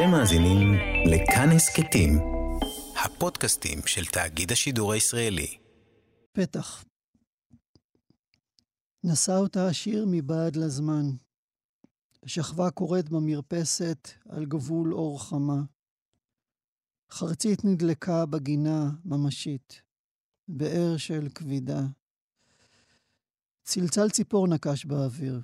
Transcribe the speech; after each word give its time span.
אתם 0.00 0.10
מאזינים 0.10 0.72
לכאן 1.06 1.48
הסכתים, 1.56 2.10
הפודקאסטים 3.04 3.78
של 3.86 4.04
תאגיד 4.04 4.52
השידור 4.52 4.92
הישראלי. 4.92 5.58
פתח. 6.32 6.84
נשא 9.04 9.32
אותה 9.32 9.66
השיר 9.66 10.04
מבעד 10.10 10.56
לזמן. 10.56 11.06
שכבה 12.26 12.70
קוראת 12.70 13.08
במרפסת 13.08 14.08
על 14.28 14.46
גבול 14.46 14.94
אור 14.94 15.22
חמה. 15.22 15.62
חרצית 17.10 17.64
נדלקה 17.64 18.26
בגינה 18.26 18.90
ממשית, 19.04 19.82
באר 20.48 20.96
של 20.96 21.28
כבידה. 21.34 21.80
צלצל 23.62 24.10
ציפור 24.10 24.48
נקש 24.48 24.84
באוויר. 24.84 25.40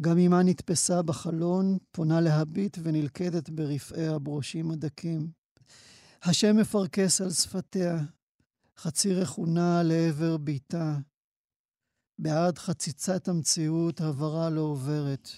גם 0.00 0.18
אמה 0.18 0.42
נתפסה 0.42 1.02
בחלון, 1.02 1.78
פונה 1.90 2.20
להביט 2.20 2.78
ונלכדת 2.82 3.50
ברפאי 3.50 4.06
הברושים 4.06 4.70
הדקים. 4.70 5.30
השם 6.22 6.56
מפרכס 6.56 7.20
על 7.20 7.30
שפתיה, 7.30 7.98
חצי 8.78 9.14
רכונה 9.14 9.82
לעבר 9.82 10.36
ביתה. 10.36 10.98
בעד 12.18 12.58
חציצת 12.58 13.28
המציאות 13.28 14.00
הברה 14.00 14.50
לא 14.50 14.60
עוברת. 14.60 15.28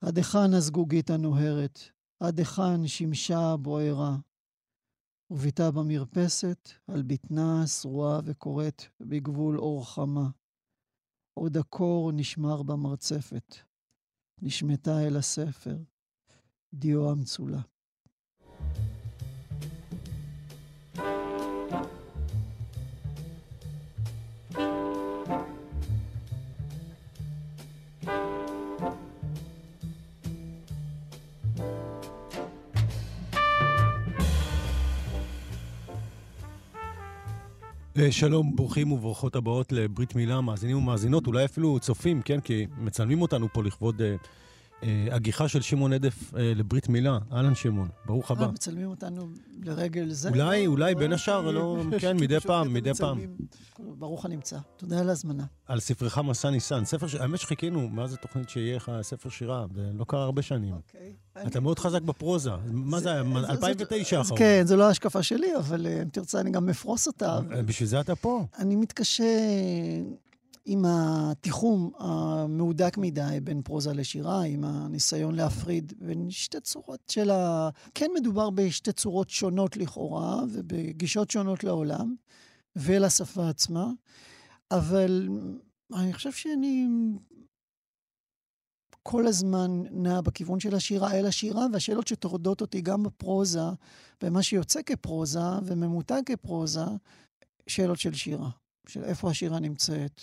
עד 0.00 0.16
היכן 0.16 0.54
הזגוגית 0.54 1.10
הנוהרת? 1.10 1.80
עד 2.20 2.38
היכן 2.38 2.86
שמשה 2.86 3.38
הבוערה? 3.52 4.16
וביתה 5.30 5.70
במרפסת, 5.70 6.70
על 6.88 7.02
בטנה 7.02 7.66
שרועה 7.66 8.20
וקוראת 8.24 8.82
בגבול 9.00 9.58
אור 9.58 9.90
חמה. 9.90 10.28
עוד 11.38 11.56
הקור 11.56 12.12
נשמר 12.12 12.62
במרצפת. 12.62 13.56
נשמטה 14.42 15.06
אל 15.06 15.16
הספר, 15.16 15.76
דיו 16.74 17.10
המצולה. 17.10 17.60
שלום, 38.10 38.56
ברוכים 38.56 38.92
וברוכות 38.92 39.36
הבאות 39.36 39.72
לברית 39.72 40.14
מילה, 40.14 40.40
מאזינים 40.40 40.76
ומאזינות, 40.76 41.26
אולי 41.26 41.44
אפילו 41.44 41.80
צופים, 41.80 42.22
כן? 42.22 42.40
כי 42.40 42.66
מצלמים 42.78 43.22
אותנו 43.22 43.48
פה 43.52 43.62
לכבוד 43.62 44.02
אה, 44.02 44.14
הגיחה 45.10 45.48
של 45.48 45.60
שמעון 45.60 45.92
עדף 45.92 46.34
אה, 46.34 46.52
לברית 46.54 46.88
מילה. 46.88 47.18
אהלן 47.32 47.54
שמעון, 47.54 47.88
ברוך 48.06 48.30
הבא. 48.30 48.42
אה, 48.42 48.50
מצלמים 48.50 48.90
אותנו 48.90 49.28
לרגל 49.62 50.10
זה? 50.10 50.28
אולי, 50.28 50.66
אולי 50.66 50.94
בין 50.94 51.12
השאר, 51.12 51.50
לא, 51.50 51.82
כן, 51.98 52.16
מדי 52.22 52.40
פעם, 52.40 52.74
מדי 52.74 52.94
פעם. 52.94 53.18
ברוך 53.78 54.24
הנמצא. 54.24 54.58
תודה 54.76 55.00
על 55.00 55.08
ההזמנה. 55.08 55.44
על 55.66 55.80
ספרך 55.80 56.18
מסע 56.18 56.50
ניסן. 56.50 56.84
ספר, 56.84 57.06
האמת 57.20 57.40
שחיכינו, 57.40 57.88
מאז 57.88 58.12
התוכנית 58.12 58.48
שיהיה 58.48 58.76
לך 58.76 58.92
ספר 59.02 59.28
שירה, 59.28 59.66
ולא 59.74 60.04
קרה 60.04 60.22
הרבה 60.24 60.42
שנים. 60.42 60.74
אוקיי. 60.74 61.12
אתה 61.46 61.60
מאוד 61.60 61.78
חזק 61.78 62.02
בפרוזה. 62.02 62.50
מה 62.66 63.00
זה 63.00 63.12
היה? 63.12 63.22
2009 63.50 64.18
האחרון. 64.18 64.38
כן, 64.38 64.62
זו 64.66 64.76
לא 64.76 64.84
ההשקפה 64.84 65.22
שלי, 65.22 65.56
אבל 65.56 65.86
אם 65.86 66.08
תרצה 66.08 66.40
אני 66.40 66.50
גם 66.50 66.68
אפרוס 66.68 67.06
אותה. 67.06 67.40
בשביל 67.66 67.88
זה 67.88 68.00
אתה 68.00 68.16
פה. 68.16 68.44
אני 68.58 68.76
מתקשה 68.76 69.24
עם 70.68 70.84
התיחום 70.88 71.90
המהודק 71.98 72.98
מדי 72.98 73.38
בין 73.42 73.62
פרוזה 73.62 73.92
לשירה, 73.92 74.42
עם 74.42 74.64
הניסיון 74.64 75.34
להפריד 75.34 75.92
בין 75.98 76.30
שתי 76.30 76.60
צורות 76.60 77.00
של 77.08 77.30
ה... 77.30 77.68
כן 77.94 78.10
מדובר 78.14 78.50
בשתי 78.50 78.92
צורות 78.92 79.30
שונות 79.30 79.76
לכאורה, 79.76 80.42
ובגישות 80.52 81.30
שונות 81.30 81.64
לעולם 81.64 82.14
ולשפה 82.76 83.48
עצמה, 83.48 83.90
אבל 84.70 85.28
אני 85.94 86.12
חושב 86.12 86.32
שאני 86.32 86.86
כל 89.02 89.26
הזמן 89.26 89.82
נע 89.90 90.20
בכיוון 90.20 90.60
של 90.60 90.74
השירה 90.74 91.12
אל 91.12 91.26
השירה, 91.26 91.66
והשאלות 91.72 92.06
שטורדות 92.06 92.60
אותי 92.60 92.80
גם 92.80 93.02
בפרוזה, 93.02 93.60
ומה 94.22 94.42
שיוצא 94.42 94.82
כפרוזה 94.82 95.40
וממותג 95.64 96.22
כפרוזה, 96.26 96.84
שאלות 97.66 97.98
של 97.98 98.14
שירה. 98.14 98.50
של 98.88 99.04
איפה 99.04 99.30
השירה 99.30 99.58
נמצאת, 99.58 100.20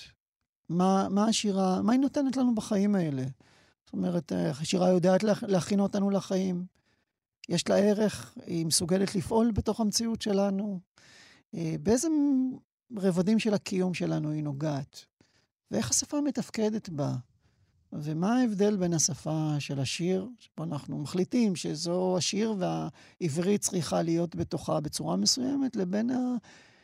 מה, 0.70 1.08
מה 1.10 1.26
השירה, 1.26 1.82
מה 1.82 1.92
היא 1.92 2.00
נותנת 2.02 2.38
לנו 2.38 2.56
בחיים 2.56 2.96
האלה. 2.96 3.24
זאת 3.86 3.94
אומרת, 3.94 4.32
השירה 4.36 4.90
יודעת 4.90 5.24
להכין 5.24 5.80
אותנו 5.80 6.10
לחיים. 6.10 6.66
יש 7.50 7.70
לה 7.70 7.76
ערך, 7.76 8.38
היא 8.46 8.66
מסוגלת 8.66 9.16
לפעול 9.16 9.52
בתוך 9.52 9.80
המציאות 9.80 10.22
שלנו. 10.22 10.80
אה, 11.56 11.76
באיזה 11.84 12.08
רבדים 12.98 13.40
של 13.40 13.54
הקיום 13.54 13.94
שלנו 13.94 14.32
היא 14.32 14.44
נוגעת, 14.44 15.06
ואיך 15.72 15.90
השפה 15.90 16.22
מתפקדת 16.22 16.90
בה. 16.90 17.16
ומה 17.94 18.40
ההבדל 18.40 18.78
בין 18.78 18.94
השפה 18.94 19.56
של 19.60 19.80
השיר, 19.80 20.28
שבו 20.40 20.64
אנחנו 20.64 20.98
מחליטים 20.98 21.56
שזו 21.56 22.18
השיר 22.18 22.56
והעברית 22.60 23.62
צריכה 23.62 24.02
להיות 24.02 24.36
בתוכה 24.36 24.80
בצורה 24.80 25.16
מסוימת, 25.16 25.76
לבין 25.76 26.10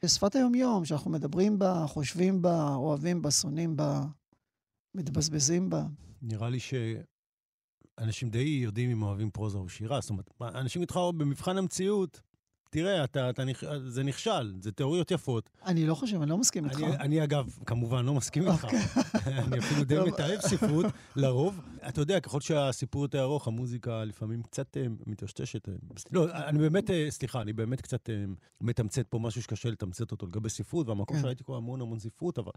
שפת 0.07 0.35
היומיום, 0.35 0.85
שאנחנו 0.85 1.11
מדברים 1.11 1.59
בה, 1.59 1.85
חושבים 1.87 2.41
בה, 2.41 2.75
אוהבים 2.75 3.21
בה, 3.21 3.31
שונאים 3.31 3.75
בה, 3.75 4.01
מתבזבזים 4.95 5.69
בה. 5.69 5.85
נראה 6.21 6.49
לי 6.49 6.59
שאנשים 6.59 8.29
די 8.29 8.59
יודעים 8.63 8.89
אם 8.89 9.03
אוהבים 9.03 9.31
פרוזה 9.31 9.57
או 9.57 9.69
שירה. 9.69 10.01
זאת 10.01 10.09
אומרת, 10.09 10.29
אנשים 10.41 10.81
איתך 10.81 10.99
במבחן 11.17 11.57
המציאות, 11.57 12.21
תראה, 12.69 13.03
אתה, 13.03 13.29
אתה, 13.29 13.43
זה 13.85 14.03
נכשל, 14.03 14.53
זה 14.59 14.71
תיאוריות 14.71 15.11
יפות. 15.11 15.49
אני 15.65 15.85
לא 15.85 15.95
חושב, 15.95 16.21
אני 16.21 16.29
לא 16.29 16.37
מסכים 16.37 16.65
איתך. 16.65 16.77
אני, 16.77 16.95
אני 16.97 17.23
אגב, 17.23 17.57
כמובן, 17.65 18.05
לא 18.05 18.13
מסכים 18.13 18.47
איתך. 18.47 18.63
אוקיי. 18.63 18.79
אני 19.45 19.59
אפילו 19.59 19.83
די 19.83 19.99
מתאהב 20.07 20.39
ספרות, 20.41 20.85
לרוב. 21.15 21.61
אתה 21.89 22.01
יודע, 22.01 22.19
ככל 22.19 22.41
שהסיפור 22.41 23.01
יותר 23.01 23.21
ארוך, 23.21 23.47
המוזיקה 23.47 24.03
לפעמים 24.03 24.43
קצת 24.43 24.77
uh, 24.77 24.79
מטשטשת. 25.07 25.67
Uh, 25.67 25.71
לא, 26.11 26.31
אני 26.31 26.59
באמת, 26.59 26.89
uh, 26.89 26.93
סליחה, 27.09 27.41
אני 27.41 27.53
באמת 27.53 27.81
קצת 27.81 28.09
מתמצת 28.61 29.07
פה 29.07 29.19
משהו 29.19 29.41
שקשה 29.41 29.69
לתמצת 29.69 30.11
אותו 30.11 30.27
לגבי 30.27 30.49
ספרות, 30.49 30.87
והמקום 30.87 31.17
כן. 31.17 31.23
שהייתי 31.23 31.43
קורא 31.43 31.57
המון 31.57 31.81
המון 31.81 31.99
ספרות, 31.99 32.39
אבל 32.39 32.51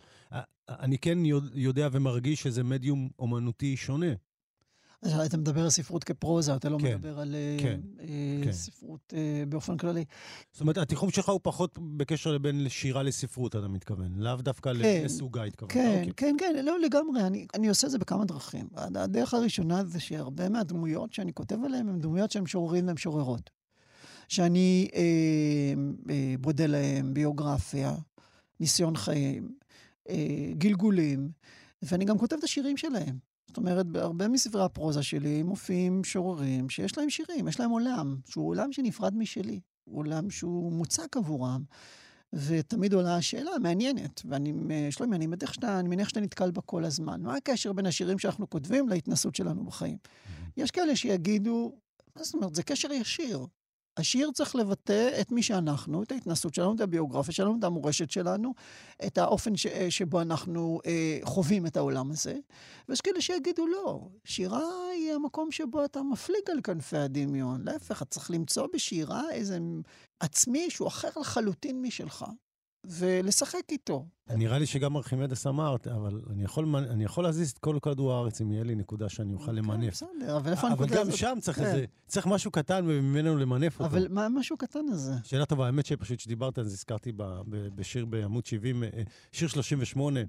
אני 0.68 0.98
כן 0.98 1.18
יודע 1.54 1.88
ומרגיש 1.92 2.42
שזה 2.42 2.64
מדיום 2.64 3.08
אומנותי 3.18 3.76
שונה. 3.76 4.12
אתה 5.26 5.36
מדבר 5.36 5.62
על 5.62 5.70
ספרות 5.70 6.04
כפרוזה, 6.04 6.56
אתה 6.56 6.68
לא 6.68 6.78
כן, 6.78 6.94
מדבר 6.94 7.20
על 7.20 7.34
כן, 7.60 7.80
אה, 8.00 8.06
כן. 8.44 8.52
ספרות 8.52 9.14
אה, 9.16 9.44
באופן 9.48 9.76
כללי. 9.76 10.04
זאת 10.52 10.60
אומרת, 10.60 10.78
התיחום 10.78 11.10
שלך 11.10 11.28
הוא 11.28 11.40
פחות 11.42 11.78
בקשר 11.96 12.38
בין 12.38 12.68
שירה 12.68 13.02
לספרות, 13.02 13.56
אתה 13.56 13.68
מתכוון, 13.68 14.12
לאו 14.16 14.36
דווקא 14.36 14.72
כן, 14.74 15.04
לסוגה 15.04 15.44
התכוונת. 15.44 15.72
כן, 15.72 15.98
אוקיי. 16.08 16.12
כן, 16.16 16.36
כן, 16.38 16.64
לא, 16.64 16.80
לגמרי. 16.80 17.26
אני, 17.26 17.46
אני 17.54 17.68
עושה 17.68 17.86
את 17.86 17.92
זה 17.92 17.98
בכמה 17.98 18.24
דרכים. 18.24 18.68
הדרך 18.74 19.34
הראשונה 19.34 19.84
זה 19.84 20.00
שהרבה 20.00 20.48
מהדמויות 20.48 21.12
שאני 21.12 21.32
כותב 21.32 21.56
עליהן 21.64 21.88
הן 21.88 21.98
דמויות 21.98 22.30
שהן 22.30 22.42
משוררים 22.42 22.88
ומשוררות. 22.88 23.50
שאני 24.28 24.88
אה, 24.94 25.02
אה, 26.10 26.34
בודה 26.40 26.66
להם 26.66 27.14
ביוגרפיה, 27.14 27.94
ניסיון 28.60 28.96
חיים, 28.96 29.54
אה, 30.08 30.52
גלגולים, 30.58 31.30
ואני 31.82 32.04
גם 32.04 32.18
כותב 32.18 32.36
את 32.38 32.44
השירים 32.44 32.76
שלהם. 32.76 33.31
זאת 33.52 33.56
אומרת, 33.56 33.86
בהרבה 33.86 34.28
מספרי 34.28 34.62
הפרוזה 34.64 35.02
שלי 35.02 35.42
מופיעים 35.42 36.04
שוררים 36.04 36.70
שיש 36.70 36.98
להם 36.98 37.10
שירים, 37.10 37.48
יש 37.48 37.60
להם 37.60 37.70
עולם, 37.70 38.16
שהוא 38.26 38.48
עולם 38.48 38.72
שנפרד 38.72 39.16
משלי, 39.16 39.60
עולם 39.84 40.30
שהוא 40.30 40.72
מוצק 40.72 41.16
עבורם. 41.16 41.62
ותמיד 42.32 42.92
עולה 42.92 43.16
השאלה 43.16 43.50
המעניינת, 43.50 44.22
ואני, 44.24 44.52
שלומי, 44.90 45.16
אני 45.16 45.26
מניח 45.26 45.52
שאתה, 45.52 45.80
אני 45.80 45.88
מניח 45.88 46.08
שאתה 46.08 46.20
נתקל 46.20 46.50
בה 46.50 46.60
כל 46.60 46.84
הזמן. 46.84 47.22
מה 47.22 47.36
הקשר 47.36 47.72
בין 47.72 47.86
השירים 47.86 48.18
שאנחנו 48.18 48.50
כותבים 48.50 48.88
להתנסות 48.88 49.34
שלנו 49.34 49.64
בחיים? 49.64 49.96
Mm-hmm. 50.02 50.50
יש 50.56 50.70
כאלה 50.70 50.96
שיגידו, 50.96 51.72
מה 52.16 52.24
זאת 52.24 52.34
אומרת, 52.34 52.54
זה 52.54 52.62
קשר 52.62 52.92
ישיר. 52.92 53.46
השיר 53.96 54.30
צריך 54.34 54.56
לבטא 54.56 55.20
את 55.20 55.32
מי 55.32 55.42
שאנחנו, 55.42 56.02
את 56.02 56.12
ההתנסות 56.12 56.54
שלנו, 56.54 56.74
את 56.74 56.80
הביוגרפיה 56.80 57.34
שלנו, 57.34 57.56
את 57.58 57.64
המורשת 57.64 58.10
שלנו, 58.10 58.54
את 59.06 59.18
האופן 59.18 59.56
ש, 59.56 59.66
שבו 59.66 60.20
אנחנו 60.20 60.80
אה, 60.86 61.18
חווים 61.24 61.66
את 61.66 61.76
העולם 61.76 62.10
הזה. 62.10 62.38
ויש 62.88 63.00
כאלה 63.00 63.20
שיגידו, 63.20 63.66
לא, 63.66 64.08
שירה 64.24 64.88
היא 64.92 65.12
המקום 65.12 65.50
שבו 65.50 65.84
אתה 65.84 66.02
מפליג 66.02 66.50
על 66.52 66.60
כנפי 66.64 66.96
הדמיון. 66.96 67.62
להפך, 67.64 68.02
אתה 68.02 68.10
צריך 68.10 68.30
למצוא 68.30 68.66
בשירה 68.74 69.30
איזה 69.30 69.58
עצמי 70.20 70.70
שהוא 70.70 70.88
אחר 70.88 71.08
לחלוטין 71.20 71.82
משלך. 71.82 72.24
ולשחק 72.84 73.62
איתו. 73.70 74.06
נראה 74.30 74.58
לי 74.58 74.66
שגם 74.66 74.96
ארכימדס 74.96 75.46
אמר, 75.46 75.76
אבל 75.94 76.20
אני 76.30 76.44
יכול, 76.44 76.76
אני 76.76 77.04
יכול 77.04 77.24
להזיז 77.24 77.50
את 77.50 77.58
כל 77.58 77.78
כדור 77.82 78.12
הארץ 78.12 78.40
אם 78.40 78.52
יהיה 78.52 78.64
לי 78.64 78.74
נקודה 78.74 79.08
שאני 79.08 79.34
אוכל 79.34 79.52
למנף. 79.52 80.00
כן, 80.00 80.06
בסדר, 80.20 80.36
אבל 80.36 80.50
איפה 80.50 80.66
הנקודה 80.66 81.00
הזאת? 81.00 81.06
אבל 81.06 81.10
גם 81.10 81.16
שם 81.16 81.38
צריך 81.40 81.58
כן. 81.58 81.64
איזה, 81.64 81.84
צריך 82.06 82.26
משהו 82.26 82.50
קטן 82.50 82.84
וממנו 82.88 83.38
למנף 83.38 83.80
אותו. 83.80 83.84
אבל 83.84 84.06
מה 84.10 84.26
המשהו 84.26 84.54
הקטן 84.54 84.84
הזה? 84.92 85.12
שאלה 85.24 85.46
טובה, 85.46 85.66
האמת 85.66 85.86
שפשוט 85.86 86.18
כשדיברת 86.18 86.58
על 86.58 86.64
זה, 86.64 86.70
הזכרתי 86.70 87.12
בשיר 87.48 88.04
בעמוד 88.04 88.46
70, 88.46 88.84
אה, 88.84 88.88
שיר 89.32 89.48
38, 89.48 90.20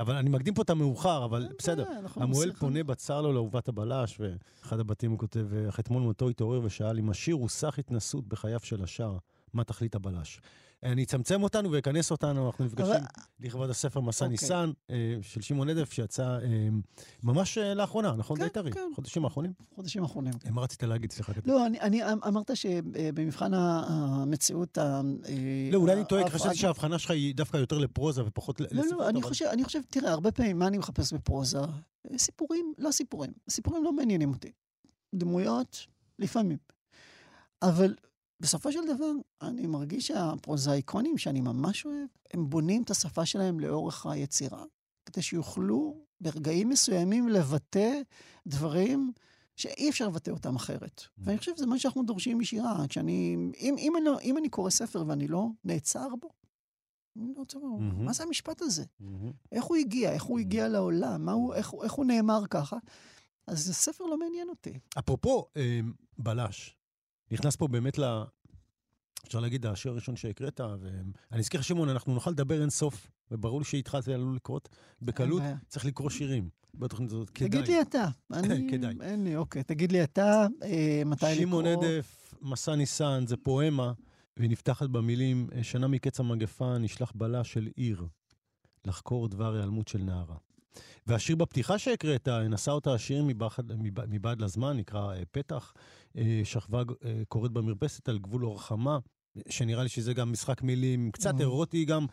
אבל 0.00 0.14
אני 0.14 0.30
מקדים 0.30 0.54
פה 0.54 0.62
את 0.62 0.70
המאוחר, 0.70 1.24
אבל 1.24 1.48
בסדר. 1.58 1.84
המוהל 2.16 2.52
פונה 2.52 2.84
בצר 2.84 3.20
לו 3.20 3.32
לאהובת 3.32 3.68
הבלש, 3.68 4.20
ואחד 4.20 4.80
הבתים 4.80 5.10
הוא 5.10 5.18
כותב, 5.18 5.46
אך 5.68 5.80
אתמול 5.80 6.02
מותו 6.02 6.28
התעורר 6.28 6.60
ושאל 6.64 6.98
אם 6.98 7.10
השיר 7.10 7.34
הוא 7.34 7.48
סך 7.48 7.78
התנסות 7.78 8.28
בחייו 8.28 8.60
של 8.60 8.82
השאר, 8.82 9.16
מה 9.54 9.64
תכלית 9.64 9.94
הבלש? 9.94 10.40
אני 10.82 11.02
אצמצם 11.02 11.42
אותנו 11.42 11.70
ואכנס 11.70 12.10
אותנו, 12.10 12.46
אנחנו 12.46 12.64
נפגשים 12.64 12.92
אבל... 12.92 13.04
לכבוד 13.40 13.70
הספר 13.70 14.00
מסע 14.00 14.24
okay. 14.24 14.28
אוקיי. 14.28 14.32
ניסן 14.40 14.70
אה, 14.90 15.16
של 15.22 15.40
שמעון 15.40 15.68
עדף, 15.68 15.92
שיצא 15.92 16.22
אה, 16.22 16.68
ממש 17.22 17.58
אה, 17.58 17.74
לאחרונה, 17.74 18.12
נכון? 18.16 18.38
כן, 18.38 18.48
טרי. 18.48 18.72
כן. 18.72 18.90
חודשים 18.94 19.24
האחרונים? 19.24 19.52
חודשים 19.74 20.02
האחרונים. 20.02 20.32
כן. 20.32 20.52
מה 20.52 20.62
רצית 20.62 20.82
להגיד? 20.82 21.12
סליחה. 21.12 21.32
לא, 21.44 21.66
אני, 21.66 21.80
אני 21.80 22.12
אמרת 22.12 22.56
שבמבחן 22.56 23.54
המציאות... 23.54 24.78
לא, 25.72 25.78
אולי 25.78 25.92
אני 25.92 26.04
טועה, 26.04 26.30
חשבתי 26.30 26.56
שההבחנה 26.56 26.98
שלך 26.98 27.10
היא 27.10 27.34
דווקא 27.34 27.56
יותר 27.56 27.78
לפרוזה 27.78 28.24
ופחות 28.26 28.60
לספרות. 28.60 28.84
לא, 28.90 28.98
לא, 28.98 29.08
אני 29.08 29.22
חושב, 29.22 29.44
אני 29.44 29.64
חושב, 29.64 29.80
תראה, 29.90 30.12
הרבה 30.12 30.32
פעמים, 30.32 30.58
מה 30.58 30.66
אני 30.66 30.78
מחפש 30.78 31.12
בפרוזה? 31.12 31.58
סיפורים, 32.16 32.72
לא 32.78 32.90
סיפורים. 32.90 33.30
סיפורים 33.50 33.84
לא 33.84 33.92
מעניינים 33.92 34.32
אותי. 34.32 34.52
דמויות, 35.14 35.86
לפעמים. 36.18 36.58
אבל 37.62 37.94
בסופו 38.40 38.72
של 38.72 38.86
דבר, 38.94 39.10
אני 39.42 39.66
מרגיש 39.66 40.06
שהפרוזאיקונים 40.06 41.18
שאני 41.18 41.40
ממש 41.40 41.86
אוהב, 41.86 42.08
הם 42.32 42.50
בונים 42.50 42.82
את 42.82 42.90
השפה 42.90 43.26
שלהם 43.26 43.60
לאורך 43.60 44.06
היצירה, 44.06 44.64
כדי 45.06 45.22
שיוכלו 45.22 46.04
ברגעים 46.20 46.68
מסוימים 46.68 47.28
לבטא 47.28 48.00
דברים 48.46 49.12
שאי 49.56 49.90
אפשר 49.90 50.08
לבטא 50.08 50.30
אותם 50.30 50.56
אחרת. 50.56 51.00
Mm. 51.00 51.20
ואני 51.24 51.38
חושב 51.38 51.56
שזה 51.56 51.66
מה 51.66 51.78
שאנחנו 51.78 52.02
דורשים 52.02 52.38
משירה. 52.38 52.84
כשאני, 52.88 53.36
אם, 53.58 53.74
אם, 53.78 53.96
אני, 53.96 54.04
לא, 54.04 54.18
אם 54.22 54.38
אני 54.38 54.48
קורא 54.48 54.70
ספר 54.70 55.04
ואני 55.06 55.28
לא 55.28 55.48
נעצר 55.64 56.08
בו, 56.20 56.28
אני 57.16 57.34
לא 57.34 57.38
רוצה 57.38 57.58
לומר, 57.58 57.78
mm-hmm. 57.78 58.02
מה 58.04 58.12
זה 58.12 58.22
המשפט 58.22 58.62
הזה? 58.62 58.84
Mm-hmm. 58.84 59.32
איך 59.52 59.64
הוא 59.64 59.76
הגיע? 59.76 60.12
איך 60.12 60.22
הוא 60.22 60.38
הגיע 60.38 60.68
לעולם? 60.68 61.24
מה 61.24 61.32
הוא, 61.32 61.54
איך, 61.54 61.72
איך 61.82 61.92
הוא 61.92 62.04
נאמר 62.04 62.46
ככה? 62.50 62.76
אז 63.46 63.68
הספר 63.68 64.04
לא 64.04 64.18
מעניין 64.18 64.48
אותי. 64.48 64.78
אפרופו 64.98 65.46
אה, 65.56 65.80
בלש, 66.18 66.76
נכנס 67.30 67.56
פה 67.56 67.68
באמת 67.68 67.98
ל... 67.98 68.22
אפשר 69.26 69.40
להגיד, 69.40 69.66
השיר 69.66 69.92
הראשון 69.92 70.16
שהקראת, 70.16 70.60
ואני 70.80 71.40
אזכיר, 71.40 71.60
שמעון, 71.60 71.88
אנחנו 71.88 72.14
נוכל 72.14 72.30
לדבר 72.30 72.60
אין 72.60 72.70
סוף, 72.70 73.10
וברור 73.30 73.60
לי 73.60 73.64
שאיתך 73.64 73.98
זה 74.02 74.14
עלול 74.14 74.36
לקרות 74.36 74.68
בקלות, 75.02 75.42
צריך 75.68 75.84
לקרוא 75.84 76.10
שירים. 76.10 76.48
בתוכנית 76.78 77.10
הזאת, 77.10 77.30
כדאי. 77.30 77.48
תגיד 77.48 77.68
לי 77.68 77.80
אתה. 77.80 78.08
אני... 78.32 78.66
כדאי. 78.70 78.94
אין 79.00 79.24
לי, 79.24 79.36
אוקיי. 79.36 79.62
תגיד 79.62 79.92
לי 79.92 80.04
אתה, 80.04 80.46
אה, 80.62 81.02
מתי 81.06 81.24
לקרוא. 81.24 81.34
שמעון 81.34 81.66
עדף, 81.66 82.34
מסע 82.42 82.74
ניסן, 82.74 83.24
זה 83.26 83.36
פואמה, 83.36 83.92
והיא 84.36 84.50
נפתחת 84.50 84.88
במילים, 84.88 85.48
שנה 85.62 85.88
מקץ 85.88 86.20
המגפה 86.20 86.78
נשלח 86.78 87.12
בלה 87.14 87.44
של 87.44 87.68
עיר, 87.76 88.06
לחקור 88.84 89.28
דבר 89.28 89.54
היעלמות 89.54 89.88
של 89.88 89.98
נערה. 89.98 90.36
והשיר 91.06 91.36
בפתיחה 91.36 91.78
שהקראת, 91.78 92.28
נשא 92.28 92.70
אותה 92.70 92.94
השיר 92.94 93.24
מבעד 94.08 94.40
לזמן, 94.40 94.76
נקרא 94.76 95.14
אה, 95.14 95.22
פתח, 95.30 95.72
אה, 96.16 96.40
שכבה 96.44 96.82
אה, 97.04 97.22
קוראת 97.28 97.52
במרפסת 97.52 98.08
על 98.08 98.18
גבול 98.18 98.44
אורחמה, 98.44 98.98
שנראה 99.48 99.82
לי 99.82 99.88
שזה 99.88 100.14
גם 100.14 100.32
משחק 100.32 100.62
מילים 100.62 101.10
קצת 101.10 101.34
אירוטי 101.40 101.84
גם, 101.84 102.06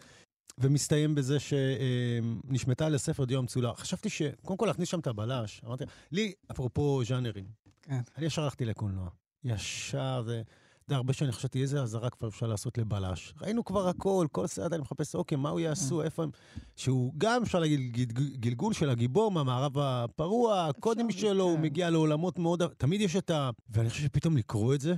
ומסתיים 0.57 1.15
בזה 1.15 1.38
שנשמטה 1.39 2.89
לספר 2.89 3.25
דיו 3.25 3.39
המצולע. 3.39 3.74
חשבתי 3.75 4.10
ש... 4.10 4.21
קודם 4.45 4.57
כל 4.57 4.66
להכניס 4.66 4.89
שם 4.89 5.00
את 5.00 5.07
הבלש, 5.07 5.62
אמרתי, 5.66 5.83
לי, 6.12 6.33
אפרופו 6.51 7.01
ז'אנרים, 7.06 7.45
כן. 7.81 8.01
אני 8.18 8.25
ישר 8.25 8.44
הלכתי 8.44 8.66
לקולנוע. 8.66 9.09
ישר 9.44 10.24
זה... 10.25 10.42
יודע, 10.88 10.97
הרבה 10.97 11.13
שנים 11.13 11.31
חשבתי 11.31 11.62
איזה 11.62 11.81
אזהרה 11.81 12.09
כבר 12.09 12.27
אפשר 12.27 12.47
לעשות 12.47 12.77
לבלש. 12.77 13.33
ראינו 13.41 13.65
כבר 13.65 13.88
הכל, 13.88 14.27
כל 14.31 14.47
סרט 14.47 14.74
אני 14.74 14.81
מחפש, 14.81 15.15
אוקיי, 15.15 15.38
מה 15.38 15.50
הוא 15.50 15.59
יעשו. 15.59 16.01
איפה 16.01 16.24
הם... 16.24 16.30
שהוא 16.75 17.13
גם, 17.18 17.41
אפשר 17.44 17.59
להגיד, 17.59 18.13
גלגול 18.39 18.74
של 18.74 18.89
הגיבור 18.89 19.31
מהמערב 19.31 19.77
הפרוע, 19.77 20.68
הקודם 20.68 21.12
שלו, 21.12 21.44
הוא. 21.44 21.59
מגיע 21.59 21.89
לעולמות 21.89 22.39
מאוד... 22.39 22.63
תמיד 22.77 23.01
יש 23.01 23.15
את 23.15 23.30
ה... 23.30 23.50
ואני 23.69 23.89
חושב 23.89 24.03
שפתאום 24.03 24.38
לקרוא 24.38 24.74
את 24.74 24.81
זה, 24.81 24.95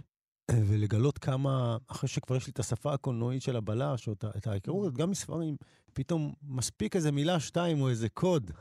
אה, 0.49 0.61
ולגלות 0.67 1.17
כמה, 1.17 1.77
אחרי 1.87 2.09
שכבר 2.09 2.35
יש 2.35 2.47
לי 2.47 2.51
את 2.51 2.59
השפה 2.59 2.93
הקולנועית 2.93 3.41
של 3.41 3.55
הבלש, 3.55 4.07
או 4.07 4.13
את 4.37 4.47
ההיכרות, 4.47 4.93
גם 4.93 5.09
מספרים, 5.09 5.55
פתאום 5.93 6.33
מספיק 6.43 6.95
איזה 6.95 7.11
מילה, 7.11 7.39
שתיים, 7.39 7.81
או 7.81 7.89
איזה 7.89 8.09
קוד. 8.09 8.51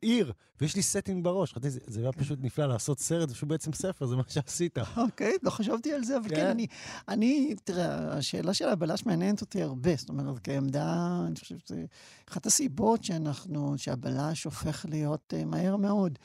עיר, 0.00 0.32
ויש 0.60 0.76
לי 0.76 0.82
setting 0.82 1.24
בראש. 1.24 1.50
חשבתי, 1.50 1.70
זה 1.70 2.00
היה 2.00 2.12
פשוט 2.12 2.38
נפלא 2.42 2.66
לעשות 2.66 3.00
סרט, 3.00 3.34
שהוא 3.34 3.48
בעצם 3.48 3.72
ספר, 3.72 4.06
זה 4.06 4.16
מה 4.16 4.22
שעשית. 4.28 4.78
אוקיי, 4.96 5.32
לא 5.42 5.50
חשבתי 5.50 5.92
על 5.92 6.04
זה, 6.04 6.16
אבל 6.16 6.28
כן, 6.28 6.34
כן 6.34 6.46
אני, 6.46 6.66
אני, 7.08 7.54
תראה, 7.64 8.16
השאלה 8.16 8.54
של 8.54 8.68
הבלש 8.68 9.06
מעניינת 9.06 9.40
אותי 9.40 9.62
הרבה. 9.62 9.96
זאת 9.96 10.08
אומרת, 10.08 10.38
כעמדה, 10.44 11.20
אני 11.26 11.36
חושב 11.36 11.58
שזה 11.58 11.84
אחת 12.28 12.46
הסיבות 12.46 13.04
שאנחנו, 13.04 13.74
שהבלש 13.78 14.44
הופך 14.44 14.86
להיות 14.88 15.34
uh, 15.36 15.44
מהר 15.44 15.76
מאוד 15.76 16.18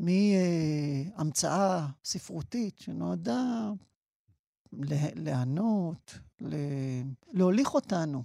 מהמצאה 0.00 1.86
ספרותית 2.04 2.78
שנועדה 2.78 3.70
לענות, 5.14 6.18
להוליך 7.32 7.74
אותנו 7.74 8.22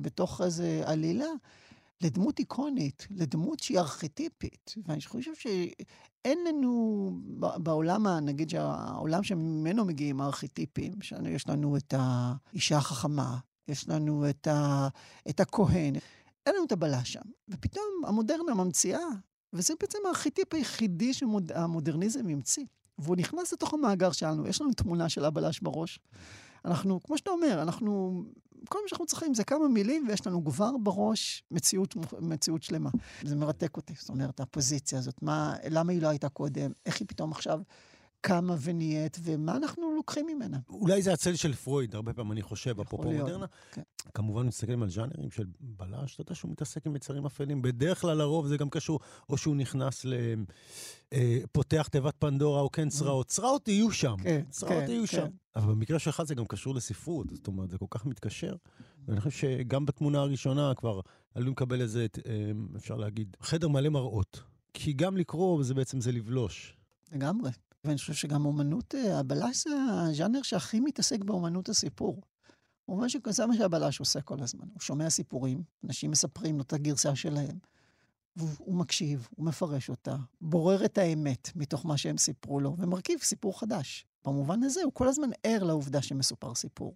בתוך 0.00 0.40
איזה 0.40 0.82
עלילה, 0.84 1.26
לדמות 2.00 2.38
איקונית, 2.38 3.06
לדמות 3.10 3.60
שהיא 3.60 3.78
ארכיטיפית. 3.78 4.74
ואני 4.86 5.00
חושב 5.00 5.34
שאין 5.34 6.38
לנו 6.48 7.10
בעולם, 7.56 8.06
נגיד 8.06 8.50
שהעולם 8.50 9.22
שממנו 9.22 9.84
מגיעים 9.84 10.20
הארכיטיפים, 10.20 10.92
שיש 11.02 11.48
לנו 11.48 11.76
את 11.76 11.94
האישה 11.96 12.76
החכמה, 12.76 13.38
יש 13.68 13.88
לנו 13.88 14.30
את, 14.30 14.46
ה, 14.46 14.88
את 15.28 15.40
הכהן, 15.40 15.94
אין 16.46 16.54
לנו 16.54 16.64
את 16.64 16.72
הבלש 16.72 17.12
שם. 17.12 17.20
ופתאום 17.48 17.84
המודרנה 18.06 18.54
ממציאה, 18.54 19.08
וזה 19.52 19.74
בעצם 19.80 19.98
הארכיטיפ 20.06 20.54
היחידי 20.54 21.14
שהמודרניזם 21.14 22.28
המציא. 22.28 22.64
והוא 22.98 23.16
נכנס 23.16 23.52
לתוך 23.52 23.74
המאגר 23.74 24.12
שלנו, 24.12 24.46
יש 24.46 24.60
לנו 24.60 24.72
תמונה 24.72 25.08
של 25.08 25.24
הבלש 25.24 25.60
בראש. 25.60 25.98
אנחנו, 26.64 27.00
כמו 27.02 27.18
שאתה 27.18 27.30
אומר, 27.30 27.62
אנחנו 27.62 28.22
כל 28.68 28.78
מה 28.82 28.88
שאנחנו 28.88 29.06
צריכים 29.06 29.34
זה 29.34 29.44
כמה 29.44 29.68
מילים, 29.68 30.06
ויש 30.08 30.26
לנו 30.26 30.44
כבר 30.44 30.76
בראש 30.82 31.42
מציאות, 31.50 31.94
מציאות 32.20 32.62
שלמה. 32.62 32.90
זה 33.22 33.36
מרתק 33.36 33.76
אותי, 33.76 33.94
זאת 33.98 34.08
אומרת, 34.08 34.40
הפוזיציה 34.40 34.98
הזאת, 34.98 35.22
מה, 35.22 35.54
למה 35.70 35.92
היא 35.92 36.02
לא 36.02 36.08
הייתה 36.08 36.28
קודם, 36.28 36.72
איך 36.86 37.00
היא 37.00 37.08
פתאום 37.08 37.32
עכשיו 37.32 37.60
קמה 38.20 38.56
ונהיית, 38.62 39.16
ומה 39.22 39.56
אנחנו 39.56 39.94
לוקחים 39.96 40.26
ממנה. 40.26 40.58
אולי 40.68 41.02
זה 41.02 41.12
הצל 41.12 41.34
של 41.34 41.54
פרויד, 41.54 41.94
הרבה 41.94 42.12
פעמים 42.12 42.32
אני 42.32 42.42
חושב, 42.42 42.80
אפרופו 42.80 43.12
מודרנה. 43.12 43.46
כן. 43.72 43.82
כמובן 44.14 44.46
מסתכלים 44.46 44.82
על 44.82 44.90
ז'אנרים 44.90 45.30
של 45.30 45.44
בלש, 45.60 46.14
אתה 46.14 46.22
יודע 46.22 46.34
שהוא 46.34 46.50
מתעסק 46.50 46.86
עם 46.86 46.96
יצרים 46.96 47.26
אפלים. 47.26 47.62
בדרך 47.62 48.00
כלל 48.00 48.16
לרוב 48.16 48.46
זה 48.46 48.56
גם 48.56 48.70
קשור, 48.70 49.00
או 49.28 49.38
שהוא 49.38 49.56
נכנס 49.56 50.04
ל... 50.04 50.14
אה, 51.12 51.38
פותח 51.52 51.88
תיבת 51.92 52.14
פנדורה 52.18 52.60
או 52.60 52.70
כן 52.70 52.88
צרעות. 52.88 53.26
צרעות 53.26 53.68
יהיו 53.68 53.92
שם, 53.92 54.16
כן, 54.22 54.42
צרעות 54.50 54.84
כן, 54.86 54.90
יהיו 54.90 55.06
כן. 55.06 55.06
שם. 55.06 55.26
אבל 55.56 55.74
במקרה 55.74 55.98
שלך 55.98 56.22
זה 56.22 56.34
גם 56.34 56.46
קשור 56.46 56.74
לספרות, 56.74 57.30
זאת 57.30 57.46
אומרת, 57.46 57.70
זה 57.70 57.78
כל 57.78 57.86
כך 57.90 58.06
מתקשר. 58.06 58.56
ואני 59.06 59.20
חושב 59.20 59.38
שגם 59.38 59.86
בתמונה 59.86 60.20
הראשונה 60.20 60.72
כבר 60.76 61.00
עלולים 61.34 61.52
לקבל 61.52 61.80
איזה, 61.80 62.06
אה, 62.26 62.32
אפשר 62.76 62.96
להגיד, 62.96 63.36
חדר 63.40 63.68
מלא 63.68 63.88
מראות. 63.88 64.42
כי 64.74 64.92
גם 64.92 65.16
לקרוא 65.16 65.62
זה 65.62 65.74
בעצם 65.74 66.00
זה 66.00 66.12
לבלוש. 66.12 66.76
לגמרי. 67.12 67.50
ואני 67.84 67.98
חושב 67.98 68.12
שגם 68.12 68.44
אומנות, 68.46 68.94
אה, 68.94 69.18
הבלש 69.18 69.64
זה 69.64 69.76
הז'אנר 69.88 70.42
שהכי 70.42 70.80
מתעסק 70.80 71.24
באומנות 71.24 71.68
הסיפור. 71.68 72.20
הוא 72.84 72.96
אומר 72.96 73.08
שזה 73.08 73.46
מה 73.46 73.56
שהבלש 73.56 74.00
עושה 74.00 74.20
כל 74.20 74.42
הזמן. 74.42 74.66
הוא 74.72 74.80
שומע 74.80 75.10
סיפורים, 75.10 75.62
אנשים 75.84 76.10
מספרים 76.10 76.56
לו 76.56 76.62
את 76.62 76.72
הגרסה 76.72 77.16
שלהם. 77.16 77.58
הוא 78.58 78.74
מקשיב, 78.74 79.28
הוא 79.36 79.46
מפרש 79.46 79.90
אותה, 79.90 80.16
בורר 80.40 80.84
את 80.84 80.98
האמת 80.98 81.50
מתוך 81.56 81.86
מה 81.86 81.96
שהם 81.96 82.18
סיפרו 82.18 82.60
לו, 82.60 82.76
ומרכיב 82.78 83.18
סיפור 83.18 83.60
חדש. 83.60 84.06
במובן 84.24 84.62
הזה 84.62 84.82
הוא 84.82 84.92
כל 84.94 85.08
הזמן 85.08 85.28
ער 85.42 85.62
לעובדה 85.64 86.02
שמסופר 86.02 86.54
סיפור. 86.54 86.94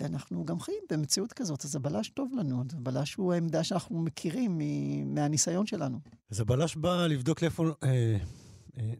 ואנחנו 0.00 0.44
גם 0.44 0.60
חיים 0.60 0.82
במציאות 0.90 1.32
כזאת, 1.32 1.64
אז 1.64 1.76
הבלש 1.76 2.08
טוב 2.08 2.32
לנו, 2.34 2.64
הבלש 2.72 3.14
הוא 3.14 3.32
העמדה 3.32 3.64
שאנחנו 3.64 4.02
מכירים 4.02 4.60
מהניסיון 5.06 5.66
שלנו. 5.66 6.00
אז 6.30 6.40
הבלש 6.40 6.76
בא 6.76 7.06
לבדוק 7.06 7.42
לאיפה 7.42 7.64
אה, 7.82 8.16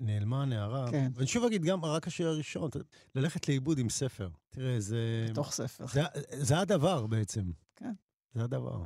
נעלמה 0.00 0.42
הנערה. 0.42 0.90
כן. 0.90 1.12
ואני 1.14 1.26
שוב 1.26 1.44
אגיד, 1.44 1.64
גם 1.64 1.84
רק 1.84 2.06
השיר 2.06 2.28
הראשון, 2.28 2.70
ללכת 3.14 3.48
לאיבוד 3.48 3.78
עם 3.78 3.88
ספר. 3.88 4.28
תראה, 4.50 4.80
זה... 4.80 5.26
בתוך 5.30 5.52
ספר. 5.52 5.86
זה, 5.86 6.02
זה 6.32 6.58
הדבר 6.58 7.06
בעצם. 7.06 7.50
כן. 7.76 7.92
זה 8.34 8.44
הדבר. 8.44 8.84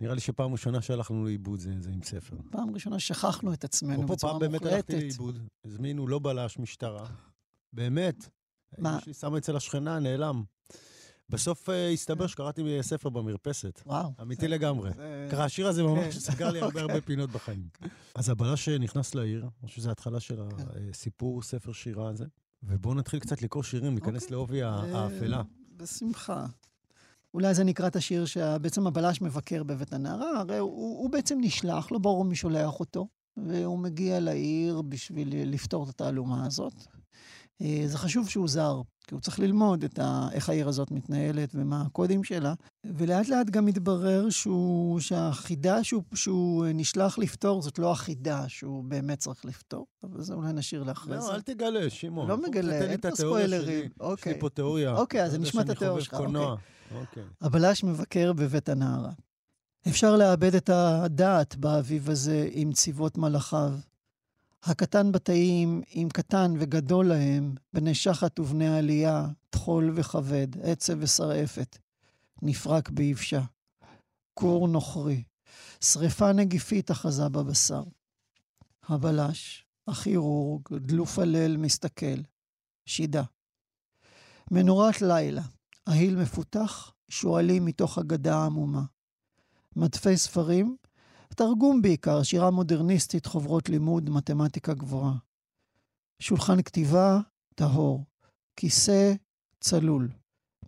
נראה 0.00 0.14
לי 0.14 0.20
שפעם 0.20 0.52
ראשונה 0.52 0.82
שהלכנו 0.82 1.24
לאיבוד 1.24 1.60
זה, 1.60 1.74
זה 1.80 1.90
עם 1.90 2.02
ספר. 2.02 2.36
פעם 2.50 2.74
ראשונה 2.74 2.98
שכחנו 2.98 3.52
את 3.52 3.64
עצמנו 3.64 4.06
בצורה 4.06 4.32
מוחלטת. 4.32 4.50
פעם 4.50 4.60
באמת 4.62 4.72
הלכתי 4.74 4.96
לאיבוד, 4.96 5.38
הזמינו 5.64 6.06
לא 6.06 6.18
בלש, 6.18 6.58
משטרה. 6.58 7.06
באמת. 7.72 8.28
מה? 8.78 8.98
יש 9.00 9.06
לי 9.06 9.14
שמה 9.14 9.38
אצל 9.38 9.56
השכנה, 9.56 9.98
נעלם. 9.98 10.42
בסוף 11.30 11.68
אה, 11.68 11.90
הסתבר 11.90 12.26
שקראתי 12.26 12.62
ספר 12.82 13.08
במרפסת. 13.08 13.82
וואו. 13.86 14.12
אמיתי 14.22 14.48
לגמרי. 14.48 14.90
ככה, 15.30 15.44
השיר 15.44 15.68
הזה 15.68 15.82
ממש 15.82 16.14
כן. 16.14 16.20
סגר 16.20 16.50
לי 16.50 16.60
הרבה 16.60 16.80
הרבה 16.80 16.94
אוקיי. 16.94 17.06
פינות 17.06 17.30
בחיים. 17.30 17.68
אז 18.14 18.28
הבלש 18.28 18.68
נכנס 18.68 19.14
לעיר, 19.14 19.40
אני 19.40 19.68
חושב 19.68 19.80
שזו 19.80 19.88
ההתחלה 19.88 20.20
של 20.20 20.36
כן. 20.56 20.64
הסיפור, 20.90 21.42
ספר 21.42 21.72
שירה 21.72 22.08
הזה, 22.08 22.24
ובואו 22.62 22.94
נתחיל 22.94 23.20
קצת 23.20 23.42
לקרוא 23.42 23.62
שירים, 23.62 23.92
להיכנס 23.92 24.22
אוקיי. 24.22 24.34
לעובי 24.36 24.62
אה, 24.62 24.68
האפלה. 24.68 25.42
בשמחה. 25.76 26.46
אולי 27.34 27.54
זה 27.54 27.64
נקרא 27.64 27.86
את 27.86 27.96
השיר 27.96 28.24
שבעצם 28.26 28.86
הבלש 28.86 29.22
מבקר 29.22 29.62
בבית 29.62 29.92
הנערה, 29.92 30.40
הרי 30.40 30.58
הוא, 30.58 30.98
הוא 30.98 31.10
בעצם 31.10 31.38
נשלח, 31.40 31.92
לא 31.92 31.98
ברור 31.98 32.24
מי 32.24 32.36
שולח 32.36 32.80
אותו, 32.80 33.08
והוא 33.36 33.78
מגיע 33.78 34.20
לעיר 34.20 34.82
בשביל 34.82 35.52
לפתור 35.52 35.84
את 35.84 35.88
התעלומה 35.88 36.46
הזאת. 36.46 36.74
אה, 37.62 37.82
זה 37.86 37.98
חשוב 37.98 38.28
שהוא 38.28 38.48
זר, 38.48 38.80
כי 39.06 39.14
הוא 39.14 39.20
צריך 39.20 39.38
ללמוד 39.38 39.84
את 39.84 39.98
ה, 39.98 40.28
איך 40.32 40.48
העיר 40.48 40.68
הזאת 40.68 40.90
מתנהלת 40.90 41.50
ומה 41.54 41.82
הקודים 41.82 42.24
שלה, 42.24 42.54
ולאט 42.84 43.28
לאט 43.28 43.50
גם 43.50 43.64
מתברר 43.64 44.30
שהוא, 44.30 45.00
שהחידה 45.00 45.84
שהוא, 45.84 46.02
שהוא 46.14 46.66
נשלח 46.74 47.18
לפתור 47.18 47.62
זאת 47.62 47.78
לא 47.78 47.92
החידה 47.92 48.48
שהוא 48.48 48.84
באמת 48.84 49.18
צריך 49.18 49.44
לפתור, 49.44 49.86
אבל 50.02 50.22
זה 50.22 50.34
אולי 50.34 50.52
נשאיר 50.52 50.82
לאחרי 50.82 51.20
זה. 51.20 51.26
לא, 51.28 51.34
אל 51.34 51.40
תגלה, 51.40 51.90
שמעון. 51.90 52.28
לא 52.28 52.36
מגלה, 52.36 52.78
אין 52.78 53.00
פה. 53.00 53.14
ספוילרים. 53.14 53.84
יש 53.84 53.90
אוקיי. 54.00 54.32
לי 54.32 54.40
פה 54.40 54.48
תיאוריה. 54.48 54.96
אוקיי, 54.96 55.22
אז 55.22 55.34
נשמע 55.34 55.62
את 55.62 55.68
התיאוריה 55.70 56.04
שלך, 56.04 56.14
קולנוע. 56.14 56.56
אוקיי. 57.00 57.22
הבלש 57.40 57.84
מבקר 57.84 58.32
בבית 58.32 58.68
הנערה. 58.68 59.10
אפשר 59.88 60.16
לאבד 60.16 60.54
את 60.54 60.70
הדעת 60.72 61.56
באביב 61.56 62.10
הזה 62.10 62.48
עם 62.52 62.72
צבאות 62.72 63.18
מלאכיו. 63.18 63.72
הקטן 64.62 65.12
בתאים, 65.12 65.82
עם 65.90 66.08
קטן 66.08 66.54
וגדול 66.58 67.08
להם, 67.08 67.54
בני 67.72 67.94
שחת 67.94 68.40
ובני 68.40 68.78
עלייה, 68.78 69.26
טחול 69.50 69.92
וכבד, 69.94 70.48
עצב 70.62 70.94
ושרעפת. 70.98 71.78
נפרק 72.42 72.90
ביבשה. 72.90 73.42
כור 74.34 74.68
נוכרי. 74.68 75.22
שרפה 75.80 76.32
נגיפית 76.32 76.90
אחזה 76.90 77.28
בבשר. 77.28 77.82
הבלש, 78.88 79.64
הכירורג, 79.88 80.62
דלוף 80.74 81.18
הלל 81.18 81.56
מסתכל. 81.56 82.20
שידה. 82.86 83.22
מנורת 84.50 85.02
לילה. 85.02 85.42
ההיל 85.86 86.16
מפותח, 86.16 86.92
שועלים 87.08 87.64
מתוך 87.64 87.98
אגדה 87.98 88.44
עמומה. 88.44 88.82
מדפי 89.76 90.16
ספרים, 90.16 90.76
תרגום 91.34 91.82
בעיקר, 91.82 92.22
שירה 92.22 92.50
מודרניסטית, 92.50 93.26
חוברות 93.26 93.68
לימוד, 93.68 94.10
מתמטיקה 94.10 94.74
גבוהה. 94.74 95.14
שולחן 96.20 96.62
כתיבה, 96.62 97.20
טהור. 97.54 98.04
כיסא, 98.56 99.12
צלול. 99.60 100.08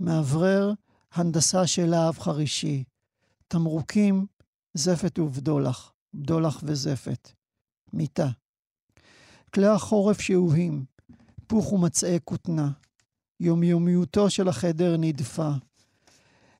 מאוורר, 0.00 0.72
הנדסה 1.12 1.66
של 1.66 1.86
להב 1.86 2.18
חרישי. 2.18 2.84
תמרוקים, 3.48 4.26
זפת 4.74 5.18
ובדולח. 5.18 5.92
בדולח 6.14 6.60
וזפת. 6.64 7.32
מיטה. 7.92 8.28
כלי 9.54 9.66
החורף 9.66 10.20
שאוהים. 10.20 10.84
פוך 11.46 11.72
ומצעי 11.72 12.18
כותנה. 12.24 12.70
יומיומיותו 13.40 14.30
של 14.30 14.48
החדר 14.48 14.96
נדפה. 14.98 15.50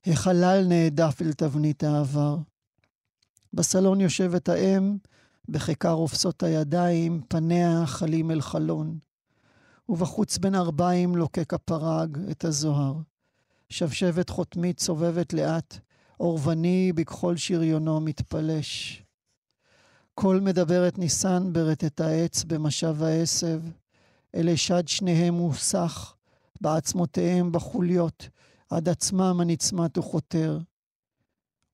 החלל 0.05 0.65
נעדף 0.67 1.21
אל 1.21 1.33
תבנית 1.33 1.83
העבר. 1.83 2.37
בסלון 3.53 4.01
יושבת 4.01 4.49
האם, 4.49 4.97
בכיכר 5.49 5.91
רופסות 5.91 6.43
הידיים, 6.43 7.21
פניה 7.27 7.85
חלים 7.85 8.31
אל 8.31 8.41
חלון. 8.41 8.99
ובחוץ 9.89 10.37
בין 10.37 10.55
ארבעים 10.55 11.15
לוקק 11.15 11.53
הפרג 11.53 12.17
את 12.31 12.45
הזוהר. 12.45 12.93
שבשבת 13.71 14.29
חותמית 14.29 14.79
סובבת 14.79 15.33
לאט, 15.33 15.77
אורבני 16.19 16.91
בכחול 16.95 17.37
שריונו 17.37 17.99
מתפלש. 17.99 19.03
קול 20.15 20.39
מדברת 20.39 20.97
ניסן 20.97 21.53
ברטט 21.53 22.01
העץ 22.01 22.43
במשב 22.43 23.03
העשב, 23.03 23.61
אלה 24.35 24.57
שד 24.57 24.87
שניהם 24.87 25.33
מוסך, 25.33 26.13
בעצמותיהם 26.61 27.51
בחוליות, 27.51 28.29
עד 28.69 28.89
עצמם 28.89 29.37
הנצמת 29.41 29.97
וחותר. 29.97 30.59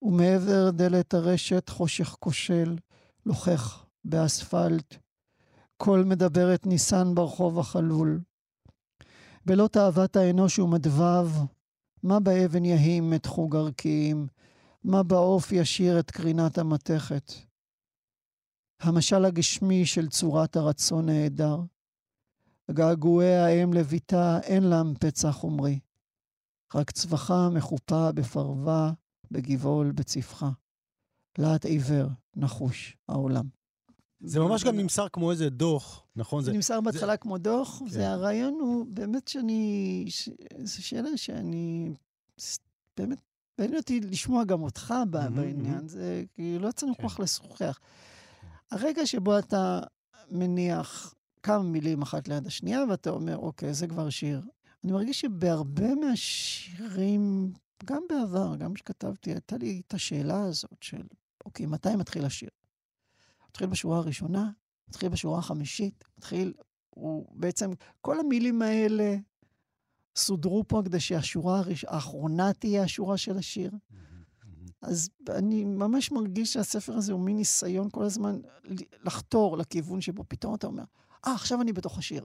ומעבר 0.02 0.72
דלת 0.72 1.14
הרשת 1.14 1.70
חושך 1.70 2.16
כושל, 2.20 2.78
לוחך 3.26 3.86
באספלט. 4.06 4.96
קול 5.78 6.04
מדברת 6.04 6.66
ניסן 6.66 7.16
ברחוב 7.16 7.60
החלול. 7.60 8.20
בלא 9.46 9.68
תאוות 9.68 10.16
האנוש 10.16 10.60
ומדבב, 10.60 11.28
מה 12.04 12.20
באבן 12.20 12.66
יהים 12.66 13.14
את 13.14 13.26
חוג 13.26 13.56
ערכיים, 13.56 14.28
מה 14.84 15.04
בעוף 15.04 15.52
ישיר 15.52 16.00
את 16.00 16.12
קרינת 16.12 16.58
המתכת. 16.58 17.34
המשל 18.80 19.26
הגשמי 19.26 19.86
של 19.86 20.10
צורת 20.10 20.56
הרצון 20.56 21.06
נהדר. 21.06 21.58
געגועי 22.72 23.36
האם 23.36 23.74
לביתה 23.74 24.40
אין 24.44 24.64
להם 24.64 24.94
פצע 25.00 25.32
חומרי. 25.32 25.80
רק 26.76 26.92
צווחה 26.92 27.50
מחופה 27.50 28.12
בפרווה, 28.12 28.92
בגבעול, 29.32 29.92
בצפחה. 29.92 30.50
להט 31.38 31.66
עיוור, 31.66 32.08
נחוש, 32.36 32.98
העולם. 33.10 33.46
זה 34.20 34.40
ממש 34.40 34.64
גם 34.64 34.78
נמסר 34.78 35.08
כמו 35.14 35.32
איזה 35.32 35.50
דוח, 35.50 36.04
נכון? 36.16 36.44
זה 36.44 36.52
נמסר 36.54 36.82
בהתחלה 36.82 37.18
כמו 37.18 37.38
דוח, 37.38 37.80
כן. 37.80 37.90
זה 37.90 38.10
הרעיון 38.10 38.54
הוא 38.54 38.86
באמת 38.90 39.28
שאני, 39.28 40.06
ש- 40.10 40.30
זו 40.64 40.84
שאלה 40.86 41.18
שאני, 41.18 41.94
באמת, 42.98 43.22
מעניין 43.60 43.78
אותי 43.78 44.00
לשמוע 44.00 44.44
גם 44.44 44.62
אותך 44.62 44.94
בעניין. 45.10 45.88
זה 45.88 46.24
כאילו 46.34 46.60
לא 46.60 46.70
לנו 46.84 46.96
כן. 46.96 47.04
כל 47.04 47.10
כך 47.10 47.20
לשוחח. 47.20 47.80
הרגע 48.72 49.06
שבו 49.06 49.40
אתה 49.40 49.80
מניח 50.32 51.14
כמה 51.44 51.64
מילים 51.64 52.02
אחת 52.02 52.28
ליד 52.28 52.48
השנייה, 52.48 52.84
ואתה 52.90 53.10
אומר, 53.10 53.38
אוקיי, 53.38 53.74
זה 53.74 53.88
כבר 53.88 54.10
שיר. 54.10 54.42
אני 54.84 54.92
מרגיש 54.92 55.22
שבהרבה 55.22 55.96
מהשירים, 55.96 57.54
גם 57.86 58.02
בעבר, 58.10 58.56
גם 58.56 58.74
כשכתבתי, 58.74 59.32
הייתה 59.32 59.58
לי 59.58 59.82
את 59.88 59.94
השאלה 59.94 60.44
הזאת 60.44 60.78
של, 60.84 61.02
אוקיי, 61.46 61.66
מתי 61.66 61.96
מתחיל 61.96 62.26
השיר? 62.26 62.50
מתחיל 63.50 63.68
בשורה 63.68 63.98
הראשונה, 63.98 64.50
מתחיל 64.90 65.10
בשורה 65.10 65.40
החמישית, 65.40 66.04
מתחיל, 66.18 66.54
הוא 66.90 67.28
בעצם, 67.32 67.72
כל 68.02 68.20
המילים 68.20 68.62
האלה 68.62 69.16
סודרו 70.16 70.64
פה 70.68 70.82
כדי 70.86 71.00
שהשורה 71.00 71.60
הראש- 71.60 71.86
האחרונה 71.88 72.54
תהיה 72.54 72.84
השורה 72.84 73.18
של 73.18 73.38
השיר. 73.38 73.72
אז 74.82 75.10
אני 75.30 75.66
ממש 75.66 76.12
מרגיש 76.12 76.54
שהספר 76.54 76.94
הזה 76.94 77.14
הוא 77.14 77.22
מין 77.22 77.36
ניסיון 77.38 77.90
כל 77.92 78.04
הזמן 78.04 78.40
לחתור 79.04 79.58
לכיוון 79.58 80.02
שבו 80.02 80.24
פתאום 80.28 80.56
אתה 80.56 80.68
אומר, 80.68 80.84
אה, 81.28 81.34
עכשיו 81.34 81.62
אני 81.62 81.74
בתוך 81.74 81.98
השיר. 81.98 82.24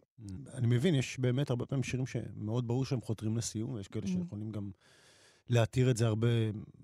אני 0.54 0.66
מבין, 0.66 0.94
יש 0.94 1.18
באמת 1.18 1.50
הרבה 1.50 1.66
פעמים 1.66 1.82
שירים 1.82 2.06
שמאוד 2.06 2.68
ברור 2.68 2.84
שהם 2.84 3.00
חותרים 3.00 3.36
לסיום, 3.36 3.70
ויש 3.72 3.88
כאלה 3.88 4.04
Mhm. 4.04 4.08
שיכולים 4.08 4.52
גם 4.52 4.70
להתיר 5.52 5.90
את 5.90 5.96
זה 5.96 6.06
הרבה, 6.06 6.28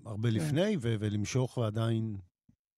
הרבה 0.05 0.29
כן. 0.29 0.35
לפני, 0.35 0.77
ו- 0.81 0.95
ולמשוך 0.99 1.57
ועדיין 1.57 2.17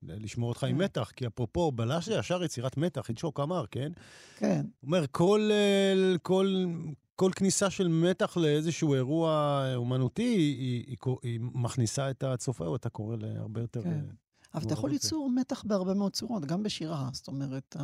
לשמור 0.04 0.50
אותך 0.50 0.64
עם 0.64 0.78
כן. 0.78 0.84
מתח. 0.84 1.12
כי 1.16 1.28
אפרופו, 1.28 1.72
בלש 1.72 2.06
זה 2.06 2.14
ישר 2.14 2.44
יצירת 2.44 2.78
מתח, 2.78 3.10
היצ'וק 3.10 3.40
אמר, 3.40 3.66
כן? 3.72 3.92
כן, 4.36 4.62
הוא 4.80 4.88
אומר, 4.88 5.06
כל, 5.12 5.50
אה, 5.52 6.18
כל, 6.18 6.66
כל 7.16 7.32
כניסה 7.36 7.70
של 7.70 7.88
מתח 7.88 8.38
לאיזשהו 8.38 8.94
אירוע 8.94 9.64
אומנותי, 9.76 10.22
היא, 10.24 10.56
היא, 10.60 10.86
היא, 11.06 11.16
היא 11.24 11.40
מכניסה 11.42 12.10
את 12.10 12.24
הצופה 12.24 12.66
או 12.66 12.76
את 12.76 12.86
הקורא 12.86 13.16
להרבה 13.20 13.62
יותר... 13.62 13.82
כן. 13.84 13.90
אה, 13.90 14.00
אבל 14.54 14.66
אתה 14.66 14.74
יכול. 14.74 14.90
ליצור 14.90 15.30
מתח 15.30 15.64
בהרבה 15.64 15.94
מאוד 15.94 16.12
צורות, 16.14 16.46
גם 16.46 16.64
בשירה. 16.64 17.10
זאת 17.14 17.28
אומרת, 17.28 17.76
ה- 17.80 17.84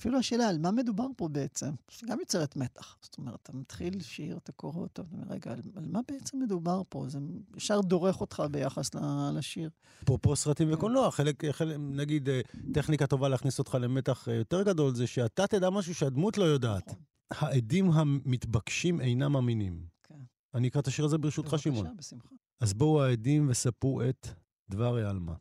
אפילו 0.00 0.18
השאלה 0.18 0.48
על 0.48 0.58
מה 0.58 0.70
מדובר 0.70 1.06
פה 1.16 1.28
בעצם, 1.28 1.70
שגם 1.88 2.20
יוצרת 2.20 2.56
מתח. 2.56 2.96
זאת 3.02 3.18
אומרת, 3.18 3.38
אתה 3.42 3.52
מתחיל 3.52 4.02
שיר, 4.02 4.36
אתה 4.36 4.52
קורא 4.52 4.76
אותו, 4.76 5.02
אתה 5.02 5.02
אומר, 5.12 5.24
רגע, 5.28 5.52
על, 5.52 5.60
על 5.76 5.84
מה 5.86 6.00
בעצם 6.08 6.38
מדובר 6.38 6.82
פה? 6.88 7.04
זה 7.08 7.18
ישר 7.56 7.80
דורך 7.80 8.20
אותך 8.20 8.42
ביחס 8.50 8.90
לשיר. 9.34 9.70
אפרופו 10.04 10.36
סרטים 10.36 10.68
כן. 10.68 10.74
וקולנוע, 10.74 11.10
חלק, 11.10 11.44
חלק, 11.50 11.76
נגיד, 11.78 12.28
אה, 12.28 12.40
טכניקה 12.74 13.06
טובה 13.06 13.28
להכניס 13.28 13.58
אותך 13.58 13.78
למתח 13.80 14.28
אה, 14.28 14.34
יותר 14.34 14.62
גדול, 14.62 14.94
זה 14.94 15.06
שאתה 15.06 15.46
תדע 15.46 15.70
משהו 15.70 15.94
שהדמות 15.94 16.38
לא 16.38 16.44
יודעת. 16.44 16.88
נכון. 17.32 17.48
העדים 17.48 17.90
המתבקשים 17.90 19.00
אינם 19.00 19.36
אמינים. 19.36 19.86
כן. 20.02 20.20
אני 20.54 20.68
אקרא 20.68 20.80
את 20.80 20.86
השיר 20.86 21.04
הזה 21.04 21.18
ברשותך, 21.18 21.54
שמעון. 21.58 21.84
בבקשה, 21.84 21.98
בשמחה. 21.98 22.34
אז 22.60 22.74
בואו 22.74 23.02
העדים 23.02 23.48
וספרו 23.50 24.02
את 24.02 24.28
דברי 24.70 25.04
עלמא. 25.04 25.32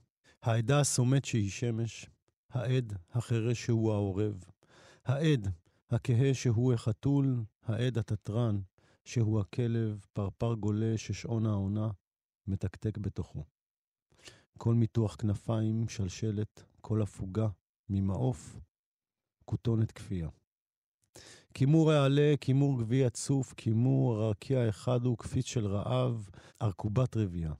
העדה 0.43 0.79
הסומת 0.79 1.25
שהיא 1.25 1.49
שמש, 1.49 2.09
העד 2.49 2.93
החירש 3.11 3.65
שהוא 3.65 3.93
העורב, 3.93 4.43
העד 5.05 5.47
הכהה 5.89 6.33
שהוא 6.33 6.73
החתול, 6.73 7.43
העד 7.63 7.97
התתרן 7.97 8.59
שהוא 9.05 9.39
הכלב, 9.39 10.05
פרפר 10.13 10.53
גולה 10.53 10.97
ששעון 10.97 11.45
העונה 11.45 11.91
מתקתק 12.47 12.97
בתוכו. 12.97 13.43
כל 14.57 14.73
מתוח 14.73 15.15
כנפיים, 15.15 15.87
שלשלת, 15.89 16.63
כל 16.81 17.01
הפוגה, 17.01 17.47
ממעוף, 17.89 18.59
כותונת 19.45 19.91
כפייה. 19.91 20.29
כימור 21.53 21.91
העלה, 21.91 22.33
כימור 22.41 22.79
גביע 22.79 23.09
צוף, 23.09 23.53
כימור 23.53 24.15
הרקיע 24.15 24.69
אחד 24.69 25.05
הוא 25.05 25.17
קפיץ 25.17 25.45
של 25.45 25.67
רעב, 25.67 26.29
ארכובת 26.61 27.17
רבייה. 27.17 27.53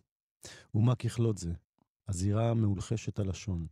ומה 0.75 0.95
ככלות 0.95 1.37
זה? 1.37 1.53
הזירה 2.07 2.49
המאולחשת 2.49 3.19
הלשון, 3.19 3.67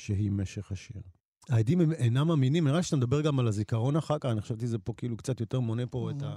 שהיא 0.00 0.30
משך 0.30 0.72
השיר. 0.72 1.02
העדים 1.48 1.80
הם 1.80 1.92
אינם 1.92 2.30
אמינים, 2.30 2.64
נראה 2.64 2.76
לי 2.76 2.82
שאתה 2.82 2.96
מדבר 2.96 3.20
גם 3.20 3.38
על 3.38 3.48
הזיכרון 3.48 3.96
אחר 3.96 4.18
כך, 4.18 4.28
אני 4.30 4.40
חשבתי 4.40 4.66
שזה 4.66 4.78
פה 4.78 4.92
כאילו 4.96 5.16
קצת 5.16 5.40
יותר 5.40 5.60
מונה 5.60 5.86
פה 5.86 6.10
את, 6.10 6.22
ה, 6.22 6.36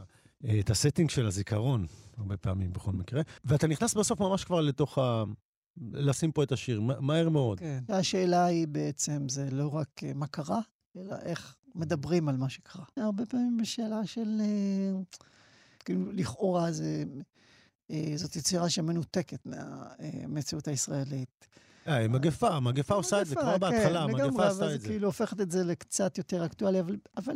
את 0.59 0.69
הסטינג 0.69 1.09
של 1.09 1.25
הזיכרון, 1.25 1.85
הרבה 2.17 2.37
פעמים 2.37 2.73
בכל 2.73 2.91
מקרה. 2.91 3.21
ואתה 3.45 3.67
נכנס 3.67 3.93
בסוף 3.93 4.19
ממש 4.19 4.43
כבר 4.43 4.61
לתוך 4.61 4.97
ה... 4.97 5.23
לשים 5.91 6.31
פה 6.31 6.43
את 6.43 6.51
השיר, 6.51 6.81
מהר 6.81 7.29
מאוד. 7.29 7.59
כן. 7.59 7.83
השאלה 7.89 8.45
היא 8.45 8.67
בעצם, 8.67 9.29
זה 9.29 9.51
לא 9.51 9.75
רק 9.75 10.03
אה, 10.03 10.13
מה 10.13 10.27
קרה, 10.27 10.59
אלא 10.97 11.15
איך 11.21 11.55
מדברים 11.75 12.29
על 12.29 12.37
מה 12.37 12.49
שקרה. 12.49 12.83
הרבה 12.97 13.25
פעמים 13.25 13.57
בשאלה 13.57 14.05
של, 14.05 14.41
אה, 14.41 15.01
כאילו, 15.79 16.11
לכאורה 16.11 16.71
זה, 16.71 17.03
אה, 17.91 18.13
זאת 18.15 18.35
יצירה 18.35 18.69
שמנותקת 18.69 19.45
מהמציאות 19.45 20.67
הישראלית. 20.67 21.47
אה, 21.87 22.07
מגפה, 22.07 22.59
מגפה 22.59 22.93
עושה 22.93 23.21
את 23.21 23.27
זה 23.27 23.35
כבר 23.35 23.57
בהתחלה, 23.57 24.05
כן, 24.07 24.13
מגפה 24.13 24.47
עשתה 24.47 24.65
את 24.65 24.71
זה. 24.71 24.77
זה 24.77 24.87
כאילו 24.87 25.07
הופכת 25.07 25.41
את 25.41 25.51
זה 25.51 25.63
לקצת 25.63 26.17
יותר 26.17 26.45
אקטואלי, 26.45 26.79
אבל 27.17 27.35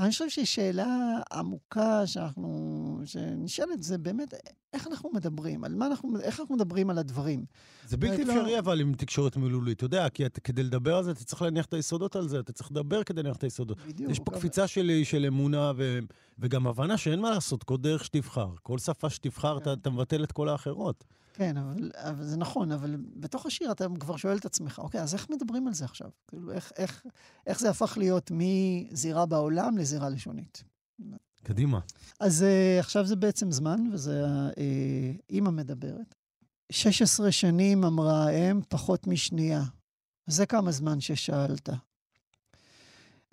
אני 0.00 0.10
חושב 0.10 0.28
ששאלה 0.28 1.18
עמוקה 1.32 2.06
שאנחנו, 2.06 3.00
שנשאלת 3.04 3.82
זה 3.82 3.98
באמת, 3.98 4.34
איך 4.72 4.86
אנחנו 4.86 5.10
מדברים? 5.14 5.64
על 5.64 5.74
מה 5.74 5.86
אנחנו, 5.86 6.20
איך 6.20 6.40
אנחנו 6.40 6.54
מדברים 6.54 6.90
על 6.90 6.98
הדברים? 6.98 7.44
זה 7.86 7.96
בלתי 7.96 8.22
אפשרי 8.22 8.52
לא... 8.52 8.58
אבל 8.58 8.80
עם 8.80 8.94
תקשורת 8.94 9.36
מילולית, 9.36 9.76
אתה 9.76 9.84
יודע, 9.84 10.08
כי 10.08 10.24
כדי 10.44 10.62
לדבר 10.62 10.96
על 10.96 11.04
זה, 11.04 11.10
אתה 11.10 11.24
צריך 11.24 11.42
להניח 11.42 11.66
את 11.66 11.74
היסודות 11.74 12.16
על 12.16 12.28
זה, 12.28 12.40
אתה 12.40 12.52
צריך 12.52 12.70
לדבר 12.70 13.02
כדי 13.02 13.22
להניח 13.22 13.36
את 13.36 13.42
היסודות. 13.42 13.78
בדיוק. 13.86 14.10
יש 14.10 14.18
פה 14.18 14.32
אבל... 14.32 14.38
קפיצה 14.38 14.66
שלי 14.66 15.04
של 15.04 15.24
אמונה 15.26 15.72
ו... 15.76 15.98
וגם 16.38 16.66
הבנה 16.66 16.96
שאין 16.96 17.20
מה 17.20 17.30
לעשות, 17.30 17.64
כל 17.64 17.76
דרך 17.76 18.04
שתבחר. 18.04 18.48
כל 18.62 18.78
שפה 18.78 19.10
שתבחר, 19.10 19.58
כן. 19.58 19.62
אתה, 19.62 19.72
אתה 19.72 19.90
מבטל 19.90 20.24
את 20.24 20.32
כל 20.32 20.48
האחרות. 20.48 21.04
כן, 21.36 21.56
אבל, 21.56 21.90
אבל 21.94 22.24
זה 22.24 22.36
נכון, 22.36 22.72
אבל 22.72 22.96
בתוך 23.16 23.46
השיר 23.46 23.72
אתה 23.72 23.86
כבר 24.00 24.16
שואל 24.16 24.36
את 24.36 24.44
עצמך, 24.44 24.78
אוקיי, 24.78 25.02
אז 25.02 25.14
איך 25.14 25.30
מדברים 25.30 25.66
על 25.66 25.74
זה 25.74 25.84
עכשיו? 25.84 26.10
כאילו, 26.28 26.52
איך, 26.52 26.72
איך, 26.76 27.02
איך 27.46 27.60
זה 27.60 27.70
הפך 27.70 27.98
להיות 27.98 28.30
מזירה 28.34 29.26
בעולם 29.26 29.78
לזירה 29.78 30.08
לשונית? 30.08 30.64
קדימה. 31.42 31.80
אז 32.20 32.42
uh, 32.42 32.80
עכשיו 32.80 33.06
זה 33.06 33.16
בעצם 33.16 33.52
זמן, 33.52 33.90
וזה 33.92 34.24
uh, 34.50 34.54
אימא 35.30 35.50
מדברת. 35.50 36.14
16 36.72 37.32
שנים 37.32 37.84
אמרה 37.84 38.26
האם, 38.26 38.60
פחות 38.68 39.06
משנייה. 39.06 39.62
זה 40.26 40.46
כמה 40.46 40.72
זמן 40.72 41.00
ששאלת. 41.00 41.68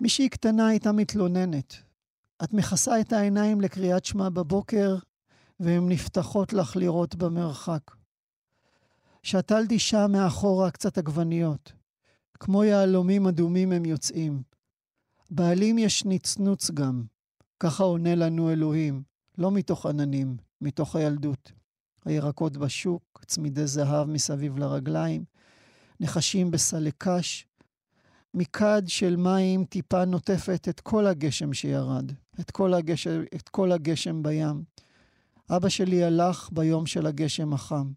מישהי 0.00 0.28
קטנה 0.28 0.68
הייתה 0.68 0.92
מתלוננת. 0.92 1.74
את 2.44 2.52
מכסה 2.52 3.00
את 3.00 3.12
העיניים 3.12 3.60
לקריאת 3.60 4.04
שמע 4.04 4.28
בבוקר, 4.28 4.96
והן 5.60 5.88
נפתחות 5.88 6.52
לך 6.52 6.76
לראות 6.76 7.14
במרחק. 7.14 7.82
שתלת 9.22 9.70
אישה 9.70 10.06
מאחורה 10.06 10.70
קצת 10.70 10.98
עגבניות. 10.98 11.72
כמו 12.40 12.64
יהלומים 12.64 13.26
אדומים 13.26 13.72
הם 13.72 13.84
יוצאים. 13.84 14.42
בעלים 15.30 15.78
יש 15.78 16.04
נצנוץ 16.04 16.70
גם. 16.70 17.04
ככה 17.60 17.84
עונה 17.84 18.14
לנו 18.14 18.50
אלוהים, 18.50 19.02
לא 19.38 19.50
מתוך 19.50 19.86
עננים, 19.86 20.36
מתוך 20.60 20.96
הילדות. 20.96 21.52
הירקות 22.04 22.56
בשוק, 22.56 23.24
צמידי 23.26 23.66
זהב 23.66 24.08
מסביב 24.08 24.58
לרגליים, 24.58 25.24
נחשים 26.00 26.50
בסלי 26.50 26.90
קש. 26.98 27.46
מכד 28.34 28.82
של 28.86 29.16
מים 29.16 29.64
טיפה 29.64 30.04
נוטפת 30.04 30.66
את 30.68 30.80
כל 30.80 31.06
הגשם 31.06 31.52
שירד, 31.52 32.12
את 32.40 32.50
כל 32.50 32.74
הגשם, 32.74 33.22
את 33.34 33.48
כל 33.48 33.72
הגשם 33.72 34.22
בים. 34.22 34.64
אבא 35.50 35.68
שלי 35.68 36.04
הלך 36.04 36.50
ביום 36.52 36.86
של 36.86 37.06
הגשם 37.06 37.52
החם. 37.52 37.92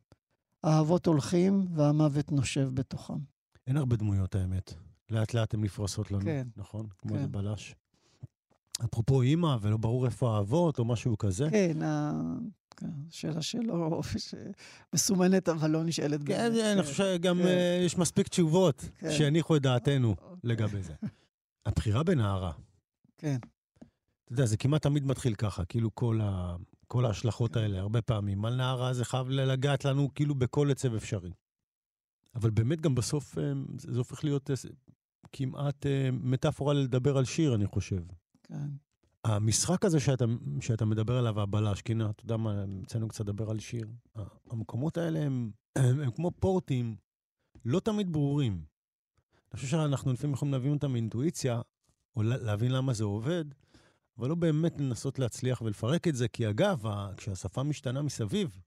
האהבות 0.64 1.06
הולכים 1.06 1.68
והמוות 1.74 2.32
נושב 2.32 2.70
בתוכם. 2.74 3.18
אין 3.68 3.78
הרבה 3.78 3.96
דמויות, 3.96 4.36
האמת. 4.36 4.74
לאט 5.10 5.34
לאט 5.34 5.54
הן 5.54 5.62
נפרסות 5.62 6.12
לנו, 6.12 6.26
כן. 6.26 6.48
נכון? 6.58 6.88
כמו 6.98 7.12
כן. 7.12 7.18
איזה 7.18 7.28
בלש. 7.28 7.76
אפרופו 8.86 9.22
אימא, 9.22 9.58
ולא 9.62 9.78
ברור 9.78 10.06
איפה 10.06 10.36
האבות, 10.36 10.80
או 10.80 10.86
משהו 10.86 11.18
כזה. 11.18 11.48
כן, 11.52 11.78
השאלה 13.10 13.42
שלו, 13.42 14.02
מסומנת 14.94 15.50
אבל 15.50 15.72
לא 15.72 15.84
נשאלת. 15.84 16.24
כן, 16.26 16.52
אני 16.74 16.84
חושב 16.84 16.94
שגם 16.94 17.38
כן. 17.38 17.48
אה, 17.48 17.82
יש 17.86 17.98
מספיק 17.98 18.28
תשובות 18.28 18.90
כן. 18.98 19.12
שהניחו 19.12 19.56
את 19.56 19.62
דעתנו. 19.62 20.16
לגבי 20.44 20.84
זה. 20.84 20.94
הבחירה 21.66 22.04
בנערה. 22.04 22.52
כן. 23.18 23.38
אתה 24.24 24.34
יודע, 24.34 24.46
זה 24.46 24.58
כמעט 24.58 24.82
תמיד 24.82 25.06
מתחיל 25.06 25.36
ככה, 25.36 25.66
כאילו 25.66 25.96
כל, 25.96 26.20
ה... 26.24 26.56
כל 26.88 27.06
ההשלכות 27.06 27.56
האלה, 27.56 27.80
הרבה 27.80 28.02
פעמים. 28.02 28.46
על 28.46 28.56
נערה 28.56 28.94
זה 28.94 29.06
חייב 29.06 29.30
לגעת 29.30 29.86
לנו 29.86 30.14
כאילו 30.16 30.36
בכל 30.36 30.72
עצב 30.72 30.96
אפשרי. 30.96 31.32
אבל 32.36 32.50
באמת 32.50 32.82
גם 32.82 32.96
בסוף 32.96 33.38
אה, 33.38 33.52
זה 33.78 33.98
הופך 33.98 34.24
להיות 34.24 34.52
אה, 34.52 34.56
כמעט 35.32 35.86
אה, 35.86 36.10
מטאפורה 36.12 36.74
לדבר 36.74 37.18
על 37.18 37.26
שיר, 37.26 37.56
אני 37.56 37.66
חושב. 37.66 38.02
כן. 38.44 38.70
המשחק 39.24 39.86
הזה 39.86 40.00
שאתה, 40.00 40.26
שאתה 40.62 40.86
מדבר 40.86 41.18
עליו, 41.18 41.42
הבלש, 41.42 41.82
כי 41.82 41.94
אתה 41.94 42.24
יודע 42.24 42.38
מה, 42.38 42.64
אצלנו 42.84 43.08
קצת 43.08 43.20
לדבר 43.20 43.50
על 43.50 43.60
שיר. 43.60 43.88
המקומות 44.50 44.98
האלה 44.98 45.20
הם, 45.20 45.52
הם, 45.76 46.00
הם 46.00 46.12
כמו 46.12 46.32
פורטים 46.32 46.96
לא 47.66 47.80
תמיד 47.80 48.14
ברורים. 48.14 48.54
אני 49.52 49.56
חושב 49.56 49.68
שאנחנו 49.68 50.14
לפעמים 50.14 50.34
יכולים 50.34 50.54
להבין 50.54 50.74
אותם 50.74 50.92
מאינטואיציה, 50.92 51.62
או 52.16 52.24
להבין 52.24 52.72
למה 52.72 52.94
זה 52.94 53.04
עובד, 53.04 53.46
אבל 54.20 54.30
לא 54.30 54.36
באמת 54.36 54.80
לנסות 54.80 55.20
להצליח 55.20 55.62
ולפרק 55.62 56.08
את 56.08 56.16
זה, 56.16 56.28
כי 56.28 56.50
אגב, 56.50 56.84
כשהשפה 57.18 57.64
משתנה 57.64 58.02
מסביב, 58.02 58.60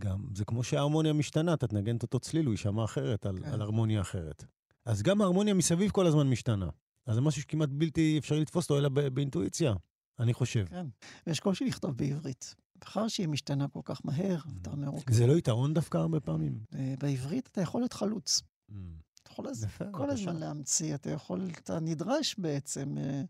גם 0.00 0.24
זה 0.34 0.44
כמו 0.44 0.64
שההרמוניה 0.64 1.12
משתנה, 1.12 1.54
אתה 1.54 1.66
תנגן 1.66 1.96
את 1.96 2.02
אותו 2.02 2.20
צליל, 2.20 2.46
הוא 2.46 2.52
יישמע 2.52 2.84
אחרת 2.84 3.26
על, 3.26 3.38
כן. 3.38 3.48
על 3.48 3.62
הרמוניה 3.62 4.00
אחרת. 4.00 4.44
אז 4.84 5.02
גם 5.02 5.20
ההרמוניה 5.20 5.54
מסביב 5.54 5.90
כל 5.90 6.06
הזמן 6.06 6.30
משתנה. 6.30 6.68
אז 7.06 7.14
זה 7.14 7.20
משהו 7.20 7.42
שכמעט 7.42 7.68
בלתי 7.72 8.18
אפשרי 8.18 8.40
לתפוס 8.40 8.64
אותו, 8.64 8.78
אלא 8.78 8.88
באינטואיציה, 8.88 9.74
אני 10.18 10.34
חושב. 10.34 10.64
כן, 10.68 10.86
ויש 11.26 11.40
קושי 11.40 11.64
לכתוב 11.64 11.96
בעברית. 11.96 12.54
מאחר 12.84 13.08
שהיא 13.08 13.28
משתנה 13.28 13.68
כל 13.68 13.80
כך 13.84 14.00
מהר, 14.04 14.38
mm. 14.38 14.50
אתה 14.62 14.70
אומר... 14.70 14.90
זה 15.10 15.26
לא 15.26 15.32
יתרון 15.32 15.74
דווקא 15.74 15.98
הרבה 15.98 16.20
פעמים? 16.20 16.58
אה, 16.74 16.94
בעברית 16.98 17.48
אתה 17.52 17.60
יכול 17.60 17.80
להיות 17.80 17.92
חלוץ. 17.92 18.42
Mm. 18.70 18.74
אתה 19.22 19.30
יכול 19.30 19.46
כל 19.90 20.10
הזמן 20.10 20.36
להמציא, 20.36 20.94
אתה 20.94 21.10
יכול, 21.10 21.48
אתה 21.50 21.80
נדרש 21.80 22.34
בעצם 22.38 22.98
אה, 22.98 23.22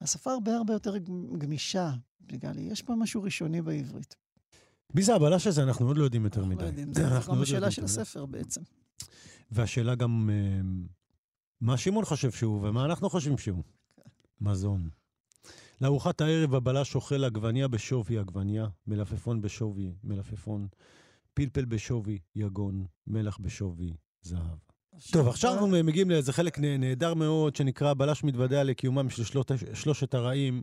השפה 0.00 0.32
הרבה 0.32 0.56
הרבה 0.56 0.72
יותר 0.72 0.96
גמישה, 1.38 1.92
בגלל 2.20 2.58
יש 2.58 2.82
פה 2.82 2.94
משהו 2.94 3.22
ראשוני 3.22 3.62
בעברית. 3.62 4.16
מי 4.94 5.02
זה 5.02 5.14
הבלש 5.14 5.46
הזה? 5.46 5.62
אנחנו 5.62 5.86
עוד 5.86 5.98
לא 5.98 6.04
יודעים 6.04 6.24
יותר 6.24 6.44
מדי. 6.44 6.64
יודעים, 6.64 6.94
זה 6.94 7.02
גם 7.02 7.36
לא 7.36 7.42
השאלה 7.42 7.70
של 7.70 7.84
הספר 7.84 8.26
בעצם. 8.26 8.60
והשאלה 9.50 9.94
גם, 9.94 10.30
אה, 10.32 10.60
מה 11.60 11.76
שמעון 11.76 12.04
חושב 12.04 12.30
שהוא 12.30 12.68
ומה 12.68 12.84
אנחנו 12.84 13.10
חושבים 13.10 13.38
שהוא. 13.38 13.64
כן. 13.96 14.02
מזון. 14.40 14.88
לארוחת 15.80 16.20
הערב 16.20 16.54
הבלש 16.54 16.94
אוכל 16.94 17.24
עגבניה 17.24 17.68
בשווי 17.68 18.18
עגבניה, 18.18 18.66
מלפפון 18.86 19.40
בשווי 19.40 19.92
מלפפון, 20.04 20.68
פלפל 21.34 21.64
בשווי 21.64 22.18
יגון, 22.34 22.86
מלח 23.06 23.38
בשווי 23.40 23.92
זהב. 24.22 24.69
טוב, 25.12 25.28
עכשיו 25.28 25.52
אנחנו 25.52 25.68
מגיעים 25.68 26.10
לאיזה 26.10 26.32
חלק 26.32 26.58
נהדר 26.58 27.14
מאוד, 27.14 27.56
שנקרא 27.56 27.94
בלש 27.94 28.24
מתוודע 28.24 28.64
לקיומם 28.64 29.10
של 29.10 29.24
שלושת 29.74 30.14
הרעים. 30.14 30.62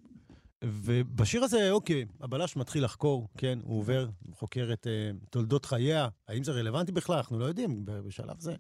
ובשיר 0.63 1.43
הזה, 1.43 1.71
אוקיי, 1.71 2.06
הבלש 2.21 2.56
מתחיל 2.56 2.84
לחקור, 2.84 3.28
כן, 3.38 3.60
הוא 3.63 3.80
עובר, 3.80 4.10
חוקר 4.34 4.69
את 4.73 4.88
uh, 4.88 5.26
תולדות 5.30 5.65
חייה. 5.65 6.08
האם 6.28 6.43
זה 6.43 6.52
רלוונטי 6.52 6.91
בכלל? 6.91 7.15
אנחנו 7.15 7.39
לא 7.39 7.45
יודעים 7.45 7.82
בשלב 7.86 8.39
זה. 8.39 8.56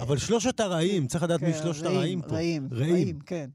אבל 0.00 0.18
שלושת 0.18 0.60
הרעים, 0.60 1.06
צריך 1.06 1.24
לדעת 1.24 1.42
מי 1.42 1.52
כן, 1.52 1.58
שלושת 1.62 1.82
הרעים 1.82 2.22
פה. 2.22 2.34
רעים, 2.34 2.68
רעים, 2.72 3.20
כן. 3.20 3.50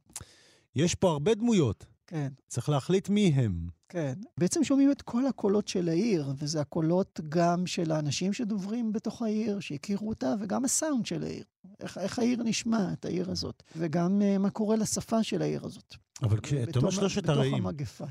יש 0.76 0.96
פה 0.96 1.12
הרבה 1.12 1.36
דמויות. 1.36 1.86
כן. 2.08 2.28
צריך 2.48 2.70
להחליט 2.70 3.10
מי 3.10 3.28
הם. 3.36 3.68
כן. 3.90 4.14
בעצם 4.38 4.64
שומעים 4.64 4.92
את 4.92 5.02
כל 5.02 5.28
הקולות 5.28 5.68
של 5.68 5.90
העיר, 5.90 6.34
וזה 6.38 6.62
הקולות 6.62 7.20
גם 7.30 7.68
של 7.68 7.92
האנשים 7.92 8.34
שדוברים 8.34 8.92
בתוך 8.94 9.22
העיר, 9.22 9.60
שהכירו 9.60 10.10
אותה, 10.10 10.34
וגם 10.40 10.66
הסאונד 10.66 11.06
של 11.06 11.24
העיר. 11.24 11.44
איך, 11.80 11.98
איך 11.98 12.20
העיר 12.20 12.44
נשמעת, 12.44 13.06
העיר 13.06 13.32
הזאת, 13.32 13.64
וגם 13.76 14.22
uh, 14.22 14.40
מה 14.40 14.50
קורה 14.50 14.76
לשפה 14.76 15.24
של 15.24 15.42
העיר 15.42 15.66
הזאת. 15.66 15.96
אבל 16.22 16.40
כשאתה 16.40 16.80
אומר 16.80 16.90
שלושת 16.90 17.30
הרעים, 17.30 17.64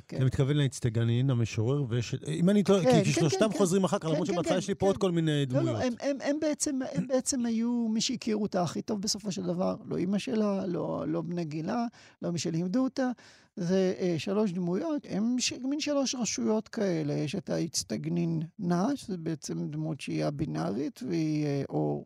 כן. 0.09 0.17
אתה 0.17 0.25
מתכוון 0.25 0.57
לאצטגנין, 0.57 1.31
המשורר, 1.31 1.85
ויש... 1.89 2.15
אם 2.29 2.51
אני 2.51 2.63
טועה, 2.63 2.83
כן, 2.83 3.05
כי 3.05 3.13
כן, 3.13 3.21
שלושתם 3.21 3.49
כן, 3.53 3.59
חוזרים 3.59 3.85
אחר 3.85 3.99
כך, 3.99 4.05
למרות 4.05 4.27
כן, 4.29 4.33
שבהתחלה 4.33 4.59
יש 4.59 4.69
לי 4.69 4.75
פה 4.75 4.87
עוד 4.87 4.97
כל 4.97 5.11
מיני 5.11 5.47
דמויות. 5.47 5.67
לא, 5.67 5.73
לא, 5.73 5.79
הם, 5.79 5.93
הם, 6.01 6.17
הם, 6.21 6.37
בעצם, 6.41 6.79
הם 6.93 7.07
בעצם 7.07 7.47
היו 7.47 7.89
מי 7.89 8.01
שהכירו 8.01 8.43
אותה 8.43 8.63
הכי 8.63 8.83
טוב 8.83 9.01
בסופו 9.01 9.33
של 9.33 9.43
דבר. 9.43 9.77
לא 9.85 9.97
אימא 9.97 10.19
שלה, 10.19 10.67
לא, 10.67 11.05
לא 11.09 11.23
בני 11.23 11.45
גילה, 11.45 11.87
לא 12.23 12.31
מי 12.31 12.39
שלימדו 12.39 12.85
אותה. 12.85 13.11
זה 13.57 13.95
אה, 13.99 14.15
שלוש 14.19 14.53
דמויות, 14.53 15.07
ש... 15.39 15.53
מין 15.53 15.81
שלוש 15.81 16.15
רשויות 16.15 16.69
כאלה. 16.69 17.15
יש 17.15 17.35
את 17.35 17.51
האצטגנין 17.51 18.43
נע, 18.59 18.87
שזה 18.95 19.17
בעצם 19.17 19.69
דמות 19.69 20.01
שהיא 20.01 20.25
הבינארית, 20.25 21.01
והיא 21.03 21.47
אה, 21.47 21.63
או 21.69 22.05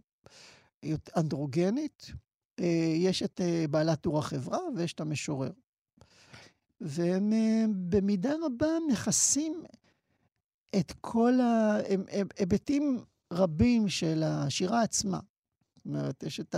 אנדרוגנית. 1.16 2.12
אה, 2.60 2.94
יש 2.96 3.22
את 3.22 3.40
אה, 3.40 3.64
בעלת 3.70 4.00
טור 4.00 4.18
החברה 4.18 4.58
ויש 4.76 4.92
את 4.92 5.00
המשורר. 5.00 5.50
והם 6.80 7.32
אה, 7.32 7.64
במידה 7.88 8.32
רבה 8.46 8.66
מכסים 8.90 9.62
את 10.78 10.92
כל 11.00 11.32
ההיבטים 11.40 13.04
רבים 13.32 13.88
של 13.88 14.22
השירה 14.22 14.82
עצמה. 14.82 15.20
זאת 15.76 15.86
אומרת, 15.86 16.22
יש 16.22 16.40
את 16.40 16.54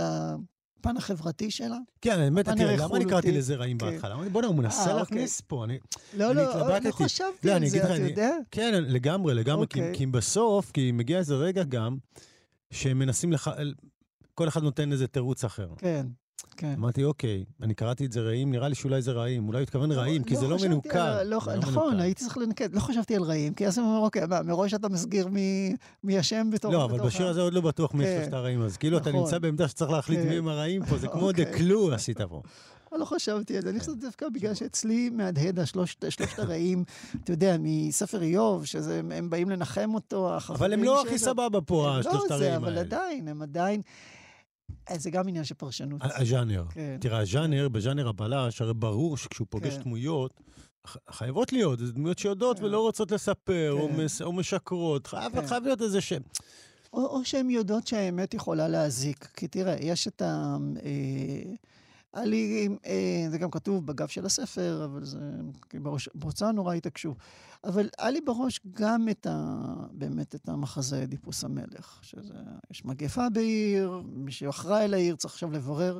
הפן 0.81 0.97
החברתי 0.97 1.51
שלה. 1.51 1.77
כן, 2.01 2.19
האמת, 2.19 2.49
תראה, 2.49 2.77
למה 2.77 2.97
אני 2.97 3.05
קראתי 3.05 3.31
לזה 3.31 3.55
רעים 3.55 3.77
כן. 3.77 3.85
בהתחלה? 3.85 4.13
אמרתי, 4.13 4.29
בוא'נה, 4.29 4.47
הוא 4.47 4.55
מנסה 4.55 4.91
אה, 4.91 4.95
להכניס 4.95 5.41
אוקיי. 5.41 5.47
פה, 5.47 5.63
אני 5.63 5.77
לא, 6.17 6.35
לא, 6.35 6.79
לא 6.83 6.91
חשבתי 6.91 7.47
לא, 7.47 7.53
על 7.53 7.67
זה, 7.67 7.83
אתה 7.83 8.01
יודע? 8.01 8.31
כן, 8.51 8.83
לגמרי, 8.87 9.33
לגמרי, 9.33 9.63
אוקיי. 9.63 9.91
כי 9.93 10.05
בסוף, 10.05 10.71
כי 10.71 10.91
מגיע 10.91 11.17
איזה 11.17 11.35
רגע 11.35 11.63
גם, 11.63 11.97
שהם 12.71 12.99
מנסים 12.99 13.33
לך... 13.33 13.51
כל 14.35 14.47
אחד 14.47 14.63
נותן 14.63 14.91
איזה 14.91 15.07
תירוץ 15.07 15.43
אחר. 15.43 15.67
כן. 15.77 16.07
כן. 16.57 16.73
אמרתי, 16.77 17.03
אוקיי, 17.03 17.45
אני 17.61 17.73
קראתי 17.73 18.05
את 18.05 18.11
זה 18.11 18.21
רעים, 18.21 18.51
נראה 18.51 18.69
לי 18.69 18.75
שאולי 18.75 19.01
זה 19.01 19.11
רעים. 19.11 19.47
אולי 19.47 19.57
הוא 19.57 19.63
התכוון 19.63 19.91
לא, 19.91 19.95
רעים, 19.95 20.23
כי 20.23 20.33
לא 20.33 20.39
זה 20.39 20.47
לא 20.47 20.57
מנוכר. 20.61 21.23
לא, 21.23 21.39
נכון, 21.57 21.99
הייתי 21.99 22.23
צריך 22.23 22.37
לנקד. 22.37 22.75
לא 22.75 22.79
חשבתי 22.79 23.15
על 23.15 23.23
רעים, 23.23 23.53
כי 23.53 23.67
אז 23.67 23.77
הוא 23.77 23.87
אומר, 23.87 23.99
אוקיי, 23.99 24.23
מראש 24.45 24.73
אתה 24.73 24.89
מסגיר 24.89 25.27
מי 26.03 26.19
השם 26.19 26.49
בתור... 26.51 26.71
לא, 26.71 26.85
אבל 26.85 26.99
בשיר 26.99 27.27
הזה 27.27 27.41
עוד 27.41 27.53
לא 27.53 27.61
בטוח 27.61 27.93
מי 27.93 28.03
שלושת 28.03 28.29
כן. 28.29 28.33
הרעים, 28.33 28.61
אז 28.61 28.77
כאילו 28.77 28.97
אתה 28.97 29.09
נכון. 29.09 29.21
נמצא 29.21 29.39
בעמדה 29.39 29.67
שצריך 29.67 29.91
להחליט 29.91 30.19
כן. 30.19 30.29
מי 30.29 30.35
הם 30.35 30.47
הרעים 30.47 30.85
פה, 30.85 30.97
זה 30.97 31.07
כמו 31.07 31.31
דה 31.31 31.43
אוקיי. 31.43 31.57
קלו 31.57 31.93
עשית 31.93 32.21
פה. 32.21 32.41
לא 32.99 33.05
חשבתי 33.05 33.57
על 33.57 33.63
זה, 33.63 33.69
אני 33.69 33.79
חושב 33.79 33.91
דווקא 33.95 34.29
בגלל 34.33 34.53
שאצלי 34.53 35.09
מהדהד 35.09 35.59
השלושת 35.59 36.05
הרעים, 36.37 36.83
אתה 37.23 37.31
יודע, 37.31 37.55
מספר 37.59 38.21
איוב, 38.21 38.65
שהם 38.65 39.29
באים 39.29 39.49
לנחם 39.49 39.91
אותו, 39.93 40.37
אבל 40.49 40.73
הם 40.73 40.83
לא 40.83 41.01
הכי 41.01 41.17
סבבה 41.17 41.61
פה, 41.61 41.97
השלושת 41.97 42.31
הרעים 42.31 42.53
האלה. 42.53 42.57
אבל 42.57 42.77
עדיין, 42.77 43.27
הם 43.27 43.41
עדיין... 43.41 43.81
אה, 44.89 44.97
זה 44.97 45.09
גם 45.09 45.27
עניין 45.27 45.43
של 45.43 45.55
פרשנות. 45.55 46.01
הז'אנר. 46.03 46.65
כן. 46.69 46.97
תראה, 47.01 47.19
הז'אנר, 47.19 47.69
בז'אנר 47.69 48.07
הבלש, 48.07 48.61
הרי 48.61 48.73
ברור 48.73 49.17
שכשהוא 49.17 49.47
פוגש 49.49 49.73
כן. 49.73 49.81
דמויות, 49.81 50.41
חייבות 51.09 51.53
להיות, 51.53 51.79
זה 51.79 51.91
דמויות 51.91 52.19
שיודעות 52.19 52.59
כן. 52.59 52.65
ולא 52.65 52.79
רוצות 52.79 53.11
לספר, 53.11 53.75
כן. 53.75 53.81
או, 53.81 53.89
מס, 53.89 54.21
או 54.21 54.33
משקרות. 54.33 55.07
חייב, 55.07 55.31
כן. 55.31 55.47
חייב 55.47 55.63
להיות 55.63 55.81
איזה 55.81 56.01
שם. 56.01 56.21
או, 56.93 57.05
או 57.05 57.25
שהן 57.25 57.49
יודעות 57.49 57.87
שהאמת 57.87 58.33
יכולה 58.33 58.67
להזיק. 58.67 59.27
כי 59.33 59.47
תראה, 59.47 59.75
יש 59.79 60.07
את 60.07 60.21
ה... 60.21 60.57
אה, 60.83 61.53
לי, 62.15 62.67
אה, 62.85 63.25
זה 63.29 63.37
גם 63.37 63.51
כתוב 63.51 63.85
בגב 63.85 64.07
של 64.07 64.25
הספר, 64.25 64.85
אבל 64.85 65.05
זה, 65.05 65.19
בראש, 65.73 66.09
בהוצאה 66.15 66.51
נורא 66.51 66.73
התעקשו. 66.73 67.15
אבל 67.63 67.89
היה 67.97 68.11
לי 68.11 68.21
בראש 68.21 68.59
גם 68.71 69.09
את 69.09 69.27
ה... 69.29 69.63
באמת 69.91 70.35
את 70.35 70.49
המחזה 70.49 71.05
דיפוס 71.05 71.43
המלך, 71.43 71.99
שזה... 72.01 72.33
יש 72.71 72.85
מגפה 72.85 73.29
בעיר, 73.29 74.01
מי 74.05 74.31
שאחראי 74.31 74.87
לעיר 74.87 75.15
צריך 75.15 75.33
עכשיו 75.33 75.51
לברר. 75.51 75.99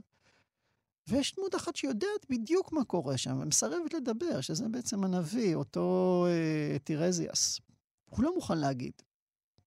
ויש 1.08 1.36
דמות 1.36 1.56
אחת 1.56 1.76
שיודעת 1.76 2.26
בדיוק 2.30 2.74
מה 2.74 2.86
קורה 2.86 3.18
שם, 3.18 3.40
ומסרבת 3.42 3.94
לדבר, 3.94 4.42
שזה 4.42 4.68
בעצם 4.68 5.04
הנביא, 5.04 5.56
אותו 5.56 6.26
אה, 6.30 6.80
טירזיאס. 6.80 7.60
הוא 8.10 8.24
לא 8.24 8.36
מוכן 8.36 8.58
להגיד. 8.58 8.94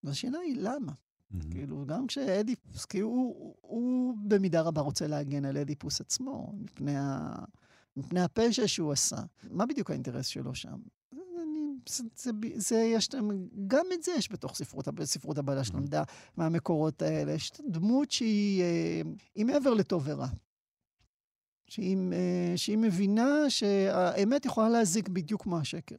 והשאלה 0.04 0.38
היא 0.38 0.56
למה. 0.58 0.92
Mm-hmm. 1.32 1.50
כאילו, 1.50 1.86
גם 1.86 2.06
כשאדיפוס, 2.06 2.84
כי 2.84 3.00
הוא, 3.00 3.34
הוא, 3.38 3.54
הוא 3.60 4.14
במידה 4.24 4.60
רבה 4.60 4.80
רוצה 4.80 5.06
להגן 5.06 5.44
על 5.44 5.56
אדיפוס 5.56 6.00
עצמו, 6.00 6.52
מפני, 6.58 6.96
ה, 6.96 7.34
מפני 7.96 8.20
הפשע 8.20 8.68
שהוא 8.68 8.92
עשה. 8.92 9.16
מה 9.50 9.66
בדיוק 9.66 9.90
האינטרס 9.90 10.26
שלו 10.26 10.54
שם? 10.54 10.76
זה, 11.88 12.04
זה, 12.16 12.30
זה, 12.54 12.76
יש, 12.76 13.08
גם 13.66 13.86
את 13.94 14.02
זה 14.02 14.12
יש 14.18 14.32
בתוך 14.32 14.56
ספרות, 14.56 14.88
ספרות 15.04 15.38
הבעלה 15.38 15.64
שלמדה 15.64 16.02
מהמקורות 16.36 17.02
האלה. 17.02 17.32
יש 17.32 17.52
דמות 17.68 18.10
שהיא 18.10 18.62
אה, 19.36 19.44
מעבר 19.44 19.74
לטוב 19.74 20.02
ורע. 20.06 20.28
שהיא, 21.66 21.96
אה, 22.12 22.52
שהיא 22.56 22.78
מבינה 22.78 23.50
שהאמת 23.50 24.46
יכולה 24.46 24.68
להזיק 24.68 25.08
בדיוק 25.08 25.42
כמו 25.42 25.58
השקר. 25.58 25.96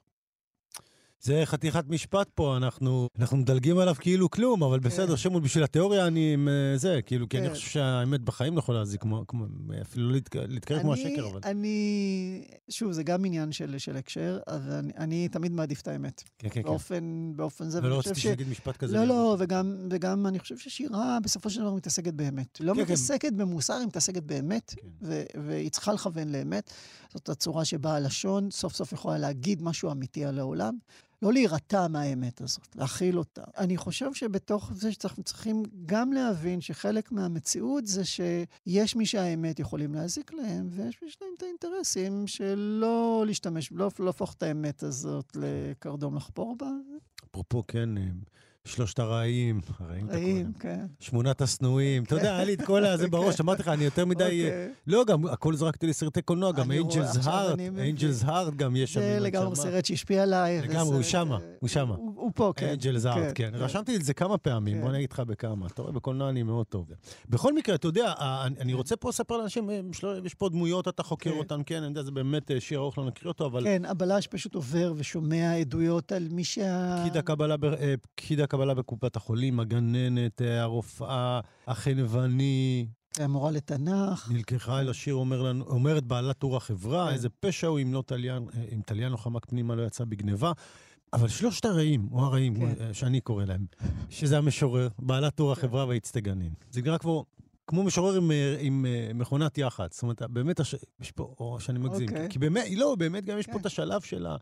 זה 1.25 1.41
חתיכת 1.45 1.85
משפט 1.89 2.29
פה, 2.35 2.57
אנחנו, 2.57 3.07
אנחנו 3.19 3.37
מדלגים 3.37 3.77
עליו 3.77 3.95
כאילו 3.99 4.29
כלום, 4.29 4.63
אבל 4.63 4.79
כן. 4.79 4.85
בסדר, 4.85 5.15
שמול, 5.15 5.41
בשביל 5.41 5.63
התיאוריה 5.63 6.07
אני 6.07 6.33
עם 6.33 6.47
אה, 6.47 6.77
זה, 6.77 6.99
כאילו, 7.05 7.29
כי 7.29 7.37
אני 7.37 7.47
כן. 7.47 7.53
חושב 7.53 7.69
שהאמת 7.69 8.21
בחיים 8.21 8.53
לא 8.53 8.59
יכולה 8.59 8.79
להזיק 8.79 9.01
כמו, 9.01 9.23
כמו 9.27 9.45
אפילו 9.81 10.09
לא 10.09 10.15
להתקרב 10.47 10.81
כמו 10.81 10.93
השקר, 10.93 11.27
אבל... 11.31 11.39
אני, 11.43 12.47
שוב, 12.69 12.91
זה 12.91 13.03
גם 13.03 13.25
עניין 13.25 13.51
של, 13.51 13.77
של 13.77 13.97
הקשר, 13.97 14.39
אז 14.47 14.69
אני, 14.69 14.93
אני 14.97 15.27
תמיד 15.27 15.51
מעדיף 15.51 15.81
את 15.81 15.87
האמת. 15.87 16.23
כן, 16.39 16.47
כן, 16.51 16.61
באופן, 16.61 16.95
כן. 16.95 17.37
באופן 17.37 17.69
זה. 17.69 17.79
ולא 17.83 17.99
רציתי 17.99 18.19
שתגיד 18.19 18.49
משפט 18.49 18.77
כזה. 18.77 18.97
לא, 18.97 19.05
לא, 19.05 19.35
וגם, 19.39 19.75
וגם 19.89 20.27
אני 20.27 20.39
חושב 20.39 20.57
ששירה 20.57 21.17
בסופו 21.23 21.49
של 21.49 21.61
דבר 21.61 21.73
מתעסקת 21.73 22.13
באמת. 22.13 22.57
לא 22.59 22.73
כן, 22.73 22.79
כן. 22.79 22.83
מתעסקת 22.83 23.29
כן. 23.29 23.37
במוסר, 23.37 23.73
היא 23.73 23.87
מתעסקת 23.87 24.23
באמת, 24.23 24.73
כן. 24.77 24.87
ו, 25.01 25.23
והיא 25.47 25.71
צריכה 25.71 25.93
לכוון 25.93 26.29
לאמת. 26.29 26.71
זאת 27.13 27.29
הצורה 27.29 27.65
שבה 27.65 27.95
הלשון 27.95 28.51
סוף 28.51 28.73
סוף 28.73 28.91
יכולה 28.91 29.17
להגיד 29.17 29.61
משהו 29.63 29.91
אמיתי 29.91 30.25
על 30.25 30.39
העולם. 30.39 30.77
לא 31.25 31.33
להירתע 31.33 31.87
מהאמת 31.87 32.41
הזאת, 32.41 32.75
להכיל 32.75 33.19
אותה. 33.19 33.41
אני 33.57 33.77
חושב 33.77 34.13
שבתוך 34.13 34.71
זה 34.73 34.91
שאנחנו 34.91 35.23
צריכים 35.23 35.63
גם 35.85 36.13
להבין 36.13 36.61
שחלק 36.61 37.11
מהמציאות 37.11 37.87
זה 37.87 38.05
שיש 38.05 38.95
מי 38.95 39.05
שהאמת 39.05 39.59
יכולים 39.59 39.93
להזיק 39.93 40.33
להם, 40.33 40.67
ויש 40.71 41.01
מי 41.01 41.09
שלהם 41.09 41.31
את 41.37 41.43
האינטרסים 41.43 42.27
של 42.27 42.77
לא 42.81 43.23
להשתמש, 43.27 43.71
לא 43.71 43.89
להפוך 43.99 44.33
את 44.33 44.43
האמת 44.43 44.83
הזאת 44.83 45.35
לקרדום 45.35 46.15
לחפור 46.15 46.55
בה. 46.57 46.69
אפרופו, 47.31 47.63
כן, 47.67 47.89
שלושת 48.65 48.99
הרעים, 48.99 49.61
הרעים 49.79 50.07
קורא 50.07 50.19
כן. 50.59 50.85
שמונת 50.99 51.41
השנואים, 51.41 52.03
אתה 52.03 52.15
יודע, 52.15 52.35
היה 52.35 52.45
לי 52.45 52.53
את 52.53 52.61
כל 52.61 52.85
הזה 52.85 53.07
בראש, 53.11 53.41
אמרתי 53.41 53.61
לך, 53.61 53.67
אני 53.67 53.83
יותר 53.83 54.05
מדי... 54.05 54.23
אוקיי. 54.23 54.73
לא, 54.87 55.05
גם 55.07 55.25
הכל 55.25 55.55
זרקתי 55.55 55.87
לסרטי 55.87 56.21
קולנוע, 56.21 56.51
גם 56.51 56.71
אנג'לס 56.71 57.27
הארט, 57.27 57.59
אנג'לס 57.59 58.23
הארט 58.23 58.53
גם 58.53 58.75
יש 58.75 58.93
שם. 58.93 58.99
זה 58.99 59.17
לגמרי 59.19 59.55
סרט 59.55 59.85
שהשפיע 59.85 60.23
עליי. 60.23 60.61
לגמרי, 60.61 60.95
הוא 60.95 61.03
שמה, 61.03 61.37
הוא 61.59 61.67
שמה. 61.67 61.95
הוא 61.95 62.31
פה, 62.35 62.53
כן. 62.55 62.69
אנג'לס 62.69 63.05
הארט, 63.05 63.31
כן. 63.35 63.51
כן. 63.51 63.57
רשמתי 63.57 63.95
את 63.95 64.03
זה 64.03 64.13
כמה 64.13 64.37
פעמים, 64.37 64.81
בוא 64.81 64.89
כן. 64.89 64.95
נגיד 64.95 65.11
לך 65.11 65.19
בכמה. 65.19 65.67
אתה 65.67 65.81
רואה, 65.81 65.93
בקולנוע 65.93 66.29
אני 66.29 66.43
מאוד 66.43 66.65
טוב. 66.65 66.91
בכל 67.29 67.53
מקרה, 67.53 67.75
אתה 67.75 67.87
יודע, 67.87 68.13
אני 68.59 68.73
רוצה 68.73 68.95
פה 68.95 69.09
לספר 69.09 69.37
לאנשים, 69.37 69.69
יש 70.23 70.33
פה 70.33 70.49
דמויות, 70.49 70.87
אתה 70.87 71.03
חוקר 71.03 71.31
אותן, 71.31 71.61
כן, 71.65 71.77
אני 71.77 71.87
יודע, 71.87 72.03
זה 72.03 72.11
באמת 72.11 72.51
אה, 72.51 72.59
שיר 72.59 72.79
ארוך, 72.79 72.97
לא 72.97 73.05
נקריא 73.05 73.31
אותו, 73.31 73.45
אבל... 73.45 73.63
כן, 73.63 73.85
הבלש 73.85 74.27
פשוט 74.27 74.55
עובר 74.55 74.93
ושומע 74.95 75.53
עדויות 75.53 76.11
על 76.11 76.27
מי 76.31 76.43
שה... 76.43 76.95
פקיד 77.03 77.17
הקבלה 77.17 77.57
אה, 78.61 78.73
בקופת 78.73 79.15
החולים, 79.15 79.59
הגננת, 79.59 80.41
אה, 80.41 80.61
הרופאה, 80.61 81.39
החנווני. 81.67 82.87
המורה 83.19 83.51
לתנ"ך. 83.51 84.31
נלקחה 84.31 84.79
אל 84.79 84.89
השיר, 84.89 85.15
אומר 85.15 85.41
לנו, 85.41 85.65
אומרת 85.65 86.03
בעלת 86.03 86.37
טור 86.37 86.57
החברה, 86.57 87.07
כן. 87.07 87.13
איזה 87.13 87.29
פשע 87.29 87.67
הוא 87.67 87.79
אם 87.79 87.93
לא 87.93 88.03
תליין, 88.05 88.47
אה, 88.57 88.63
אם 88.75 88.81
תליין 88.85 89.11
לא 89.11 89.17
חמק 89.17 89.45
פנימה 89.45 89.75
לא 89.75 89.83
יצא 89.83 90.03
בגניבה. 90.05 90.51
אבל 91.13 91.27
שלושת 91.27 91.65
הרעים, 91.65 92.07
או 92.11 92.25
הרעים, 92.25 92.55
כן. 92.55 92.73
אה, 92.79 92.93
שאני 92.93 93.21
קורא 93.21 93.45
להם, 93.45 93.65
שזה 94.09 94.37
המשורר, 94.37 94.87
בעלת 94.99 95.35
טור 95.35 95.51
החברה 95.51 95.85
והאצטגנין. 95.85 96.53
זה 96.71 96.81
נראה 96.81 96.97
כמו, 96.97 97.25
כמו 97.67 97.83
משורר 97.83 98.15
עם, 98.15 98.31
עם 98.59 98.85
מכונת 99.13 99.57
יח"צ. 99.57 99.93
זאת 99.93 100.03
אומרת, 100.03 100.21
באמת, 100.21 100.59
הש... 100.59 100.75
יש 100.99 101.11
פה, 101.11 101.33
או 101.39 101.59
שאני 101.59 101.79
מגזים. 101.79 102.09
Okay. 102.09 102.11
אוקיי. 102.11 102.29
כי 102.29 102.39
באמת, 102.39 102.65
לא, 102.75 102.95
באמת 102.95 103.25
גם 103.25 103.37
יש 103.39 103.45
okay. 103.45 103.47
פה 103.47 103.53
כן. 103.53 103.61
את 103.61 103.65
השלב 103.65 104.01
של 104.01 104.25
ה... 104.25 104.35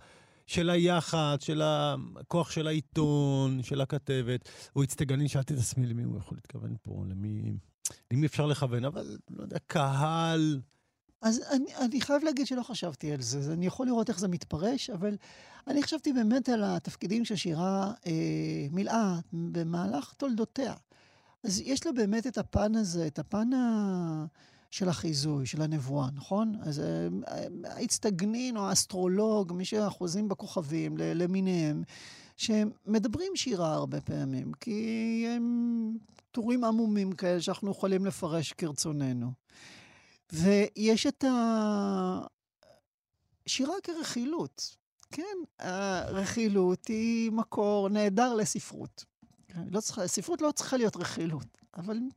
של 0.48 0.70
היח"צ, 0.70 1.44
של 1.44 1.62
הכוח 1.64 2.52
של 2.52 2.68
העיתון, 2.68 3.64
של 3.64 3.82
הכתבת. 3.82 4.50
הוא 4.74 4.84
אצטגנין, 4.84 5.28
שאלתי 5.28 5.54
את 5.54 5.60
עצמי 5.60 5.88
למי 5.88 6.04
הוא 6.04 6.18
יכול 6.18 6.38
להתכוון 6.38 6.76
פה, 6.82 7.04
למי, 7.10 7.54
למי 8.12 8.26
אפשר 8.26 8.46
לכוון, 8.46 8.86
אבל 8.86 9.18
לא 9.30 9.44
יודע, 9.44 9.58
קהל. 9.68 10.62
אז 11.22 11.42
אני, 11.52 11.76
אני 11.76 12.02
חייב 12.02 12.24
להגיד 12.24 12.48
שלא 12.48 12.64
חשבתי 12.64 13.12
על 13.12 13.22
זה, 13.22 13.54
אני 13.54 13.66
יכול 13.66 13.88
לראות 13.88 14.10
איך 14.10 14.20
זה 14.20 14.28
מתפרש, 14.28 14.90
אבל 14.90 15.18
אני 15.68 15.84
חשבתי 15.84 16.14
באמת 16.14 16.50
על 16.50 16.64
התפקידים 16.64 17.26
שהשירה 17.26 17.92
אה, 18.08 18.68
מילאה 18.72 19.20
במהלך 19.34 20.14
תולדותיה. 20.18 20.74
אז 21.44 21.62
יש 21.66 21.86
לה 21.86 21.92
באמת 21.92 22.28
את 22.28 22.38
הפן 22.38 22.76
הזה, 22.76 23.08
את 23.08 23.20
הפן 23.20 23.54
ה... 23.54 24.26
של 24.74 24.90
החיזוי, 24.90 25.46
של 25.46 25.62
הנבואה, 25.62 26.08
נכון? 26.14 26.56
אז 26.62 26.80
אה, 26.80 27.08
האצטגנין 27.64 28.58
או 28.58 28.70
האסטרולוג, 28.70 29.54
מי 29.54 29.66
שאחוזים 29.66 30.28
בכוכבים 30.28 30.98
למיניהם, 30.98 31.84
שמדברים 32.38 33.36
שירה 33.36 33.74
הרבה 33.74 34.02
פעמים, 34.02 34.52
כי 34.54 35.26
הם 35.30 35.98
טורים 36.32 36.64
עמומים 36.64 37.12
כאלה 37.12 37.42
שאנחנו 37.42 37.72
יכולים 37.72 38.06
לפרש 38.06 38.54
כרצוננו. 38.54 39.32
ויש 40.32 41.08
את 41.08 41.26
השירה 43.46 43.76
כרכילות. 43.84 44.76
כן, 45.12 45.38
הרכילות 45.60 46.88
היא 46.88 47.32
מקור 47.32 47.90
נהדר 47.90 48.34
לספרות. 48.34 49.06
לא 49.72 49.82
צריכה, 49.82 50.08
ספרות 50.08 50.42
לא 50.42 50.52
צריכה 50.52 50.78
להיות 50.78 50.96
רכילות, 50.96 51.58
אבל 51.78 51.98
אני 51.98 52.10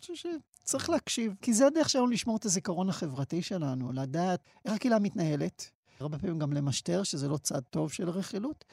חושב 0.00 0.14
צריך 0.62 0.90
להקשיב, 0.90 1.34
כי 1.42 1.52
זה 1.52 1.66
הדרך 1.66 1.88
שלנו 1.88 2.06
לשמור 2.06 2.36
את 2.36 2.44
הזיכרון 2.44 2.88
החברתי 2.88 3.42
שלנו, 3.42 3.92
לדעת 3.92 4.40
איך 4.64 4.74
הקהילה 4.74 4.98
מתנהלת, 4.98 5.70
הרבה 6.00 6.18
פעמים 6.18 6.38
גם 6.38 6.52
למשטר, 6.52 7.02
שזה 7.02 7.28
לא 7.28 7.36
צד 7.36 7.60
טוב 7.60 7.92
של 7.92 8.10
רכילות, 8.10 8.64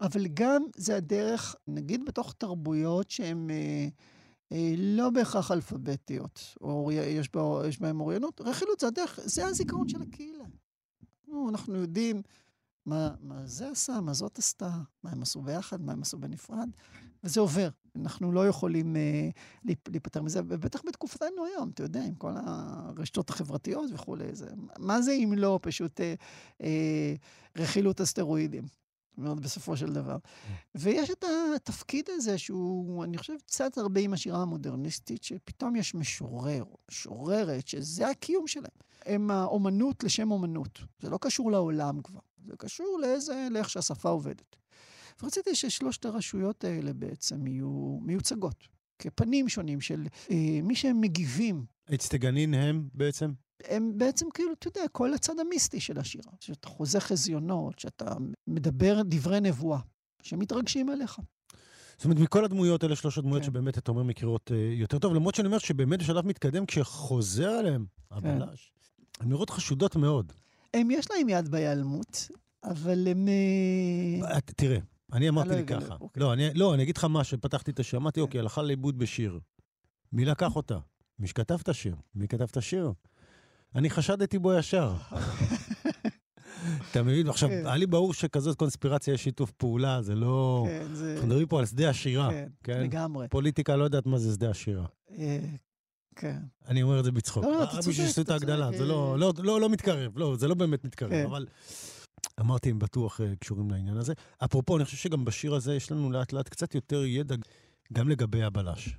אבל 0.00 0.26
גם 0.34 0.62
זה 0.76 0.96
הדרך, 0.96 1.56
נגיד 1.68 2.04
בתוך 2.04 2.34
תרבויות 2.38 3.10
שהן 3.10 3.50
אה, 3.50 3.88
אה, 4.52 4.74
לא 4.76 5.10
בהכרח 5.10 5.50
אלפביתיות, 5.50 6.54
או 6.60 6.90
יש, 6.92 7.28
בה, 7.34 7.68
יש 7.68 7.80
בהן 7.80 8.00
אוריינות, 8.00 8.40
רכילות 8.40 8.80
זה 8.80 8.86
הדרך, 8.86 9.20
זה 9.24 9.46
הזיכרון 9.46 9.88
של 9.88 10.02
הקהילה. 10.02 10.44
אנחנו 11.48 11.74
יודעים 11.74 12.22
מה, 12.86 13.10
מה 13.20 13.46
זה 13.46 13.70
עשה, 13.70 14.00
מה 14.00 14.12
זאת 14.12 14.38
עשתה, 14.38 14.70
מה 15.02 15.10
הם 15.10 15.22
עשו 15.22 15.42
ביחד, 15.42 15.80
מה 15.80 15.92
הם 15.92 16.02
עשו 16.02 16.18
בנפרד, 16.18 16.68
וזה 17.24 17.40
עובר. 17.40 17.68
אנחנו 17.96 18.32
לא 18.32 18.48
יכולים 18.48 18.96
אה, 18.96 19.28
להיפטר 19.64 20.22
מזה, 20.22 20.40
ובטח 20.48 20.82
בתקופתנו 20.86 21.44
היום, 21.44 21.70
אתה 21.74 21.82
יודע, 21.82 22.04
עם 22.04 22.14
כל 22.14 22.32
הרשתות 22.36 23.30
החברתיות 23.30 23.90
וכולי. 23.94 24.34
זה, 24.34 24.46
מה 24.78 25.02
זה 25.02 25.12
אם 25.12 25.32
לא 25.36 25.58
פשוט 25.62 26.00
אה, 26.00 26.14
אה, 26.62 27.14
רכילות 27.56 28.00
הסטרואידים? 28.00 28.64
אומרת, 29.18 29.40
בסופו 29.40 29.76
של 29.76 29.92
דבר. 29.92 30.16
ויש 30.74 31.10
את 31.10 31.24
התפקיד 31.56 32.08
הזה 32.10 32.38
שהוא, 32.38 33.04
אני 33.04 33.18
חושב, 33.18 33.34
קצת 33.46 33.78
הרבה 33.78 34.00
עם 34.00 34.12
השירה 34.12 34.42
המודרניסטית, 34.42 35.24
שפתאום 35.24 35.76
יש 35.76 35.94
משורר 35.94 36.64
משוררת, 36.90 37.68
שזה 37.68 38.08
הקיום 38.08 38.46
שלהם. 38.46 38.70
הם 39.06 39.30
האומנות 39.30 40.04
לשם 40.04 40.30
אומנות. 40.30 40.78
זה 41.00 41.10
לא 41.10 41.18
קשור 41.20 41.50
לעולם 41.50 42.02
כבר, 42.02 42.20
זה 42.46 42.56
קשור 42.58 42.98
לאיזה, 43.02 43.48
לאיך 43.50 43.70
שהשפה 43.70 44.08
עובדת. 44.08 44.56
ורציתי 45.22 45.54
ששלושת 45.54 46.04
הרשויות 46.04 46.64
האלה 46.64 46.92
בעצם 46.92 47.46
יהיו 47.46 47.98
מיוצגות, 48.02 48.68
כפנים 48.98 49.48
שונים 49.48 49.80
של 49.80 50.06
אה, 50.30 50.60
מי 50.62 50.74
שהם 50.74 51.00
מגיבים. 51.00 51.64
אצטגנין 51.94 52.54
הם 52.54 52.88
בעצם? 52.94 53.32
הם 53.64 53.98
בעצם 53.98 54.26
כאילו, 54.34 54.52
אתה 54.52 54.68
יודע, 54.68 54.80
כל 54.92 55.14
הצד 55.14 55.38
המיסטי 55.40 55.80
של 55.80 55.98
השירה. 55.98 56.32
שאתה 56.40 56.68
חוזה 56.68 57.00
חזיונות, 57.00 57.78
שאתה 57.78 58.14
מדבר 58.46 59.02
דברי 59.04 59.40
נבואה, 59.40 59.78
שמתרגשים 60.22 60.88
עליך. 60.88 61.20
זאת 61.96 62.04
אומרת, 62.04 62.18
מכל 62.18 62.44
הדמויות, 62.44 62.84
אלה 62.84 62.96
שלוש 62.96 63.18
הדמויות 63.18 63.42
כן. 63.42 63.46
שבאמת, 63.46 63.78
אתה 63.78 63.90
אומר, 63.90 64.02
מכירות 64.02 64.50
uh, 64.50 64.54
יותר 64.54 64.98
טוב, 64.98 65.14
למרות 65.14 65.34
שאני 65.34 65.46
אומר 65.46 65.58
שבאמת 65.58 65.98
בשלב 65.98 66.26
מתקדם, 66.26 66.66
כשחוזר 66.66 67.48
עליהם 67.48 67.86
הבלש, 68.10 68.72
כן. 69.18 69.24
הן 69.24 69.28
נראות 69.28 69.50
חשודות 69.50 69.96
מאוד. 69.96 70.32
הם, 70.76 70.90
יש 70.90 71.10
להם 71.10 71.28
יד 71.28 71.48
בהיעלמות, 71.48 72.28
אבל 72.64 73.08
הם... 73.08 73.28
אה, 74.24 74.40
תראה, 74.40 74.78
אני 75.12 75.28
אמרתי 75.28 75.56
לי 75.56 75.66
ככה. 75.66 75.96
אוקיי. 76.00 76.22
לא, 76.22 76.32
אני, 76.32 76.54
לא, 76.54 76.74
אני 76.74 76.82
אגיד 76.82 76.96
לך 76.96 77.04
מה, 77.04 77.24
שפתחתי 77.24 77.70
את 77.70 77.80
השיר, 77.80 77.98
אמרתי, 77.98 78.20
אוקיי, 78.20 78.40
הלכה 78.40 78.62
לאיבוד 78.62 78.98
בשיר. 78.98 79.38
מי 80.12 80.24
לקח 80.24 80.56
אותה? 80.56 80.78
מי 81.18 81.26
שכתב 81.26 81.58
את 81.62 81.68
השיר? 81.68 81.96
מי 82.14 82.28
כתב 82.28 82.46
את 82.50 82.56
השיר? 82.56 82.92
אני 83.74 83.90
חשדתי 83.90 84.38
בו 84.38 84.54
ישר. 84.54 84.94
אתה 86.90 87.02
מבין? 87.02 87.28
עכשיו, 87.28 87.48
כן. 87.48 87.66
היה 87.66 87.76
לי 87.76 87.86
ברור 87.86 88.14
שכזאת 88.14 88.58
קונספירציה 88.58 89.14
יש 89.14 89.24
שיתוף 89.24 89.50
פעולה, 89.50 90.02
זה 90.02 90.14
לא... 90.14 90.66
כן, 90.68 90.94
זה... 90.94 91.12
אנחנו 91.12 91.26
מדברים 91.26 91.46
פה 91.46 91.58
על 91.58 91.66
שדה 91.66 91.88
השירה. 91.88 92.30
כן, 92.30 92.48
כן? 92.64 92.80
לגמרי. 92.80 93.28
פוליטיקה 93.28 93.76
לא 93.76 93.84
יודעת 93.84 94.06
מה 94.06 94.18
זה 94.18 94.34
שדה 94.34 94.50
השירה. 94.50 94.86
אה, 96.16 96.20
כן. 96.22 96.38
אני 96.68 96.82
אומר 96.82 96.98
את 96.98 97.04
זה 97.04 97.12
בצחוק. 97.12 97.44
לא, 97.44 97.50
לא, 97.50 97.64
אתה 97.64 97.72
צודק. 97.72 97.88
בשביל 97.88 98.24
את 98.24 98.30
ההגדלה, 98.30 98.70
זה 98.78 98.84
לא, 98.84 99.12
אה. 99.12 99.16
לא, 99.16 99.32
לא, 99.38 99.60
לא 99.60 99.68
מתקרב, 99.68 100.18
לא, 100.18 100.36
זה 100.36 100.48
לא 100.48 100.54
באמת 100.54 100.84
מתקרב, 100.84 101.10
כן. 101.10 101.24
אבל... 101.26 101.46
אמרתי, 102.40 102.70
הם 102.70 102.78
בטוח 102.78 103.20
אה, 103.20 103.36
קשורים 103.36 103.70
לעניין 103.70 103.96
הזה. 103.96 104.12
אפרופו, 104.44 104.76
אני 104.76 104.84
חושב 104.84 104.96
שגם 104.96 105.24
בשיר 105.24 105.54
הזה 105.54 105.74
יש 105.74 105.92
לנו 105.92 106.10
לאט 106.12 106.32
לאט 106.32 106.48
קצת 106.48 106.74
יותר 106.74 107.04
ידע 107.04 107.34
גם 107.92 108.08
לגבי 108.08 108.42
הבלש. 108.42 108.96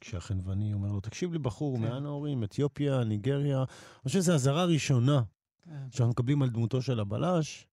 כשהחנווני 0.00 0.72
אומר 0.72 0.92
לו, 0.92 1.00
תקשיב 1.00 1.32
לי, 1.32 1.38
בחור, 1.38 1.76
כן. 1.76 1.82
מאן 1.82 2.06
ההורים, 2.06 2.44
אתיופיה, 2.44 3.04
ניגריה. 3.04 3.58
אני 3.58 3.66
חושב 4.08 4.18
שזו 4.18 4.34
אזהרה 4.34 4.64
ראשונה 4.64 5.22
כן. 5.62 5.70
שאנחנו 5.90 6.10
מקבלים 6.10 6.42
על 6.42 6.48
דמותו 6.48 6.82
של 6.82 7.00
הבלש, 7.00 7.66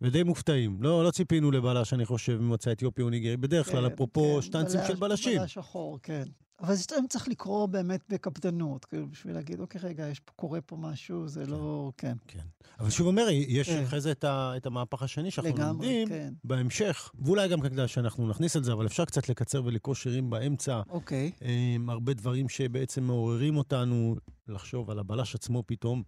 ודי 0.00 0.22
מופתעים. 0.22 0.82
לא, 0.82 1.04
לא 1.04 1.10
ציפינו 1.10 1.50
לבלש, 1.50 1.92
אני 1.92 2.04
חושב, 2.04 2.38
ממוצא 2.40 2.72
אתיופי 2.72 3.02
או 3.02 3.10
ניגרי. 3.10 3.36
בדרך 3.36 3.70
כלל, 3.70 3.88
כן, 3.88 3.94
אפרופו 3.94 4.34
כן, 4.34 4.42
שטנצים 4.42 4.80
של 4.86 4.94
בלשים. 4.94 5.38
בלש 5.38 5.54
שחור, 5.54 5.98
כן. 6.02 6.24
אבל 6.62 6.74
זה 6.74 6.84
צריך 7.08 7.28
לקרוא 7.28 7.66
באמת 7.66 8.00
בקפדנות, 8.08 8.84
כאילו, 8.84 9.08
בשביל 9.08 9.34
להגיד, 9.34 9.60
אוקיי, 9.60 9.80
רגע, 9.84 10.08
יש, 10.08 10.20
קורה 10.36 10.60
פה 10.60 10.76
משהו, 10.76 11.28
זה 11.28 11.46
לא... 11.46 11.92
כן. 11.96 12.16
כן. 12.26 12.38
אבל 12.80 12.90
שוב 12.90 13.06
אומר, 13.06 13.26
יש 13.30 13.68
כן. 13.70 13.82
אחרי 13.82 14.00
זה 14.00 14.12
את, 14.12 14.24
ה, 14.24 14.52
את 14.56 14.66
המהפך 14.66 15.02
השני 15.02 15.30
שאנחנו 15.30 15.54
לגמרי, 15.54 15.86
לומדים 15.86 16.08
כן. 16.08 16.32
בהמשך, 16.44 17.10
ואולי 17.18 17.48
גם 17.48 17.60
כדאי 17.60 17.88
שאנחנו 17.88 18.28
נכניס 18.28 18.56
את 18.56 18.64
זה, 18.64 18.72
אבל 18.72 18.86
אפשר 18.86 19.04
קצת 19.04 19.28
לקצר 19.28 19.64
ולקרוא 19.64 19.94
שירים 19.94 20.30
באמצע. 20.30 20.80
אוקיי. 20.90 21.32
עם 21.74 21.90
הרבה 21.90 22.14
דברים 22.14 22.48
שבעצם 22.48 23.04
מעוררים 23.04 23.56
אותנו 23.56 24.16
לחשוב 24.48 24.90
על 24.90 24.98
הבלש 24.98 25.34
עצמו 25.34 25.62
פתאום. 25.66 26.02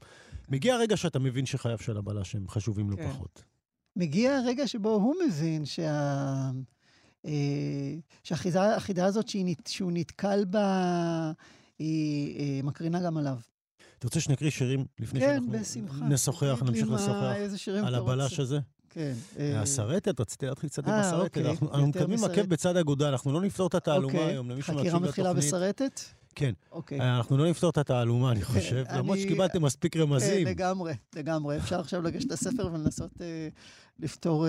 מגיע 0.48 0.74
הרגע 0.74 0.96
שאתה 0.96 1.18
מבין 1.18 1.46
שחייו 1.46 1.78
של 1.78 1.96
הבלש 1.96 2.34
הם 2.34 2.48
חשובים 2.48 2.90
לא 2.90 2.96
כן. 2.96 3.10
פחות. 3.10 3.44
מגיע 3.96 4.36
הרגע 4.36 4.66
שבו 4.66 4.90
הוא 4.90 5.14
מבין 5.26 5.64
שה... 5.64 6.50
אה, 7.26 7.94
שהחידה 8.22 9.04
הזאת 9.06 9.28
שהוא 9.68 9.92
נתקל 9.92 10.44
בה, 10.44 11.32
היא 11.78 12.64
מקרינה 12.64 13.00
גם 13.00 13.16
עליו. 13.16 13.36
אתה 13.98 14.06
רוצה 14.06 14.20
שנקריא 14.20 14.50
שירים 14.50 14.84
לפני 14.98 15.20
כן, 15.20 15.34
שאנחנו 15.34 15.52
בשמחה. 15.60 16.04
נשוחח, 16.04 16.62
נמשיך 16.66 16.88
לשוחח 16.90 17.86
על 17.86 17.94
הבלש 17.94 18.40
הזה? 18.40 18.58
כן. 18.90 19.12
אה, 19.38 19.60
הסרטת, 19.60 20.20
רציתי 20.20 20.46
להתחיל 20.46 20.70
קצת 20.70 20.84
עם 20.84 20.90
אה, 20.90 21.00
הסרטת. 21.00 21.38
אוקיי. 21.38 21.50
אנחנו 21.50 21.86
מקדמים 21.86 22.24
עקב 22.24 22.42
בצד 22.42 22.76
אגודל, 22.76 23.06
אנחנו 23.06 23.32
לא 23.32 23.40
נפתור 23.40 23.66
את 23.66 23.74
התעלומה 23.74 24.14
אוקיי. 24.14 24.32
היום. 24.32 24.50
חקירה 24.60 24.98
מתחילה 24.98 25.34
בסרטת? 25.34 26.00
כן. 26.34 26.52
אוקיי. 26.72 27.00
אנחנו 27.00 27.36
לא 27.36 27.50
נפתור 27.50 27.70
את 27.70 27.78
התעלומה, 27.78 28.32
אני 28.32 28.42
חושב, 28.42 28.84
למרות 28.94 29.18
שקיבלתם 29.18 29.62
מספיק 29.62 29.96
רמזים. 29.96 30.44
כן, 30.44 30.50
לגמרי, 30.50 30.94
לגמרי. 31.16 31.56
אפשר 31.56 31.80
עכשיו 31.80 32.02
לגשת 32.02 32.30
לספר 32.30 32.66
ולנסות 32.66 33.12
לפתור 33.98 34.46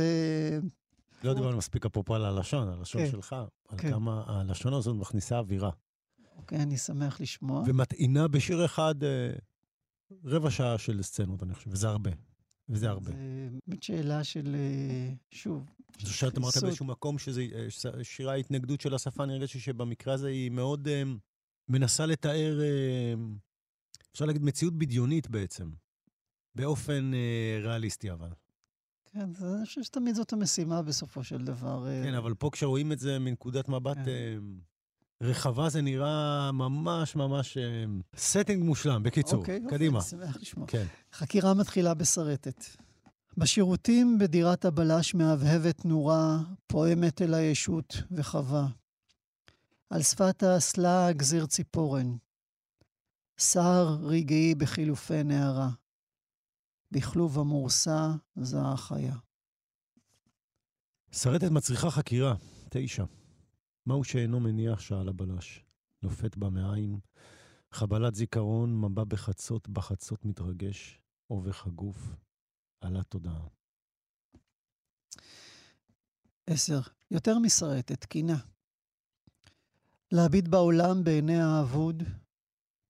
לא 1.26 1.34
דיברנו 1.34 1.58
מספיק 1.58 1.86
אפרופו 1.86 2.16
על 2.16 2.26
הלשון, 2.26 2.68
הלשון 2.68 3.06
כן, 3.06 3.12
שלך, 3.12 3.36
על 3.70 3.78
כן. 3.78 3.92
כמה 3.92 4.24
הלשון 4.28 4.74
הזאת 4.74 4.96
מכניסה 4.96 5.38
אווירה. 5.38 5.72
אוקיי, 6.36 6.58
אני 6.64 6.78
שמח 6.78 7.22
לשמוע. 7.22 7.64
ומטעינה 7.68 8.28
בשיר 8.28 8.66
אחד 8.66 9.04
אה, 9.04 9.32
רבע 10.24 10.52
שעה 10.52 10.78
של 10.78 11.02
סצנות, 11.02 11.44
אני 11.44 11.54
חושב, 11.54 11.70
וזה 11.74 11.88
הרבה. 11.88 12.12
וזה 12.70 12.90
הרבה. 12.90 13.12
זה 13.12 13.50
באמת 13.68 13.84
שאלה 13.84 14.24
של, 14.24 14.56
אה, 14.56 15.14
שוב, 15.32 15.70
זו 16.00 16.14
שאת 16.14 16.38
אמרת 16.38 16.58
באיזשהו 16.62 16.86
מקום 16.86 17.18
שזה 17.18 17.46
אה, 17.56 18.04
שירה 18.04 18.34
ההתנגדות 18.34 18.82
של 18.82 18.94
השפה, 18.94 19.24
אני 19.24 19.34
הרגשתי 19.34 19.60
שבמקרה 19.60 20.14
הזה 20.14 20.28
היא 20.28 20.52
מאוד 20.52 20.88
אה, 20.88 21.04
מנסה 21.70 22.06
לתאר, 22.06 22.60
אפשר 24.12 24.26
להגיד, 24.26 24.44
מציאות 24.44 24.78
בדיונית 24.78 25.30
בעצם, 25.30 25.72
באופן 26.56 27.12
ריאליסטי 27.64 28.12
אבל. 28.12 28.30
כן, 29.16 29.46
אני 29.46 29.66
חושב 29.66 29.84
שתמיד 29.84 30.16
זאת 30.16 30.34
המשימה 30.34 30.82
בסופו 30.82 31.24
של 31.24 31.46
דבר. 31.46 31.86
כן, 32.04 32.14
אה, 32.14 32.18
אבל 32.18 32.34
פה 32.34 32.50
כשרואים 32.52 32.92
את 32.92 33.00
זה 33.00 33.20
מנקודת 33.20 33.70
מבט 33.70 33.98
כן. 33.98 34.08
אה, 34.08 34.38
רחבה, 35.22 35.70
זה 35.70 35.82
נראה 35.82 36.52
ממש 36.52 37.16
ממש 37.16 37.58
אה, 37.58 38.56
מושלם. 38.58 39.04
בקיצור, 39.04 39.40
אוקיי, 39.40 39.60
קדימה. 39.70 40.00
אוקיי, 40.00 40.20
אני 40.20 40.28
שמח 40.28 40.38
לשמוע. 40.42 40.68
כן. 40.68 40.86
חקירה 41.14 41.54
מתחילה 41.54 41.94
בשרטת. 41.94 42.66
בשירותים 43.38 44.18
בדירת 44.20 44.66
הבלש 44.66 45.16
מהבהבת 45.16 45.86
נורה, 45.86 46.40
פועמת 46.68 47.22
אל 47.22 47.34
הישות 47.34 48.02
וחווה. 48.12 48.68
על 49.90 50.02
שפת 50.02 50.44
האסלה 50.44 51.12
גזיר 51.12 51.46
ציפורן. 51.46 52.16
סער 53.38 53.98
רגעי 54.02 54.56
בחילופי 54.56 55.24
נערה. 55.24 55.70
בכלוב 56.92 57.40
המורסה 57.40 58.12
זה 58.36 58.58
החיה. 58.62 59.16
שרטת 61.12 61.52
מצריכה 61.52 61.92
חקירה, 61.92 62.36
תשע. 62.70 63.04
מהו 63.86 64.04
שאינו 64.04 64.40
מניח 64.40 64.80
שעל 64.80 65.10
הבלש? 65.10 65.66
נופת 66.04 66.38
במעיים, 66.38 67.00
חבלת 67.72 68.16
זיכרון, 68.16 68.82
מבע 68.82 69.04
בחצות, 69.04 69.70
בחצות 69.70 70.26
מתרגש, 70.26 71.02
עובך 71.28 71.68
הגוף, 71.68 72.16
עלה 72.82 73.04
תודעה. 73.04 73.48
עשר. 76.48 76.80
יותר 77.12 77.40
משרטת, 77.40 78.06
קינה. 78.06 78.38
להביט 80.12 80.48
בעולם 80.48 81.04
בעיני 81.04 81.42
האבוד, 81.42 82.04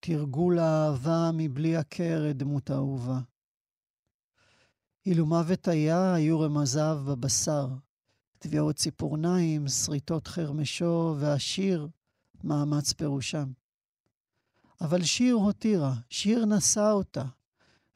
תרגול 0.00 0.58
האהבה 0.58 1.30
מבלי 1.34 1.76
הכר 1.76 2.30
את 2.30 2.36
דמות 2.36 2.70
האהובה. 2.70 3.20
אילו 5.06 5.26
מוות 5.26 5.68
היה, 5.68 6.14
היו 6.14 6.40
רמזיו 6.40 7.02
בבשר. 7.06 7.68
טביעות 8.38 8.76
ציפורניים, 8.76 9.68
שריטות 9.68 10.26
חרמשו, 10.26 11.16
והשיר, 11.18 11.88
מאמץ 12.44 12.92
פירושם. 12.92 13.48
אבל 14.80 15.02
שיר 15.04 15.34
הותירה, 15.34 15.94
שיר 16.10 16.44
נשא 16.44 16.90
אותה, 16.92 17.24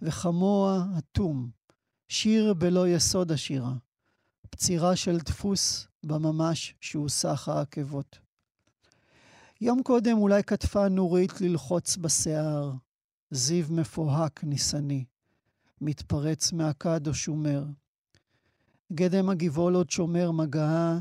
וכמוה 0.03 0.85
אטום, 0.99 1.51
שיר 2.09 2.55
בלא 2.55 2.89
יסוד 2.89 3.33
השירה, 3.33 3.75
פצירה 4.51 4.97
של 4.97 5.19
דפוס 5.19 5.87
בממש 6.05 6.75
סך 7.09 7.49
העקבות. 7.49 8.19
יום 9.61 9.83
קודם 9.83 10.19
אולי 10.19 10.45
כתפה 10.45 10.89
נורית 10.89 11.41
ללחוץ 11.41 11.97
בשיער, 11.97 12.73
זיו 13.31 13.67
מפוהק 13.71 14.45
ניסני. 14.45 15.05
מתפרץ 15.81 16.53
מהכד 16.53 17.07
או 17.07 17.15
שומר. 17.15 17.65
גדם 18.93 19.29
הגבעול 19.29 19.75
עוד 19.75 19.91
שומר 19.91 20.31
מגעה, 20.31 20.99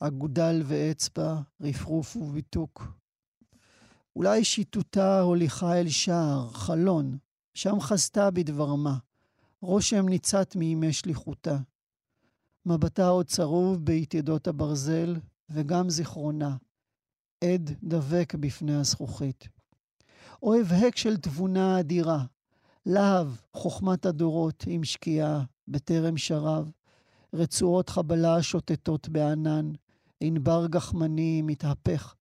אגודל 0.00 0.62
ואצבע, 0.64 1.40
רפרוף 1.60 2.16
וביתוק. 2.16 2.92
אולי 4.16 4.44
שיטוטה 4.44 5.20
הוליכה 5.20 5.80
אל 5.80 5.88
שער, 5.88 6.48
חלון, 6.48 7.18
שם 7.54 7.80
חזתה 7.80 8.30
בדבר 8.30 8.74
מה, 8.74 8.98
רושם 9.62 10.08
ניצת 10.08 10.56
מימי 10.56 10.92
שליחותה. 10.92 11.56
מבטה 12.66 13.08
עוד 13.08 13.26
צרוב 13.26 13.84
ביתדות 13.84 14.48
הברזל, 14.48 15.16
וגם 15.50 15.90
זיכרונה, 15.90 16.56
עד 17.44 17.70
דבק 17.82 18.34
בפני 18.34 18.74
הזכוכית. 18.74 19.48
או 20.42 20.54
הבהק 20.54 20.96
של 20.96 21.16
תבונה 21.16 21.80
אדירה, 21.80 22.24
להב, 22.86 23.26
חוכמת 23.52 24.06
הדורות 24.06 24.64
עם 24.66 24.84
שקיעה, 24.84 25.42
בטרם 25.68 26.16
שרב, 26.16 26.70
רצועות 27.34 27.88
חבלה 27.88 28.42
שוטטות 28.42 29.08
בענן, 29.08 29.72
ענבר 30.20 30.66
גחמני 30.66 31.42
מתהפך, 31.42 32.14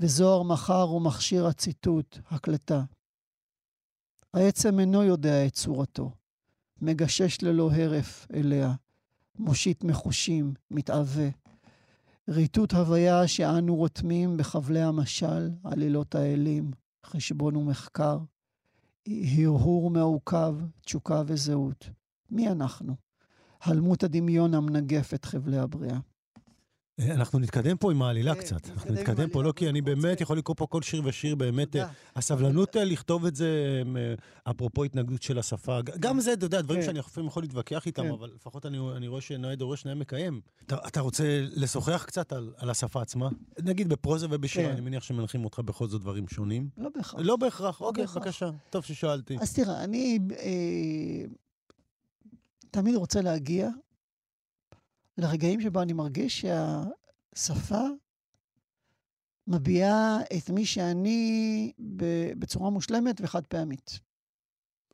וזוהר 0.00 0.42
מחר 0.42 0.90
ומכשיר 0.90 1.46
הציטוט, 1.46 2.18
הקלטה. 2.30 2.82
העצם 4.34 4.80
אינו 4.80 5.02
יודע 5.02 5.46
את 5.46 5.52
צורתו, 5.52 6.10
מגשש 6.82 7.42
ללא 7.42 7.70
הרף 7.72 8.26
אליה, 8.34 8.74
מושיט 9.38 9.84
מחושים, 9.84 10.54
מתעווה. 10.70 11.28
ריטוט 12.28 12.72
הוויה 12.72 13.28
שאנו 13.28 13.76
רותמים 13.76 14.36
בחבלי 14.36 14.82
המשל, 14.82 15.50
עלילות 15.64 16.14
האלים, 16.14 16.70
חשבון 17.06 17.56
ומחקר, 17.56 18.18
הרהור 19.06 19.90
מעוכב, 19.90 20.54
תשוקה 20.80 21.22
וזהות. 21.26 21.90
מי 22.30 22.48
אנחנו? 22.48 22.94
הלמות 23.62 24.02
הדמיון 24.02 24.54
המנגף 24.54 25.14
את 25.14 25.24
חבלי 25.24 25.58
הבריאה. 25.58 25.98
אנחנו 27.00 27.38
נתקדם 27.38 27.76
פה 27.76 27.92
עם 27.92 28.02
העלילה 28.02 28.34
קצת. 28.34 28.70
אנחנו 28.70 28.92
נתקדם 28.92 29.30
פה, 29.30 29.42
לא 29.42 29.52
כי 29.52 29.68
אני 29.68 29.80
באמת 29.80 30.20
יכול 30.20 30.38
לקרוא 30.38 30.56
פה 30.56 30.66
כל 30.66 30.82
שיר 30.82 31.02
ושיר, 31.04 31.34
באמת, 31.34 31.76
הסבלנות 32.16 32.76
לכתוב 32.76 33.26
את 33.26 33.36
זה, 33.36 33.82
אפרופו 34.50 34.84
התנגדות 34.84 35.22
של 35.22 35.38
השפה, 35.38 35.78
גם 36.00 36.20
זה, 36.20 36.32
אתה 36.32 36.46
יודע, 36.46 36.60
דברים 36.60 36.82
שאני 36.82 36.98
לפעמים 36.98 37.28
יכול 37.28 37.42
להתווכח 37.42 37.86
איתם, 37.86 38.06
אבל 38.06 38.30
לפחות 38.34 38.66
אני 38.66 39.08
רואה 39.08 39.20
שנאה 39.20 39.54
דורש 39.54 39.84
נאה 39.84 39.94
מקיים. 39.94 40.40
אתה 40.66 41.00
רוצה 41.00 41.24
לשוחח 41.42 42.04
קצת 42.06 42.32
על 42.32 42.70
השפה 42.70 43.02
עצמה? 43.02 43.28
נגיד 43.62 43.88
בפרוזה 43.88 44.26
ובשירה, 44.30 44.70
אני 44.70 44.80
מניח 44.80 45.02
שמנחים 45.02 45.44
אותך 45.44 45.58
בכל 45.58 45.88
זאת 45.88 46.00
דברים 46.00 46.28
שונים. 46.28 46.68
לא 46.78 46.88
בהכרח. 46.94 47.14
לא 47.18 47.36
בהכרח, 47.36 47.80
אוקיי, 47.80 48.06
בבקשה. 48.06 48.50
טוב 48.70 48.84
ששאלתי. 48.84 49.36
אז 49.40 49.52
תראה, 49.52 49.84
אני 49.84 50.18
תמיד 52.70 52.94
רוצה 52.94 53.20
להגיע 53.20 53.68
לרגעים 55.18 55.60
שבו 55.60 55.82
אני 55.82 55.92
מרגיש 55.92 56.44
שהשפה 57.36 57.84
מביעה 59.46 60.18
את 60.36 60.50
מי 60.50 60.66
שאני 60.66 61.72
בצורה 62.38 62.70
מושלמת 62.70 63.20
וחד 63.20 63.46
פעמית. 63.46 63.98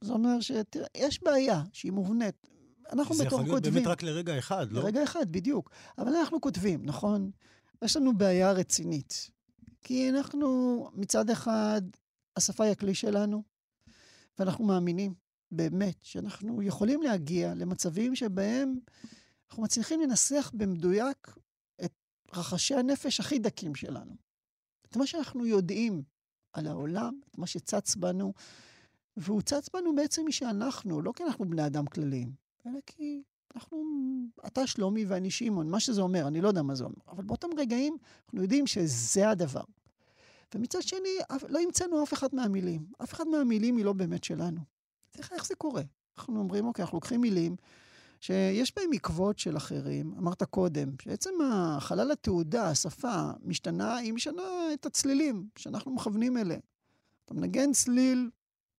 זאת 0.01 0.15
אומרת 0.15 0.43
שיש 0.43 1.23
בעיה 1.23 1.63
שהיא 1.73 1.93
מובנית. 1.93 2.47
אנחנו 2.93 3.15
בתור 3.15 3.25
כותבים... 3.25 3.39
זה 3.39 3.43
יכול 3.43 3.61
להיות 3.61 3.75
באמת 3.75 3.87
רק 3.87 4.03
לרגע 4.03 4.39
אחד, 4.39 4.73
לא? 4.73 4.83
לרגע 4.83 5.03
אחד, 5.03 5.31
בדיוק. 5.31 5.71
אבל 5.99 6.17
אנחנו 6.17 6.41
כותבים, 6.41 6.85
נכון? 6.85 7.31
יש 7.85 7.97
לנו 7.97 8.19
בעיה 8.19 8.53
רצינית. 8.53 9.31
כי 9.83 10.11
אנחנו, 10.11 10.91
מצד 10.95 11.31
אחד, 11.31 11.83
השפה 12.37 12.65
היא 12.65 12.73
הכלי 12.73 12.95
שלנו, 12.95 13.43
ואנחנו 14.39 14.65
מאמינים, 14.65 15.15
באמת, 15.53 15.97
שאנחנו 16.03 16.63
יכולים 16.63 17.03
להגיע 17.03 17.55
למצבים 17.55 18.17
שבהם 18.17 18.79
אנחנו 19.51 19.63
מצליחים 19.63 20.01
לנסח 20.01 20.51
במדויק 20.55 21.35
את 21.85 21.93
רחשי 22.35 22.75
הנפש 22.75 23.21
הכי 23.21 23.39
דקים 23.39 23.75
שלנו. 23.75 24.17
את 24.87 24.97
מה 24.97 25.07
שאנחנו 25.07 25.47
יודעים 25.47 26.03
על 26.53 26.67
העולם, 26.67 27.21
את 27.31 27.39
מה 27.39 27.47
שצץ 27.47 27.97
בנו, 27.97 28.33
והוא 29.17 29.43
צץ 29.43 29.69
בנו 29.75 29.95
בעצם 29.95 30.25
מי 30.25 30.33
שאנחנו, 30.33 31.03
לא 31.03 31.13
כי 31.17 31.25
אנחנו 31.25 31.49
בני 31.49 31.67
אדם 31.67 31.87
כלליים, 31.87 32.33
אלא 32.67 32.79
כי 32.87 33.23
אנחנו, 33.55 33.85
אתה 34.47 34.67
שלומי 34.67 35.05
ואני 35.05 35.31
שמעון, 35.31 35.71
מה 35.71 35.81
שזה 35.81 36.01
אומר, 36.01 36.29
אני 36.29 36.41
לא 36.41 36.49
יודע 36.49 36.63
מה 36.63 36.75
זה 36.75 36.85
אומר, 36.85 37.03
אבל 37.09 37.25
באותם 37.25 37.49
רגעים 37.59 37.97
אנחנו 38.25 38.43
יודעים 38.43 38.67
שזה 38.67 39.29
הדבר. 39.29 39.65
ומצד 40.55 40.83
שני, 40.83 41.19
לא 41.49 41.59
המצאנו 41.59 42.03
אף 42.03 42.13
אחד 42.13 42.29
מהמילים. 42.33 42.87
אף 43.03 43.13
אחד 43.13 43.29
מהמילים 43.29 43.77
היא 43.77 43.85
לא 43.85 43.93
באמת 43.93 44.25
שלנו. 44.25 44.61
איך 45.19 45.47
זה 45.47 45.55
קורה? 45.55 45.83
אנחנו 46.19 46.39
אומרים, 46.39 46.67
אוקיי, 46.67 46.83
אנחנו 46.83 46.97
לוקחים 46.97 47.21
מילים 47.21 47.57
שיש 48.21 48.73
בהם 48.77 48.91
עקבות 48.93 49.39
של 49.39 49.57
אחרים. 49.57 50.15
אמרת 50.19 50.43
קודם, 50.43 50.89
שעצם 51.03 51.31
החלל 51.53 52.11
התעודה, 52.11 52.69
השפה, 52.69 53.31
משתנה, 53.43 53.97
היא 53.97 54.13
משנה 54.13 54.73
את 54.75 54.87
הצלילים 54.87 55.49
שאנחנו 55.59 55.95
מכוונים 55.95 56.37
אליהם. 56.37 56.61
אתה 57.25 57.35
מנגן 57.35 57.73
צליל 57.73 58.31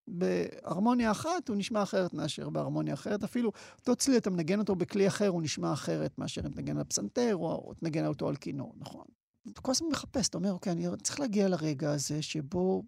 בהרמוניה 0.07 1.11
אחת, 1.11 1.49
הוא 1.49 1.57
נשמע 1.57 1.83
אחרת 1.83 2.13
מאשר 2.13 2.49
בהרמוניה 2.49 2.93
אחרת. 2.93 3.23
אפילו 3.23 3.51
אותו 3.79 3.95
צליל, 3.95 4.17
אתה 4.17 4.29
מנגן 4.29 4.59
אותו 4.59 4.75
בכלי 4.75 5.07
אחר, 5.07 5.27
הוא 5.27 5.41
נשמע 5.41 5.73
אחרת 5.73 6.17
מאשר 6.17 6.41
אם 6.45 6.51
תנגן 6.51 6.77
על 6.77 6.83
פסנתר, 6.83 7.35
או 7.35 7.73
תנגן 7.79 8.05
אותו 8.05 8.29
על 8.29 8.35
כינור, 8.35 8.73
נכון? 8.77 9.05
אתה 9.51 9.61
כל 9.61 9.71
הזמן 9.71 9.87
מחפש, 9.87 10.29
אתה 10.29 10.37
אומר, 10.37 10.51
אוקיי, 10.51 10.71
אני 10.71 10.87
צריך 11.03 11.19
להגיע 11.19 11.49
לרגע 11.49 11.91
הזה 11.91 12.21
שבו, 12.21 12.83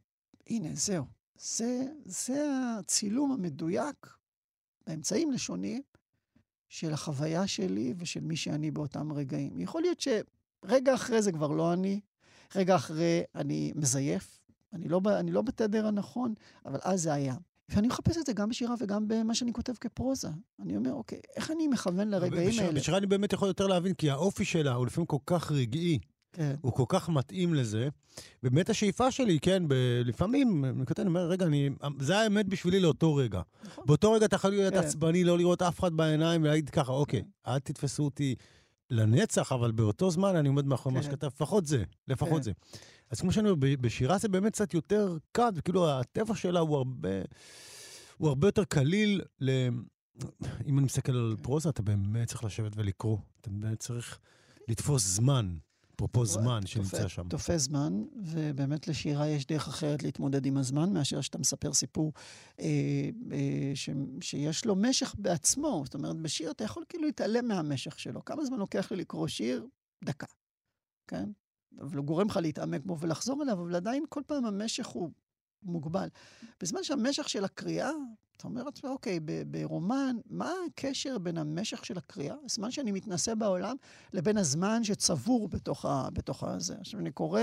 הנה, 0.48 0.70
זהו. 0.74 1.06
זה, 1.38 1.88
זה 2.06 2.46
הצילום 2.80 3.32
המדויק 3.32 4.08
באמצעים 4.88 5.32
לשוניים 5.32 5.82
של 6.74 6.94
החוויה 6.94 7.48
שלי 7.48 7.94
ושל 7.98 8.20
מי 8.20 8.36
שאני 8.36 8.72
באותם 8.72 9.12
רגעים. 9.12 9.60
יכול 9.60 9.82
להיות 9.82 10.00
שרגע 10.00 10.94
אחרי 10.94 11.22
זה 11.22 11.32
כבר 11.32 11.48
לא 11.48 11.74
אני, 11.74 12.00
רגע 12.56 12.76
אחרי 12.76 13.22
אני 13.36 13.72
מזייף, 13.76 14.40
אני 14.74 14.88
לא, 14.90 15.02
אני 15.20 15.32
לא 15.32 15.42
בתדר 15.42 15.88
הנכון, 15.88 16.34
אבל 16.66 16.80
אז 16.84 17.02
זה 17.02 17.14
היה. 17.14 17.36
ואני 17.70 17.88
מחפש 17.88 18.18
את 18.18 18.26
זה 18.26 18.34
גם 18.34 18.50
בשירה 18.50 18.76
וגם 18.80 19.08
במה 19.08 19.36
שאני 19.36 19.54
כותב 19.54 19.74
כפרוזה. 19.82 20.28
אני 20.60 20.78
אומר, 20.78 20.94
אוקיי, 20.94 21.20
איך 21.36 21.52
אני 21.52 21.68
מכוון 21.68 22.08
לרגעים 22.08 22.50
בשירה, 22.50 22.66
האלה? 22.66 22.80
בשירה 22.80 22.98
אני 22.98 23.08
באמת 23.08 23.34
יכול 23.34 23.48
יותר 23.48 23.68
להבין, 23.68 23.94
כי 23.94 24.10
האופי 24.10 24.46
שלה 24.46 24.74
הוא 24.74 24.86
לפעמים 24.86 25.06
כל 25.08 25.18
כך 25.26 25.52
רגעי. 25.52 26.00
כן. 26.34 26.56
הוא 26.62 26.74
כל 26.74 26.86
כך 26.88 27.10
מתאים 27.10 27.54
לזה. 27.54 27.90
באמת 28.44 28.70
השאיפה 28.70 29.12
שלי, 29.12 29.40
כן, 29.40 29.64
ב- 29.68 30.02
לפעמים, 30.06 30.66
אני 30.66 30.86
כותב, 30.86 31.00
אני 31.00 31.08
אומר, 31.08 31.28
רגע, 31.28 31.46
אני, 31.46 31.70
זה 32.00 32.18
האמת 32.18 32.48
בשבילי 32.48 32.80
לאותו 32.80 33.16
רגע. 33.16 33.42
נכון. 33.66 33.84
באותו 33.88 34.12
רגע 34.12 34.26
אתה 34.26 34.36
יכול 34.36 34.50
להיות 34.50 34.74
כן. 34.74 34.80
עצבני, 34.80 35.24
לא 35.24 35.38
לראות 35.38 35.62
אף 35.62 35.80
אחד 35.80 35.94
בעיניים 35.94 36.42
ולהגיד 36.42 36.70
ככה, 36.70 36.92
אוקיי, 36.92 37.22
כן. 37.22 37.52
אל 37.52 37.60
תתפסו 37.60 38.04
אותי 38.04 38.36
לנצח, 38.90 39.52
אבל 39.52 39.72
באותו 39.72 40.12
זמן 40.12 40.36
אני 40.36 40.48
עומד 40.48 40.66
מאחורי 40.66 40.96
כן. 40.96 41.00
מה 41.00 41.04
שכתב, 41.04 41.28
לפחות 41.28 41.66
זה, 41.66 41.84
לפחות 42.08 42.38
כן. 42.38 42.42
זה. 42.42 42.52
אז 43.10 43.22
כמו 43.22 43.32
שאני 43.32 43.50
אומר, 43.50 43.76
בשירה 43.82 44.18
זה 44.18 44.28
באמת 44.28 44.54
קצת 44.54 44.74
יותר 44.74 45.18
קל, 45.32 45.50
וכאילו 45.56 45.90
הטבע 45.90 46.36
שלה 46.36 46.60
הוא 46.60 46.78
הרבה, 46.78 47.10
הוא 48.18 48.30
הרבה 48.30 48.48
יותר 48.48 48.64
קליל 48.64 49.22
ל... 49.42 49.68
אם 50.66 50.78
אני 50.78 50.86
מסתכל 50.86 51.12
על 51.12 51.36
פרוזה, 51.42 51.70
אתה 51.70 51.82
באמת 51.82 52.28
צריך 52.28 52.44
לשבת 52.44 52.72
ולקרוא. 52.76 53.18
אתה 53.42 53.50
באמת 53.50 53.80
צריך 53.80 54.20
לתפוס 54.68 55.04
זמן. 55.04 55.56
אפרופו 55.96 56.26
זמן 56.26 56.66
שנמצא 56.66 57.08
שם. 57.08 57.30
תופס 57.30 57.62
זמן, 57.62 58.04
ובאמת 58.16 58.88
לשירה 58.88 59.28
יש 59.28 59.46
דרך 59.46 59.68
אחרת 59.68 60.04
להתמודד 60.04 60.46
עם 60.46 60.58
הזמן, 60.58 60.94
מאשר 60.94 61.22
שאתה 61.22 61.38
מספר 61.38 61.74
סיפור 61.74 62.14
אה, 62.60 62.66
אה, 63.32 63.72
ש, 63.76 63.90
שיש 64.22 64.66
לו 64.66 64.76
משך 64.76 65.16
בעצמו. 65.18 65.82
זאת 65.86 65.94
אומרת, 65.94 66.16
בשיר 66.16 66.52
אתה 66.52 66.64
יכול 66.64 66.84
כאילו 66.90 67.06
להתעלם 67.06 67.48
מהמשך 67.48 68.00
שלו. 68.00 68.26
כמה 68.26 68.46
זמן 68.46 68.58
לוקח 68.58 68.92
לי 68.92 68.98
לקרוא 68.98 69.28
שיר? 69.28 69.68
דקה, 70.04 70.28
כן? 71.08 71.30
אבל 71.82 71.98
הוא 71.98 72.06
גורם 72.06 72.28
לך 72.28 72.40
להתעמק 72.42 72.82
בו 72.86 73.00
ולחזור 73.00 73.44
אליו, 73.44 73.62
אבל 73.62 73.76
עדיין 73.76 74.04
כל 74.10 74.22
פעם 74.28 74.46
המשך 74.46 74.88
הוא 74.88 75.12
מוגבל. 75.66 76.08
בזמן 76.62 76.84
שהמשך 76.84 77.30
של 77.30 77.46
הקריאה, 77.46 77.92
אתה 78.38 78.48
אומר 78.48 78.64
לעצמך, 78.64 78.86
אוקיי, 78.86 79.20
ברומן, 79.48 80.16
מה 80.30 80.52
הקשר 80.68 81.18
בין 81.18 81.38
המשך 81.38 81.86
של 81.86 81.98
הקריאה, 81.98 82.36
הזמן 82.46 82.72
שאני 82.72 82.92
מתנסה 82.92 83.36
בעולם, 83.36 83.76
לבין 84.14 84.38
הזמן 84.38 84.84
שצבור 84.84 85.48
בתוך, 85.48 85.86
ה, 85.86 86.10
בתוך 86.14 86.44
הזה? 86.44 86.76
עכשיו, 86.80 87.00
אני 87.00 87.12
קורא 87.12 87.42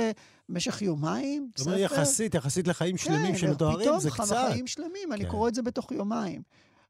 במשך 0.49 0.83
יומיים. 0.83 1.51
זאת 1.57 1.67
אומרת, 1.67 1.81
יחסית, 1.81 2.35
יחסית 2.35 2.69
לחיים 2.69 2.97
שלמים 2.97 3.33
כן, 3.33 3.39
שמתוארים, 3.39 4.01
זה 4.01 4.11
קצת. 4.11 4.19
כן, 4.19 4.25
פתאום 4.25 4.51
חיים 4.51 4.67
שלמים, 4.67 5.09
כן. 5.09 5.13
אני 5.13 5.27
קורא 5.27 5.49
את 5.49 5.55
זה 5.55 5.63
בתוך 5.63 5.93
יומיים. 5.93 6.43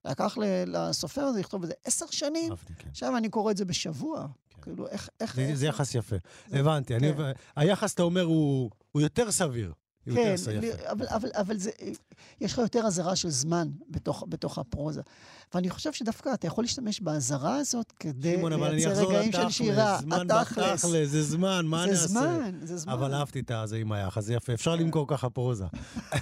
לקח 0.05 0.39
לסופר 0.67 1.23
הזה 1.23 1.41
לכתוב 1.41 1.63
את 1.63 1.69
זה 1.69 1.75
עשר 1.85 2.07
שנים, 2.11 2.57
כן. 2.57 2.89
עכשיו 2.91 3.17
אני 3.17 3.29
קורא 3.29 3.51
את 3.51 3.57
זה 3.57 3.65
בשבוע. 3.65 4.27
כן. 4.51 4.63
כאילו, 4.63 4.89
איך... 4.89 5.09
איך 5.21 5.35
זה, 5.35 5.43
איך... 5.43 5.55
זה 5.55 5.67
יחס 5.67 5.95
יפה. 5.95 6.17
זה... 6.49 6.61
הבנתי. 6.61 6.99
כן. 6.99 7.05
אני, 7.05 7.33
היחס, 7.57 7.95
אתה 7.95 8.03
אומר, 8.03 8.23
הוא, 8.23 8.71
הוא 8.93 9.03
יותר 9.03 9.31
סביר. 9.31 9.73
כן, 10.15 10.35
אבל, 10.91 11.07
אבל, 11.09 11.29
אבל 11.33 11.59
זה, 11.59 11.71
יש 12.41 12.53
לך 12.53 12.59
יותר 12.59 12.87
אזהרה 12.87 13.17
של 13.17 13.31
זמן 13.31 13.69
בתוך, 13.91 14.25
בתוך 14.29 14.59
הפרוזה. 14.59 15.01
ואני 15.55 15.71
חושב 15.71 15.93
שדווקא 15.93 16.35
אתה 16.35 16.47
יכול 16.47 16.65
להשתמש 16.65 17.01
באזהרה 17.01 17.57
הזאת 17.57 17.93
כדי 18.01 18.37
לייצר 18.43 19.09
רגעים 19.09 19.33
של 19.33 19.51
שירה. 19.51 19.99
זמן 20.01 20.27
בתכלס, 20.27 20.87
זה 21.05 21.23
זמן, 21.23 21.67
מה 21.67 21.85
אני 21.85 21.93
אעשה? 21.93 22.01
זה 22.01 22.09
זמן, 22.09 22.53
זה 22.63 22.77
זמן. 22.77 22.93
אבל 22.93 23.15
אהבתי 23.15 23.41
את 23.41 23.51
זה 23.65 23.77
עם 23.77 23.93
היחס, 23.93 24.25
זה 24.25 24.35
יפה. 24.35 24.55
אפשר 24.55 24.75
למכור 24.77 25.09
ככה 25.09 25.31
פרוזה. 25.31 25.65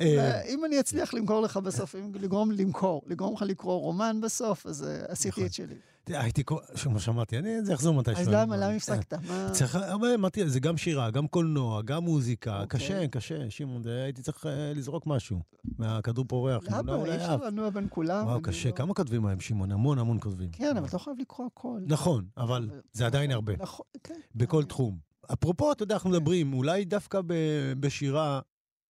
אה, 0.00 0.42
אם 0.42 0.64
אני 0.64 0.80
אצליח 0.80 1.14
למכור 1.14 1.40
לך 1.40 1.56
בסוף, 1.56 1.94
לגרום 2.14 2.50
למכור, 2.50 3.02
לגרום 3.06 3.34
לך 3.34 3.42
לקרוא 3.42 3.74
רומן 3.74 4.20
בסוף, 4.22 4.66
אז 4.66 4.84
אה, 4.84 5.04
עשיתי 5.08 5.28
נכון. 5.28 5.44
את 5.46 5.52
שלי. 5.52 5.74
הייתי, 6.06 6.44
כמו 6.44 7.00
שאמרתי, 7.00 7.38
אני, 7.38 7.64
זה 7.64 7.72
יחזור 7.72 7.94
מתישהו. 7.94 8.20
אז 8.20 8.28
למה, 8.28 8.56
למה 8.56 8.72
הפסקת? 8.72 9.14
צריך, 9.52 9.74
הרבה, 9.74 10.14
אמרתי, 10.14 10.48
זה 10.48 10.60
גם 10.60 10.76
שירה, 10.76 11.10
גם 11.10 11.26
קולנוע, 11.26 11.82
גם 11.82 12.04
מוזיקה, 12.04 12.64
קשה, 12.68 13.08
קשה, 13.08 13.50
שמעון, 13.50 13.82
הייתי 14.04 14.22
צריך 14.22 14.46
לזרוק 14.74 15.06
משהו 15.06 15.40
מהכדור 15.78 16.24
פורח. 16.28 16.62
למה, 16.70 17.04
אי 17.04 17.16
אפשר 17.16 17.36
לנוע 17.36 17.70
בין 17.70 17.86
כולם. 17.90 18.26
וואו, 18.26 18.42
קשה, 18.42 18.72
כמה 18.72 18.94
כותבים 18.94 19.26
היום, 19.26 19.40
שמעון? 19.40 19.72
המון 19.72 19.98
המון 19.98 20.18
כותבים. 20.20 20.48
כן, 20.52 20.76
אבל 20.76 20.86
אתה 20.86 20.96
לא 20.96 21.02
חייב 21.02 21.16
לקרוא 21.20 21.46
הכל. 21.46 21.80
נכון, 21.86 22.24
אבל 22.36 22.70
זה 22.92 23.06
עדיין 23.06 23.30
הרבה. 23.30 23.52
נכון, 23.58 23.86
כן. 24.04 24.20
בכל 24.34 24.64
תחום. 24.64 24.98
אפרופו, 25.32 25.72
אתה 25.72 25.82
יודע, 25.82 25.94
אנחנו 25.94 26.10
מדברים, 26.10 26.52
אולי 26.52 26.84
דווקא 26.84 27.20
בשירה 27.80 28.40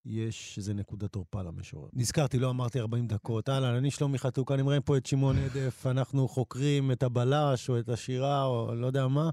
יש 0.06 0.54
איזה 0.58 0.74
נקודת 0.74 1.12
תורפה 1.12 1.42
למשורר. 1.42 1.88
נזכרתי, 1.92 2.38
לא 2.38 2.50
אמרתי 2.50 2.80
40 2.80 3.06
דקות. 3.06 3.48
אהלן, 3.48 3.74
אני 3.74 3.90
שלומי 3.90 4.18
חתוק, 4.18 4.52
אני 4.52 4.62
מראה 4.62 4.80
פה 4.80 4.96
את 4.96 5.06
שמעון 5.06 5.36
הדף, 5.38 5.86
אנחנו 5.86 6.28
חוקרים 6.28 6.92
את 6.92 7.02
הבלש 7.02 7.68
או 7.70 7.78
את 7.78 7.88
השירה 7.88 8.44
או 8.44 8.74
לא 8.74 8.86
יודע 8.86 9.08
מה. 9.08 9.30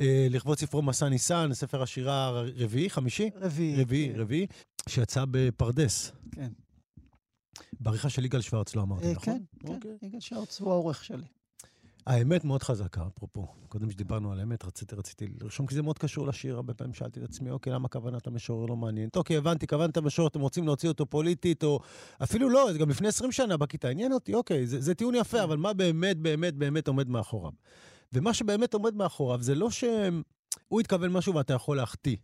אה, 0.00 0.26
לכבוד 0.30 0.58
ספרו 0.58 0.82
מסע 0.82 1.08
ניסן, 1.08 1.50
ספר 1.52 1.82
השירה 1.82 2.26
הרביעי, 2.26 2.90
חמישי? 2.90 3.30
רביעי. 3.36 3.82
רביעי, 3.82 4.12
כן. 4.12 4.20
רביעי, 4.20 4.46
שיצא 4.88 5.24
בפרדס. 5.30 6.12
כן. 6.32 6.52
בעריכה 7.80 8.10
של 8.10 8.24
יגאל 8.24 8.40
שוורץ, 8.40 8.76
לא 8.76 8.82
אמרתי, 8.82 9.06
אה, 9.06 9.12
נכון? 9.12 9.24
כן, 9.24 9.66
כן, 9.66 9.72
אוקיי. 9.74 9.90
יגאל 10.02 10.20
שוורץ 10.20 10.60
הוא 10.60 10.70
העורך 10.70 11.04
שלי. 11.04 11.24
האמת 12.06 12.44
מאוד 12.44 12.62
חזקה, 12.62 13.06
אפרופו. 13.06 13.46
קודם 13.68 13.90
שדיברנו 13.90 14.32
על 14.32 14.40
האמת, 14.40 14.64
רציתי, 14.64 14.96
רציתי 14.96 15.26
לרשום, 15.40 15.66
כי 15.66 15.74
זה 15.74 15.82
מאוד 15.82 15.98
קשור 15.98 16.26
לשיר. 16.26 16.56
הרבה 16.56 16.74
פעמים 16.74 16.94
שאלתי 16.94 17.20
את 17.20 17.24
עצמי, 17.24 17.50
אוקיי, 17.50 17.72
למה 17.72 17.88
כוונת 17.88 18.26
המשורר 18.26 18.66
לא 18.66 18.76
מעניינת? 18.76 19.16
אוקיי, 19.16 19.36
הבנתי, 19.36 19.66
כוונת 19.66 19.96
המשורר, 19.96 20.28
אתם 20.28 20.40
רוצים 20.40 20.66
להוציא 20.66 20.88
אותו 20.88 21.06
פוליטית, 21.06 21.64
או 21.64 21.80
אפילו 22.22 22.50
לא, 22.50 22.68
גם 22.78 22.90
לפני 22.90 23.08
20 23.08 23.32
שנה 23.32 23.56
בכיתה, 23.56 23.88
עניין 23.88 24.12
אותי, 24.12 24.34
אוקיי, 24.34 24.66
זה, 24.66 24.80
זה 24.80 24.94
טיעון 24.94 25.14
יפה, 25.14 25.42
אבל 25.42 25.56
מה 25.56 25.72
באמת, 25.72 26.16
באמת, 26.16 26.54
באמת 26.54 26.88
עומד 26.88 27.08
מאחוריו? 27.08 27.52
ומה 28.12 28.34
שבאמת 28.34 28.74
עומד 28.74 28.94
מאחוריו 28.94 29.42
זה 29.42 29.54
לא 29.54 29.70
שהוא 29.70 30.80
התכוון 30.80 31.12
משהו 31.12 31.34
ואתה 31.34 31.54
יכול 31.54 31.76
להחטיא. 31.76 32.16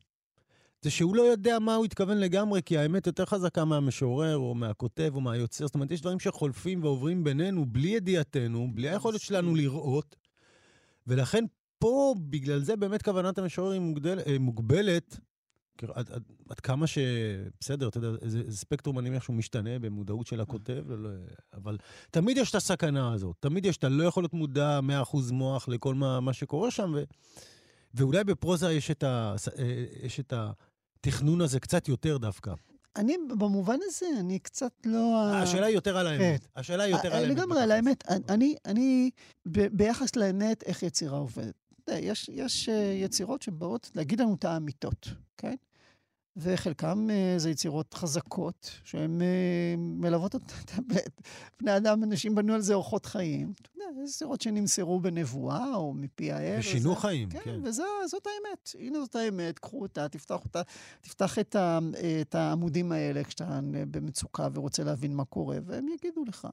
זה 0.83 0.91
שהוא 0.91 1.17
לא 1.17 1.23
יודע 1.23 1.59
מה 1.59 1.75
הוא 1.75 1.85
התכוון 1.85 2.19
לגמרי, 2.19 2.63
כי 2.63 2.79
האמת 2.79 3.07
יותר 3.07 3.25
חזקה 3.25 3.65
מהמשורר, 3.65 4.37
או 4.37 4.55
מהכותב, 4.55 5.11
או 5.15 5.21
מהיוצר. 5.21 5.67
זאת 5.67 5.75
אומרת, 5.75 5.91
יש 5.91 6.01
דברים 6.01 6.21
שחולפים 6.21 6.85
ועוברים 6.85 7.25
בינינו 7.25 7.67
בלי 7.67 7.89
ידיעתנו, 7.89 8.69
בלי 8.75 8.89
היכולת 8.89 9.21
שלנו 9.21 9.55
לראות. 9.55 10.17
ולכן 11.07 11.45
פה, 11.79 12.15
בגלל 12.19 12.61
זה 12.61 12.77
באמת 12.77 13.03
כוונת 13.03 13.39
המשורר 13.39 13.71
היא 13.71 13.81
מוגדל, 13.81 14.19
אה, 14.27 14.37
מוגבלת, 14.39 15.21
עד, 15.95 16.11
עד, 16.11 16.23
עד 16.49 16.61
כמה 16.61 16.87
ש... 16.87 16.99
בסדר, 17.61 17.89
אתה 17.89 17.99
יודע, 17.99 18.29
זה, 18.29 18.43
זה 18.47 18.57
ספקטרום, 18.57 18.99
אני 18.99 19.11
מניח 19.11 19.23
שהוא 19.23 19.37
משתנה 19.37 19.79
במודעות 19.79 20.27
של 20.27 20.41
הכותב, 20.41 20.85
לא, 20.89 21.11
אבל 21.55 21.79
תמיד 22.11 22.37
יש 22.37 22.51
את 22.51 22.55
הסכנה 22.55 23.13
הזאת. 23.13 23.37
תמיד 23.41 23.67
יש, 23.67 23.77
אתה 23.77 23.89
לא 23.89 24.05
יכול 24.05 24.23
להיות 24.23 24.35
מודע 24.35 24.81
100% 25.13 25.33
מוח 25.33 25.69
לכל 25.69 25.95
מה, 25.95 26.21
מה 26.21 26.33
שקורה 26.33 26.71
שם, 26.71 26.93
ו, 26.95 27.03
ואולי 27.95 28.25
בפרוזה 28.25 28.73
יש 28.73 28.91
את, 28.91 29.03
ה, 29.03 29.35
אה, 29.59 29.85
יש 30.03 30.21
את 30.21 30.33
התכנון 31.01 31.41
הזה 31.41 31.61
קצת 31.61 31.89
יותר 31.89 32.19
דווקא. 32.19 32.53
אני, 32.97 33.17
במובן 33.39 33.79
הזה, 33.83 34.07
אני 34.21 34.39
קצת 34.39 34.73
לא... 34.85 35.31
השאלה 35.35 35.67
היא 35.67 35.75
יותר 35.75 35.97
על 35.97 36.07
האמת. 36.07 36.41
כן. 36.41 36.61
השאלה 36.61 36.83
היא 36.83 36.95
יותר 36.95 37.15
על 37.15 37.25
האמת. 37.25 37.37
לגמרי 37.37 37.63
על 37.63 37.71
האמת. 37.71 38.05
אני, 38.29 38.55
אני, 38.67 39.11
ביחס 39.47 40.17
לאמת, 40.17 40.63
איך 40.63 40.83
יצירה 40.83 41.19
עובדת. 41.19 41.55
יש, 41.89 42.31
יש 42.33 42.69
אה, 42.69 42.75
יצירות 43.05 43.43
שבאות 43.43 43.91
להגיד 43.95 44.21
לנו 44.21 44.35
את 44.35 44.45
האמיתות, 44.45 45.09
כן? 45.39 45.55
וחלקם 46.37 47.09
אה, 47.11 47.35
זה 47.39 47.51
יצירות 47.51 47.95
חזקות, 47.95 48.71
שהן 48.85 49.23
אה, 49.23 49.75
מלוות 49.79 50.35
את 50.35 50.43
בני 51.61 51.77
אדם, 51.77 52.05
אנשים 52.05 52.35
בנו 52.35 52.55
על 52.55 52.61
זה 52.61 52.75
אורחות 52.75 53.07
חיים. 53.07 53.53
אתה 53.63 53.69
יודע, 53.75 53.85
זה 53.95 54.03
יצירות 54.03 54.41
שנמסרו 54.41 55.01
בנבואה 55.01 55.75
או 55.75 55.95
מפי 55.95 56.33
האל. 56.33 56.59
ושינו 56.59 56.97
חיים, 56.97 57.29
כן. 57.29 57.39
כן, 57.45 57.61
וזאת 57.65 58.27
האמת. 58.27 58.71
הנה 58.79 59.01
זאת 59.01 59.17
האמת, 59.17 59.59
קחו 59.59 59.83
אותה, 59.83 60.09
תפתח 60.09 60.45
אותה, 60.45 60.63
תפתח 61.01 61.39
את, 61.39 61.57
ה, 61.57 61.79
את 62.21 62.35
העמודים 62.35 62.93
האלה 62.93 63.25
כשאתה 63.25 63.61
במצוקה 63.91 64.49
ורוצה 64.55 64.85
להבין 64.85 65.15
מה 65.15 65.25
קורה, 65.25 65.59
והם 65.65 65.87
יגידו 65.89 66.25
לך. 66.25 66.49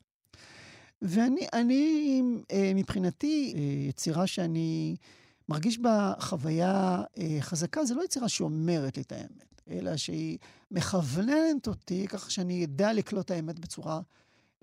ואני, 1.02 1.48
אני, 1.54 2.22
אה, 2.52 2.72
מבחינתי, 2.76 3.54
יצירה 3.90 4.28
שאני 4.28 4.96
מרגיש 5.50 5.80
בה 5.80 6.14
חוויה 6.20 7.02
חזקה, 7.40 7.86
זה 7.86 7.96
לא 7.96 8.04
יצירה 8.04 8.30
שאומרת 8.30 8.98
לי 8.98 9.04
את 9.04 9.12
האמת. 9.12 9.57
אלא 9.70 9.98
שהיא 9.98 10.38
מכווננת 10.72 11.68
אותי 11.68 12.08
ככה 12.08 12.30
שאני 12.30 12.66
אדע 12.66 12.94
לקלוט 12.94 13.26
את 13.26 13.32
האמת 13.32 13.60
בצורה 13.60 14.02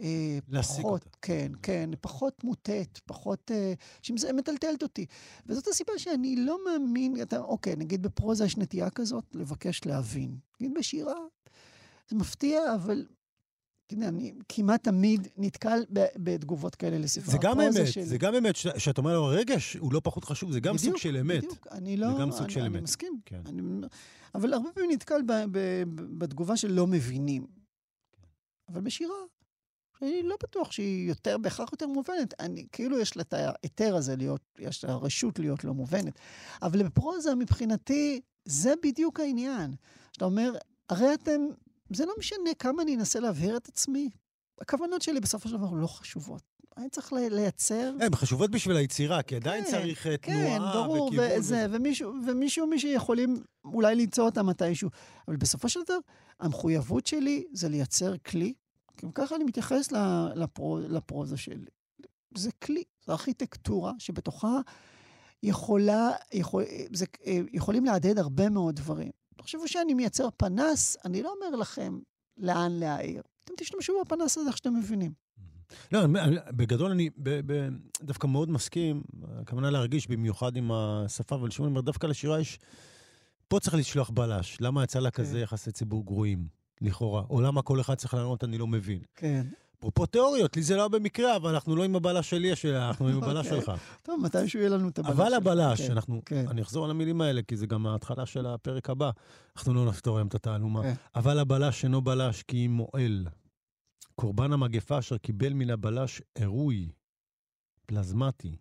אה, 0.01 0.39
פחות, 0.63 1.05
אותה. 1.05 1.19
כן, 1.23 1.53
כן, 1.63 1.91
פחות 2.01 2.45
מוטט, 2.45 2.99
פחות, 3.07 3.51
אה, 3.51 3.73
שזה 4.03 4.33
מטלטלת 4.33 4.83
אותי. 4.83 5.07
וזאת 5.47 5.69
הסיבה 5.69 5.93
שאני 5.97 6.37
לא 6.37 6.59
מאמין, 6.65 7.23
אתה, 7.23 7.39
אוקיי, 7.39 7.77
נגיד 7.77 8.03
בפרוזה 8.03 8.45
יש 8.45 8.57
נטייה 8.57 8.91
כזאת, 8.91 9.25
לבקש 9.35 9.81
להבין. 9.87 10.37
נגיד 10.61 10.75
בשירה, 10.79 11.15
זה 12.09 12.17
מפתיע, 12.17 12.75
אבל 12.75 13.07
אתה 13.87 13.95
יודע, 13.95 14.09
אני 14.09 14.33
כמעט 14.49 14.85
תמיד 14.85 15.29
נתקל 15.37 15.85
בתגובות 16.17 16.75
כאלה 16.75 16.99
לספר 16.99 17.31
זה 17.31 17.39
גם 17.41 17.61
אמת, 17.61 17.87
שלי. 17.87 18.07
זה 18.07 18.19
גם 18.19 18.35
אמת, 18.35 18.57
שאתה 18.57 19.01
אומר 19.01 19.15
לו, 19.15 19.25
הרגש 19.25 19.77
הוא 19.77 19.93
לא 19.93 20.01
פחות 20.05 20.25
חשוב, 20.25 20.53
זה 20.53 20.61
גם 20.61 20.77
בדיוק, 20.77 20.93
סוג 20.93 21.03
של 21.03 21.17
אמת. 21.17 21.45
בדיוק, 21.45 21.67
אני 21.71 21.97
לא... 21.97 22.13
זה 22.13 22.21
גם 22.21 22.31
סוג 22.31 22.43
אני, 22.43 22.53
של 22.53 22.61
אני 22.61 22.69
אמת. 22.69 22.83
מסכים. 22.83 23.21
כן. 23.25 23.41
אני, 23.47 23.63
אבל 24.35 24.53
הרבה 24.53 24.69
פעמים 24.75 24.91
נתקל 24.91 25.23
ב, 25.23 25.33
ב, 25.33 25.59
ב, 25.95 26.19
בתגובה 26.19 26.57
של 26.57 26.73
לא 26.73 26.87
מבינים. 26.87 27.47
אבל 28.69 28.81
בשירה, 28.81 29.15
אני 30.03 30.23
לא 30.23 30.37
בטוח 30.43 30.73
שהיא 30.73 31.09
יותר, 31.09 31.39
בהכרח 31.39 31.73
יותר 31.73 31.87
מובנת. 31.87 32.35
אני, 32.41 32.67
כאילו 32.73 32.99
יש 32.99 33.17
לה 33.17 33.23
את 33.23 33.33
ההיתר 33.33 33.97
הזה 33.97 34.17
להיות, 34.17 34.41
יש 34.59 34.85
לה 34.85 34.93
הרשות 34.93 35.39
להיות 35.39 35.65
לא 35.65 35.75
מובנת. 35.75 36.19
אבל 36.63 36.83
בפרוזה, 36.83 37.35
מבחינתי, 37.35 38.21
זה 38.45 38.75
בדיוק 38.83 39.21
העניין. 39.21 39.75
שאתה 40.13 40.25
אומר, 40.25 40.53
הרי 40.89 41.15
אתם 41.15 41.41
זה 41.93 42.07
לא 42.07 42.13
משנה 42.19 42.51
כמה 42.59 42.83
אני 42.83 42.97
אנסה 42.97 43.21
להבהיר 43.21 43.57
את 43.57 43.69
עצמי. 43.69 44.11
הכוונות 44.61 45.03
שלי 45.03 45.21
בסופו 45.21 45.49
של 45.49 45.57
דבר 45.57 45.71
לא 45.73 45.87
חשובות. 45.87 46.43
אני 46.77 46.89
צריך 46.91 47.13
לייצר... 47.13 47.95
הן 48.01 48.15
חשובות 48.15 48.51
בשביל 48.51 48.77
היצירה, 48.77 49.23
כי 49.23 49.37
עדיין 49.37 49.65
כן, 49.65 49.71
צריך 49.71 50.07
אה, 50.07 50.17
כן, 50.17 50.57
תנועה 50.57 50.73
ברור, 50.73 51.07
וכיוון. 51.09 51.29
כן, 51.29 51.39
וזה, 51.39 51.67
ומישהו, 51.71 52.13
ומישהו, 52.27 52.67
מישהו 52.67 52.91
יכולים 52.91 53.43
אולי 53.65 53.95
למצוא 53.95 54.25
אותה 54.25 54.43
מתישהו. 54.43 54.91
אבל 55.29 55.37
בסופו 55.37 55.69
של 55.69 55.81
דבר, 55.85 55.99
המחויבות 56.41 57.07
שלי 57.07 57.45
זה 57.53 57.69
לייצר 57.69 58.17
כלי, 58.19 58.55
כי 58.97 59.07
ככה 59.15 59.37
אני 59.37 59.45
מתייחס 59.45 59.93
לפרו, 60.35 60.79
לפרוזה 60.89 61.37
שלי. 61.37 61.71
זה 62.37 62.51
כלי, 62.53 62.83
זו 63.07 63.13
ארכיטקטורה 63.13 63.93
שבתוכה 63.99 64.59
יכולה, 65.43 66.11
יכול, 66.33 66.65
זה, 66.93 67.07
אה, 67.27 67.39
יכולים 67.53 67.85
להדהד 67.85 68.19
הרבה 68.19 68.51
מאוד 68.51 68.77
דברים. 68.77 69.11
תחשבו 69.37 69.69
שאני 69.69 69.95
מייצר 69.95 70.29
פנס, 70.37 70.97
אני 71.05 71.23
לא 71.23 71.35
אומר 71.37 71.57
לכם 71.57 71.99
לאן 72.37 72.73
להעיר. 72.73 73.23
אתם 73.45 73.55
תשתמשו 73.57 73.93
בפנס 74.05 74.39
הזה 74.39 74.49
איך 74.49 74.57
שאתם 74.57 74.75
מבינים. 74.77 75.13
לא, 75.93 76.01
בגדול 76.51 76.91
אני 76.91 77.11
דווקא 78.03 78.27
מאוד 78.27 78.51
מסכים, 78.51 79.03
הכוונה 79.41 79.71
להרגיש 79.71 80.09
במיוחד 80.09 80.57
עם 80.57 80.73
השפה, 80.73 81.35
אבל 81.35 81.51
שוב 81.51 81.67
אני 81.67 81.71
אומר, 81.71 81.81
דווקא 81.81 82.07
לשירה 82.07 82.41
יש... 82.41 82.59
פה 83.49 83.61
צריך 83.61 83.75
לשלוח 83.75 84.11
בלש. 84.11 84.57
למה 84.61 84.85
יצא 84.85 84.99
לה 84.99 85.11
כן. 85.11 85.23
כזה 85.23 85.41
יחסי 85.41 85.73
ציבור 85.73 86.05
גרועים, 86.05 86.47
לכאורה? 86.81 87.23
או 87.31 87.41
למה 87.41 87.63
כל 87.63 87.81
אחד 87.81 87.95
צריך 87.95 88.15
לענות, 88.15 88.45
אני 88.45 88.59
לא 88.59 88.67
מבין. 88.67 89.03
כן. 89.15 89.47
אפרופו 89.85 90.07
תיאוריות, 90.07 90.57
לי 90.57 90.63
זה 90.63 90.77
לא 90.77 90.89
במקרה, 90.89 91.37
אבל 91.37 91.55
אנחנו 91.55 91.77
לא 91.77 91.85
עם 91.85 91.97
הבלש 91.97 92.31
שלי, 92.31 92.53
אנחנו 92.77 93.09
עם 93.09 93.23
הבלש 93.23 93.47
אוקיי. 93.47 93.61
שלך. 93.61 93.73
טוב, 94.03 94.21
מתישהו 94.23 94.61
יהיה 94.61 94.71
לנו 94.71 94.89
את 94.89 94.99
הבלש. 94.99 95.13
אבל 95.13 95.35
הבלש, 95.35 95.81
כן, 95.81 95.93
אנחנו, 95.93 96.23
כן. 96.27 96.49
אני 96.49 96.63
אחזור 96.63 96.85
על 96.85 96.91
המילים 96.91 97.21
האלה, 97.21 97.43
כי 97.43 97.57
זה 97.57 97.67
גם 97.67 97.87
ההתחלה 97.87 98.27
של 98.27 98.47
הפרק 98.47 98.91
הבא. 98.91 99.11
אנחנו 99.57 99.75
לא 99.75 99.87
נפתור 99.87 100.17
היום 100.17 100.29
את 100.29 100.35
התעלומה. 100.35 100.83
כן. 100.83 100.95
אבל 101.15 101.39
הבלש 101.39 101.85
אינו 101.85 102.03
בלש 102.03 102.43
כי 102.43 102.67
אם 102.67 102.71
מועל. 102.71 103.27
קורבן 104.15 104.53
המגפה 104.53 104.99
אשר 104.99 105.19
קיבל 105.19 105.53
מן 105.53 105.71
הבלש 105.71 106.23
עירוי, 106.35 106.91
פלזמטי, 107.87 108.57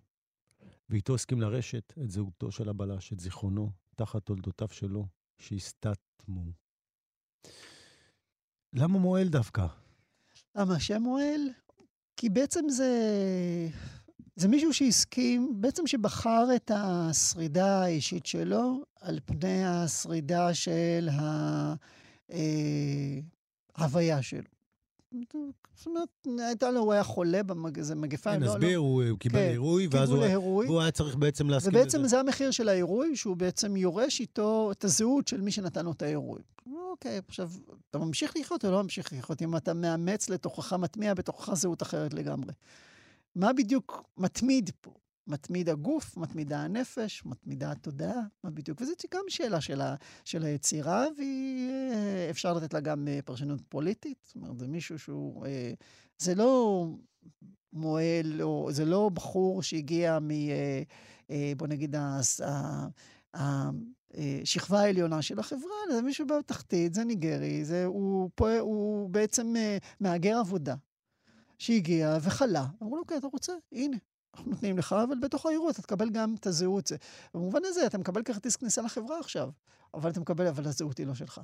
ואיתו 0.90 1.16
הסכים 1.16 1.42
לרשת 1.42 1.94
את 2.04 2.12
זהותו 2.12 2.52
של 2.52 2.70
הבלש, 2.70 3.14
את 3.14 3.20
זיכרונו, 3.20 3.72
תחת 3.96 4.26
תולדותיו 4.26 4.68
שלו, 4.72 5.08
שהסתתמו. 5.38 6.46
למה 8.74 9.00
מועל 9.00 9.28
דווקא? 9.28 9.68
למה 10.56 10.80
שמואל? 10.80 11.50
כי 12.18 12.30
בעצם 12.30 12.70
זה... 12.70 12.90
זה 14.36 14.48
מישהו 14.48 14.74
שהסכים, 14.74 15.62
בעצם 15.62 15.88
שבחר 15.88 16.46
את 16.56 16.72
השרידה 16.76 17.84
האישית 17.84 18.26
שלו 18.26 18.84
על 19.02 19.20
פני 19.26 19.66
השרידה 19.66 20.54
של 20.54 21.10
ההוויה 23.78 24.22
שלו. 24.22 24.53
זאת 25.76 25.88
אומרת, 25.88 26.28
הייתה 26.48 26.72
לו, 26.72 26.80
הוא 26.80 26.94
היה 26.94 27.04
חולה 27.04 27.44
באיזה 27.44 27.96
מגפה. 27.96 28.32
כן, 28.32 28.44
נסביר, 28.44 28.80
לא, 28.80 28.86
הוא, 28.86 29.04
הוא 29.04 29.20
קיבל 29.20 29.40
כן, 29.40 29.50
עירוי, 29.50 29.88
ואז 29.92 30.10
הוא, 30.10 30.82
היה 30.82 30.92
צריך 30.92 31.16
בעצם 31.16 31.50
להסכים 31.50 31.74
לזה. 31.74 31.82
ובעצם 31.82 32.08
זה 32.08 32.20
המחיר 32.20 32.52
של 32.52 32.70
העירוי, 32.70 33.16
שהוא 33.16 33.38
בעצם 33.38 33.76
יורש 33.76 34.20
איתו 34.20 34.72
את 34.72 34.84
הזהות 34.84 35.28
של 35.28 35.42
מי 35.42 35.52
שנתן 35.52 35.86
לו 35.86 35.92
את 35.92 36.02
העירוי. 36.02 36.42
אוקיי, 36.92 37.22
עכשיו, 37.28 37.50
אתה 37.90 37.98
ממשיך 37.98 38.34
לחיות 38.40 38.66
או 38.66 38.72
לא 38.72 38.84
ממשיך 38.84 39.14
לחיות? 39.14 39.42
אם 39.42 39.56
אתה 39.56 39.74
מאמץ 39.74 40.30
לתוכך, 40.30 40.74
מטמיע 40.74 41.14
בתוכך 41.14 41.54
זהות 41.54 41.82
אחרת 41.82 42.14
לגמרי. 42.14 42.54
מה 43.36 43.54
בדיוק 43.54 44.04
מתמיד 44.18 44.72
פה? 44.82 44.94
מתמיד 45.28 45.70
הגוף, 45.70 46.18
מתמידה 46.18 46.60
הנפש, 46.60 47.26
מתמידה 47.26 47.72
התודעה, 47.72 48.22
מה 48.44 48.50
בדיוק? 48.50 48.82
וזו 48.82 48.94
גם 49.14 49.24
שאלה 49.28 49.62
של, 49.62 49.82
ה, 49.82 49.96
של 50.26 50.44
היצירה, 50.44 51.06
ואפשר 52.28 52.54
לתת 52.54 52.74
לה 52.74 52.80
גם 52.80 53.08
פרשנות 53.26 53.62
פוליטית. 53.70 54.18
זאת 54.24 54.36
אומרת, 54.36 54.60
זה 54.60 54.68
מישהו 54.68 55.00
שהוא... 55.00 55.46
זה 56.18 56.36
לא 56.36 56.86
מועל, 57.74 58.42
או 58.42 58.68
זה 58.72 58.86
לא 58.86 59.10
בחור 59.14 59.64
שהגיע 59.64 60.20
מ... 60.20 60.30
בוא 61.58 61.68
נגיד, 61.68 61.96
השכבה 63.34 64.80
העליונה 64.80 65.22
של 65.22 65.40
החברה, 65.40 65.76
זה 65.92 66.02
מישהו 66.02 66.28
בתחתית, 66.28 66.94
זה 66.94 67.04
ניגרי, 67.04 67.66
זה, 67.66 67.86
הוא, 67.86 68.30
פה, 68.36 68.60
הוא 68.60 69.10
בעצם 69.10 69.56
מהגר 70.00 70.38
עבודה, 70.38 70.76
שהגיע 71.58 72.18
וחלה. 72.22 72.66
אמרו 72.82 72.96
לו, 72.96 73.02
אוקיי, 73.02 73.18
אתה 73.18 73.28
רוצה? 73.28 73.54
הנה, 73.72 73.98
אנחנו 74.34 74.52
נותנים 74.52 74.78
לך, 74.78 74.96
אבל 75.08 75.16
בתוך 75.22 75.46
האירוע 75.46 75.72
אתה 75.72 75.82
תקבל 75.82 76.10
גם 76.10 76.36
את 76.40 76.48
הזהות. 76.48 76.92
במובן 77.34 77.62
הזה, 77.66 77.86
אתה 77.86 77.98
מקבל 77.98 78.24
כרטיס 78.24 78.56
כניסה 78.56 78.82
לחברה 78.82 79.20
עכשיו, 79.20 79.50
אבל 79.94 80.10
אתה 80.10 80.20
מקבל, 80.20 80.48
אבל 80.48 80.68
הזהות 80.68 80.98
היא 80.98 81.08
לא 81.08 81.16
שלך. 81.16 81.42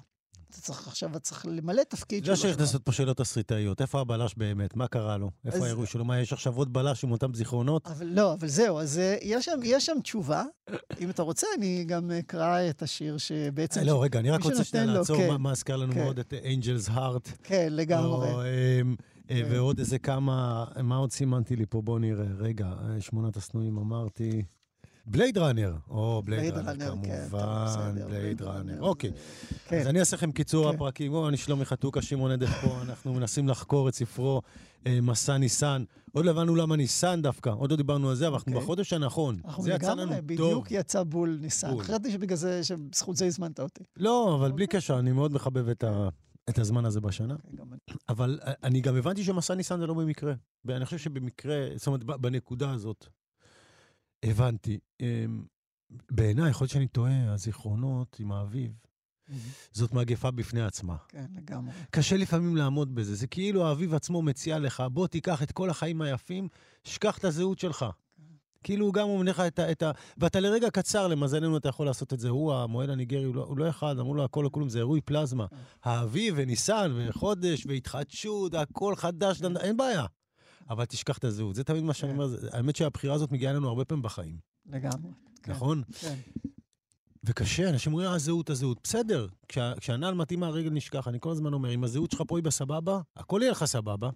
אתה 0.50 0.62
צריך 0.62 0.88
עכשיו, 0.88 1.10
אתה 1.10 1.20
צריך 1.20 1.46
למלא 1.46 1.84
תפקיד 1.84 2.26
שלו. 2.26 2.32
לא 2.32 2.40
שצריך 2.40 2.60
לעשות 2.60 2.84
פה 2.84 2.92
שאלות 2.92 3.18
תסריטאיות. 3.18 3.82
איפה 3.82 4.02
הבלש 4.02 4.36
באמת? 4.38 4.76
מה 4.76 4.88
קרה 4.88 5.18
לו? 5.18 5.32
איפה 5.46 5.66
האירוע 5.66 5.86
שלו? 5.86 6.06
מה, 6.06 6.20
יש 6.20 6.34
עכשיו 6.34 6.56
עוד 6.56 6.74
בלש 6.74 7.04
עם 7.04 7.12
אותם 7.12 7.34
זיכרונות? 7.34 7.88
אבל 7.88 8.08
לא, 8.08 8.34
אבל 8.34 8.48
זהו, 8.48 8.80
אז 8.80 9.00
אה, 9.00 9.18
יש 9.22 9.46
שם, 9.46 9.60
יש 9.64 9.86
שם 9.86 9.98
תשובה. 10.04 10.44
אם 11.00 11.10
אתה 11.10 11.22
רוצה, 11.22 11.48
אני 11.58 11.84
גם 11.88 12.12
אקרא 12.12 12.70
את 12.70 12.82
השיר 12.82 13.18
שבעצם... 13.18 13.82
לא, 13.84 14.04
רגע, 14.04 14.20
אני 14.20 14.32
רק 14.32 14.44
רוצה 14.44 14.64
שנייה 14.64 14.86
לעצור 14.86 15.18
כן, 15.18 15.36
מה 15.42 15.52
הזכר 15.52 15.76
לנו 15.76 15.94
כן. 15.94 16.04
מאוד 16.04 16.20
את 16.20 16.34
Angel's 16.34 16.90
Heart. 16.90 17.32
כן, 17.44 17.68
לגמרי. 17.72 18.28
אה, 19.30 19.42
כן. 19.44 19.52
ועוד 19.52 19.80
איזה 19.80 20.00
כמה, 20.00 20.66
מה 20.84 20.96
עוד 20.96 21.12
סימנתי 21.12 21.56
לי 21.56 21.66
פה? 21.70 21.82
בואו 21.82 22.00
נראה. 22.00 22.26
רגע, 22.38 22.66
אה, 22.66 23.02
שמונת 23.02 23.38
השנואים 23.38 23.78
אמרתי. 23.78 24.44
בלייד 25.06 25.38
ראנר, 25.38 25.76
או 25.90 26.22
בלייד 26.26 26.54
ראנר, 26.54 26.94
כמובן, 27.04 27.96
בלייד 28.08 28.42
ראנר. 28.42 28.82
אוקיי. 28.82 29.12
אז 29.72 29.88
אני 29.88 30.00
אעשה 30.00 30.16
לכם 30.16 30.32
קיצור 30.32 30.70
כן. 30.70 30.76
הפרקים. 30.76 31.28
אני 31.28 31.38
שלומי 31.38 31.66
חתוקה, 31.66 32.02
שמעון 32.02 32.32
עדף 32.32 32.50
פה, 32.62 32.78
אנחנו 32.90 33.14
מנסים 33.14 33.50
לחקור 33.50 33.90
את 33.90 33.96
ספרו 33.96 34.42
אה, 34.88 35.02
מסע 35.02 35.38
ניסן. 35.38 35.84
עוד 36.12 36.26
לא 36.26 36.32
הבנו 36.32 36.56
למה 36.56 36.76
ניסן 36.76 37.22
דווקא, 37.22 37.50
עוד 37.50 37.72
לא 37.72 37.78
דיברנו 37.78 38.10
על 38.10 38.16
זה, 38.16 38.28
אבל 38.28 38.36
אנחנו 38.36 38.52
אוקיי. 38.52 38.64
בחודש 38.64 38.94
הנכון. 38.94 39.42
זה 39.60 39.72
יצא 39.72 39.94
לנו 39.94 40.12
טוב. 40.16 40.26
בדיוק 40.26 40.72
יצא 40.72 41.04
בול 41.04 41.38
ניסן. 41.42 41.80
חשבתי 41.80 42.12
שבגלל 42.12 42.38
זה, 42.38 42.64
שבזכות 42.64 43.18
זה 43.18 43.26
הזמנת 43.26 43.60
אותי. 43.60 43.84
לא, 43.98 44.36
אבל 44.36 44.52
בלי 44.52 44.66
אוקיי. 44.66 44.80
קשר, 44.80 45.00
אני 45.00 45.12
מאוד 45.12 45.34
מחבב 45.34 45.70
את 45.70 45.84
ה... 45.84 46.10
את 46.50 46.60
הזמן 46.60 46.86
הזה 46.86 47.02
בשנה. 47.02 47.36
אוקיי, 47.44 47.78
אבל 48.10 48.40
אני 48.64 48.82
גם 48.82 48.96
הבנתי 48.96 49.24
שמסע 49.24 49.56
ניסן 49.56 49.80
זה 49.80 49.88
לא 49.88 49.94
במקרה. 49.94 50.34
ואני 50.66 50.86
חושב 50.86 50.98
שבמקרה, 50.98 51.68
זאת 51.76 51.88
אומרת, 51.88 52.04
בנקודה 52.04 52.72
הזאת, 52.72 53.08
הבנתי. 54.24 54.80
אמ, 55.00 55.46
בעיניי, 56.12 56.50
יכול 56.50 56.66
להיות 56.66 56.72
שאני 56.72 56.88
טועה, 56.88 57.34
הזיכרונות 57.34 58.18
עם 58.20 58.32
האביב, 58.32 58.72
זאת 59.72 59.94
מגפה 59.94 60.32
בפני 60.32 60.62
עצמה. 60.62 60.96
כן, 61.08 61.26
לגמרי. 61.36 61.74
קשה 61.92 62.18
לפעמים 62.18 62.58
לעמוד 62.58 62.96
בזה. 62.96 63.16
זה 63.16 63.28
כאילו 63.28 63.68
האביב 63.68 63.94
עצמו 63.94 64.22
מציע 64.22 64.60
לך, 64.60 64.84
בוא 64.92 65.08
תיקח 65.08 65.44
את 65.44 65.52
כל 65.52 65.70
החיים 65.70 66.02
היפים, 66.02 66.48
שכח 66.84 67.18
את 67.18 67.26
הזהות 67.26 67.60
שלך. 67.60 67.86
כאילו 68.64 68.86
הוא 68.86 68.94
גם 68.94 69.08
אומר 69.08 69.24
לך 69.24 69.40
את 69.40 69.60
ה, 69.60 69.72
את 69.72 69.84
ה... 69.84 69.92
ואתה 70.18 70.40
לרגע 70.40 70.70
קצר, 70.70 71.08
למזלנו, 71.08 71.58
אתה 71.58 71.70
יכול 71.70 71.86
לעשות 71.86 72.14
את 72.14 72.20
זה. 72.20 72.30
הוא, 72.30 72.54
המועד 72.54 72.90
הניגרי, 72.90 73.24
הוא 73.24 73.36
לא, 73.36 73.44
הוא 73.44 73.58
לא 73.58 73.70
אחד, 73.70 74.00
אמרו 74.00 74.14
לו 74.16 74.24
הכל 74.24 74.48
כלום, 74.52 74.70
זה 74.70 74.80
אירועי 74.80 75.02
פלזמה. 75.02 75.48
כן. 75.48 75.56
האביב 75.84 76.34
וניסן 76.38 76.92
וחודש 76.96 77.66
והתחדשות, 77.66 78.54
הכל 78.54 78.96
חדש, 78.96 79.42
אין 79.60 79.78
בעיה. 79.78 80.06
אבל 80.70 80.86
תשכח 80.86 81.18
את 81.18 81.24
הזהות. 81.24 81.56
זה 81.56 81.64
תמיד 81.64 81.84
מה 81.84 81.94
שאני 81.94 82.14
כן. 82.14 82.20
אומר, 82.20 82.38
האמת 82.52 82.76
שהבחירה 82.76 83.16
הזאת 83.16 83.32
מגיעה 83.32 83.54
לנו 83.54 83.68
הרבה 83.68 83.86
פעמים 83.86 84.02
בחיים. 84.02 84.38
לגמרי. 84.66 85.12
כן. 85.44 85.52
נכון? 85.52 85.84
כן. 86.00 86.16
וקשה, 87.24 87.70
אנשים 87.70 87.94
אומרים, 87.94 88.10
הזהות, 88.12 88.50
הזהות. 88.50 88.80
בסדר, 88.84 89.28
כשהנעל 89.78 90.14
מתאימה, 90.14 90.48
הרגל 90.48 90.70
נשכח. 90.70 91.08
אני 91.08 91.18
כל 91.22 91.32
הזמן 91.32 91.54
אומר, 91.54 91.74
אם 91.74 91.84
הזהות 91.84 92.12
שלך 92.12 92.24
פה 92.28 92.38
היא 92.38 92.44
בסבבה, 92.44 93.02
הכל 93.18 93.40
יהיה 93.42 93.52
לך 93.52 93.66
סבבה. 93.66 94.10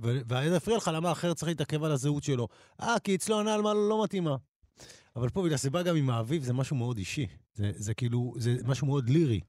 וזה 0.00 0.56
יפריע 0.56 0.76
לך, 0.76 0.90
למה 0.94 1.12
אחר 1.12 1.34
צריך 1.34 1.48
להתעכב 1.48 1.84
על 1.84 1.92
הזהות 1.92 2.22
שלו? 2.22 2.48
אה, 2.80 2.98
כי 3.04 3.14
אצלו 3.14 3.40
הנעל 3.40 3.62
מה 3.62 3.74
לא 3.74 4.02
מתאימה. 4.04 4.36
אבל 5.16 5.28
פה, 5.28 5.42
בגלל 5.42 5.56
סיבה 5.56 5.82
גם 5.82 5.96
עם 5.96 6.10
האביב, 6.10 6.42
זה 6.42 6.52
משהו 6.52 6.76
מאוד 6.76 6.98
אישי. 6.98 7.26
זה, 7.54 7.72
זה 7.74 7.94
כאילו, 7.94 8.34
זה 8.38 8.56
משהו 8.64 8.86
מאוד 8.86 9.08
לירי. 9.08 9.40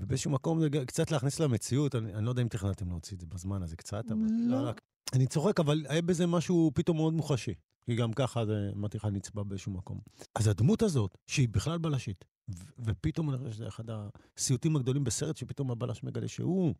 ובאיזשהו 0.00 0.30
מקום 0.30 0.60
זה 0.60 0.68
קצת 0.86 1.10
להכניס 1.10 1.40
למציאות, 1.40 1.94
אני, 1.94 2.14
אני 2.14 2.24
לא 2.24 2.30
יודע 2.30 2.42
אם 2.42 2.48
תכננתם 2.48 2.88
להוציא 2.88 3.16
את 3.16 3.20
זה 3.20 3.26
בזמן 3.26 3.62
הזה 3.62 3.76
קצת, 3.76 4.04
אבל... 4.10 4.26
לא. 4.48 4.64
לא 4.64 4.72
אני 5.12 5.26
צוחק, 5.26 5.60
אבל 5.60 5.86
היה 5.88 6.02
בזה 6.02 6.26
משהו 6.26 6.70
פתאום 6.74 6.96
מאוד 6.96 7.14
מוחשי. 7.14 7.54
כי 7.84 7.94
גם 7.94 8.12
ככה 8.12 8.46
זה, 8.46 8.70
אמרתי 8.76 8.96
לך, 8.96 9.04
נצבע 9.04 9.42
באיזשהו 9.42 9.72
מקום. 9.72 9.98
אז 10.34 10.48
הדמות 10.48 10.82
הזאת, 10.82 11.18
שהיא 11.26 11.48
בכלל 11.48 11.78
בלשית, 11.78 12.24
ופתאום 12.78 13.30
אני 13.30 13.38
חושב 13.38 13.50
שזה 13.50 13.68
אחד 13.68 13.84
הסיוטים 14.36 14.76
הגדולים 14.76 15.04
בסרט, 15.04 15.36
שפתאום 15.36 15.70
הבלש 15.70 16.02
מגלה 16.02 16.28
שהוא, 16.28 16.74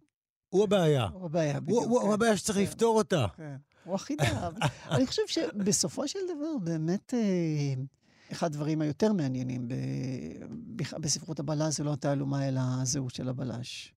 הוא 0.53 0.65
הבעיה. 0.65 1.09
הוא 1.13 1.25
הבעיה, 1.25 1.61
בדיוק. 1.61 1.85
הוא, 1.85 2.03
כן. 2.03 2.13
הבעיה 2.13 2.37
שצריך 2.37 2.57
כן. 2.57 2.63
לפתור 2.63 2.99
אותה. 2.99 3.27
כן. 3.37 3.57
הוא 3.85 3.95
החידה. 3.95 4.49
אני 4.91 5.07
חושב 5.07 5.23
שבסופו 5.27 6.09
של 6.09 6.19
דבר, 6.37 6.59
באמת, 6.63 7.15
אה, 7.15 7.83
אחד 8.33 8.47
הדברים 8.47 8.81
היותר 8.81 9.13
מעניינים 9.13 9.69
בספרות 10.77 11.41
הבלש 11.41 11.77
זה 11.77 11.85
לא 11.85 11.93
התעלומה, 11.93 12.49
אלא 12.49 12.61
הזהות 12.83 13.15
של 13.15 13.29
הבלש. 13.29 13.95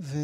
ו... 0.00 0.18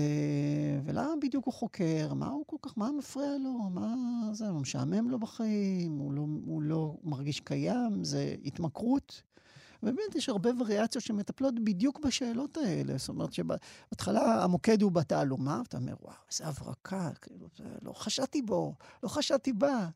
ולמה 0.84 1.12
בדיוק 1.22 1.46
הוא 1.46 1.54
חוקר? 1.54 2.14
מה 2.14 2.28
הוא 2.28 2.44
כל 2.46 2.56
כך, 2.62 2.78
מה 2.78 2.90
מפריע 2.98 3.38
לו? 3.44 3.52
מה 3.70 3.94
זה, 4.32 4.48
הוא 4.48 4.60
משעמם 4.60 5.10
לו 5.10 5.18
בחיים? 5.18 5.98
הוא 5.98 6.12
לא, 6.12 6.26
הוא 6.46 6.62
לא 6.62 6.96
מרגיש 7.04 7.40
קיים? 7.40 8.04
זה 8.04 8.34
התמכרות? 8.44 9.22
באמת 9.82 10.14
יש 10.14 10.28
הרבה 10.28 10.50
וריאציות 10.58 11.04
שמטפלות 11.04 11.54
בדיוק 11.64 12.00
בשאלות 12.06 12.56
האלה. 12.56 12.98
זאת 12.98 13.08
אומרת 13.08 13.32
שבהתחלה 13.32 14.44
המוקד 14.44 14.82
הוא 14.82 14.92
בתעלומה, 14.92 15.58
ואתה 15.58 15.76
אומר, 15.76 15.94
וואו, 16.00 16.14
איזה 16.30 16.46
הברקה, 16.46 17.10
כאילו, 17.20 17.48
לא 17.82 17.92
חשדתי 17.92 18.42
בו, 18.42 18.74
לא 19.02 19.08
חשדתי 19.08 19.52
בה. 19.52 19.88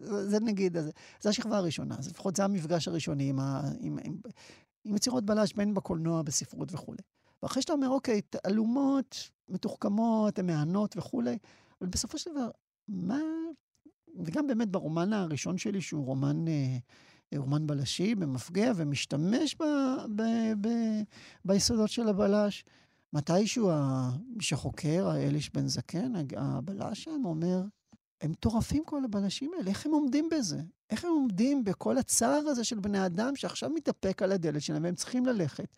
זה, 0.00 0.30
זה 0.30 0.40
נגיד, 0.40 0.80
זה, 0.80 0.90
זה 1.20 1.28
השכבה 1.28 1.56
הראשונה, 1.56 1.96
זה 2.00 2.10
לפחות 2.10 2.36
זה 2.36 2.44
המפגש 2.44 2.88
הראשוני 2.88 3.28
עם, 3.28 3.40
ה, 3.40 3.62
עם, 3.80 3.98
עם, 4.04 4.16
עם 4.84 4.96
יצירות 4.96 5.24
בלש, 5.24 5.52
בין 5.52 5.74
בקולנוע, 5.74 6.22
בספרות 6.22 6.74
וכולי. 6.74 7.02
ואחרי 7.42 7.62
שאתה 7.62 7.72
אומר, 7.72 7.88
אוקיי, 7.88 8.20
תעלומות, 8.20 9.30
מתוחכמות, 9.48 10.38
הן 10.38 10.46
מהנות 10.46 10.96
וכולי, 10.96 11.38
אבל 11.80 11.90
בסופו 11.90 12.18
של 12.18 12.30
דבר, 12.30 12.50
מה... 12.88 13.20
וגם 14.24 14.46
באמת 14.46 14.68
ברומן 14.68 15.12
הראשון 15.12 15.58
שלי, 15.58 15.80
שהוא 15.80 16.06
רומן, 16.06 16.48
אה, 16.48 16.76
רומן 17.36 17.66
בלשי, 17.66 18.14
במפגע, 18.14 18.72
ומשתמש 18.76 19.56
ב, 19.60 19.64
ב, 20.16 20.22
ב, 20.60 20.68
ביסודות 21.44 21.90
של 21.90 22.08
הבלש, 22.08 22.64
מתישהו 23.12 23.70
מי 24.36 24.42
שחוקר, 24.42 25.08
האליש 25.08 25.50
בן 25.50 25.68
זקן, 25.68 26.12
הבלש 26.36 27.04
שם, 27.04 27.22
אומר, 27.24 27.62
הם 28.20 28.30
מטורפים 28.30 28.84
כל 28.84 29.04
הבלשים 29.04 29.50
האלה, 29.58 29.70
איך 29.70 29.86
הם 29.86 29.92
עומדים 29.92 30.28
בזה? 30.32 30.60
איך 30.90 31.04
הם 31.04 31.10
עומדים 31.10 31.64
בכל 31.64 31.98
הצער 31.98 32.48
הזה 32.48 32.64
של 32.64 32.78
בני 32.78 33.06
אדם 33.06 33.36
שעכשיו 33.36 33.70
מתאפק 33.70 34.22
על 34.22 34.32
הדלת 34.32 34.62
שלהם 34.62 34.84
והם 34.84 34.94
צריכים 34.94 35.26
ללכת? 35.26 35.76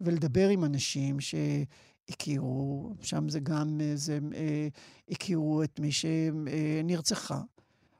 ולדבר 0.00 0.48
עם 0.48 0.64
אנשים 0.64 1.16
שהכירו, 1.20 2.94
שם 3.02 3.28
זה 3.28 3.40
גם, 3.40 3.80
זה, 3.94 4.18
אה, 4.34 4.68
הכירו 5.10 5.62
את 5.62 5.80
מי 5.80 5.92
שנרצחה, 5.92 7.40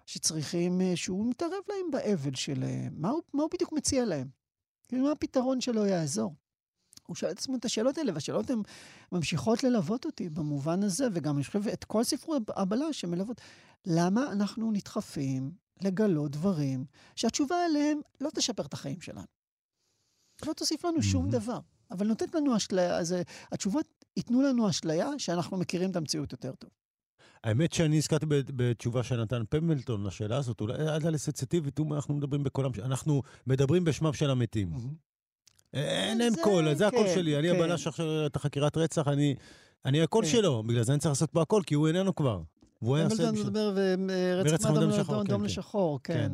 שצריכים, 0.07 0.81
אה, 0.81 0.97
שהוא 0.97 1.31
מתערב 1.31 1.63
להם 1.69 1.91
באבל 1.91 2.35
שלהם. 2.35 2.93
מה 2.97 3.11
הוא, 3.11 3.23
מה 3.35 3.43
הוא 3.43 3.51
בדיוק 3.55 3.73
מציע 3.73 4.05
להם? 4.05 4.29
כאילו, 4.89 5.05
מה 5.05 5.13
הפתרון 5.13 5.61
שלו 5.61 5.87
יעזור? 5.87 6.35
הוא 7.07 7.17
שואל 7.17 7.31
את 7.31 7.39
עצמו 7.39 7.57
את 7.57 7.65
השאלות 7.65 7.99
האלה, 7.99 8.13
והשאלות 8.15 8.51
הן 8.51 8.63
ממשיכות 9.13 9.65
ללוות 9.65 10.05
אותי 10.05 10.29
במובן 10.29 10.83
הזה, 10.83 11.09
וגם 11.13 11.37
אני 11.37 11.45
חושב 11.45 11.69
את 11.69 11.85
כל 11.85 12.05
ספרו 12.05 12.37
הבלש 12.49 13.01
שמלוות. 13.01 13.41
למה 13.87 14.33
אנחנו 14.33 14.73
נדחפים 14.73 15.53
לגלות 15.83 16.31
דברים 16.31 16.85
שהתשובה 17.17 17.65
עליהם 17.65 18.01
לא 18.21 18.31
תשפר 18.35 18.63
את 18.63 18.73
החיים 18.73 19.01
שלנו? 19.01 19.27
לא 20.47 20.53
תוסיף 20.53 20.85
לנו 20.85 21.03
שום 21.03 21.31
דבר. 21.31 21.59
אבל 21.91 22.07
נותנת 22.07 22.35
לנו 22.35 22.57
אשליה, 22.57 22.99
אז 22.99 23.13
אה, 23.13 23.23
התשובות 23.53 24.05
ייתנו 24.17 24.43
לנו 24.43 24.69
אשליה 24.71 25.09
שאנחנו 25.19 25.57
מכירים 25.57 25.91
את 25.91 25.97
המציאות 25.97 26.33
יותר 26.33 26.55
טוב. 26.55 26.71
האמת 27.45 27.72
שאני 27.72 27.97
הזכרתי 27.97 28.26
בתשובה 28.28 29.03
שנתן 29.03 29.43
פמלטון 29.49 30.07
לשאלה 30.07 30.36
הזאת, 30.36 30.61
אולי 30.61 30.74
עד 30.88 31.07
הלסציטיבית, 31.07 31.80
אנחנו 31.93 32.14
מדברים 32.14 32.45
בקולם, 32.45 32.70
אנחנו 32.84 33.22
מדברים 33.47 33.84
בשמם 33.84 34.12
של 34.12 34.30
המתים. 34.30 34.70
אין 35.74 36.18
להם 36.18 36.32
קול, 36.43 36.74
זה 36.74 36.86
הקול 36.86 37.07
כן, 37.07 37.14
שלי, 37.14 37.38
אני 37.38 37.49
כן. 37.49 37.57
הבלש 37.57 37.86
עכשיו 37.86 38.26
את 38.26 38.36
החקירת 38.36 38.76
רצח, 38.76 39.09
אני 39.84 40.03
הקול 40.03 40.24
כן. 40.24 40.30
שלו, 40.30 40.62
בגלל 40.62 40.82
זה 40.82 40.93
אני 40.93 41.01
צריך 41.01 41.11
לעשות 41.11 41.30
פה 41.30 41.43
הכל, 41.43 41.62
כי 41.66 41.74
הוא 41.74 41.88
איננו 41.88 42.14
כבר. 42.14 42.43
והוא 42.83 42.97
היה 42.97 43.05
עושה... 43.05 43.16
פמלטון 43.16 43.41
מדבר, 43.41 43.74
ורצח 44.09 44.70
מאדם 44.70 44.91
לאדום 45.18 45.45
לשחור, 45.45 46.01
כן. 46.05 46.33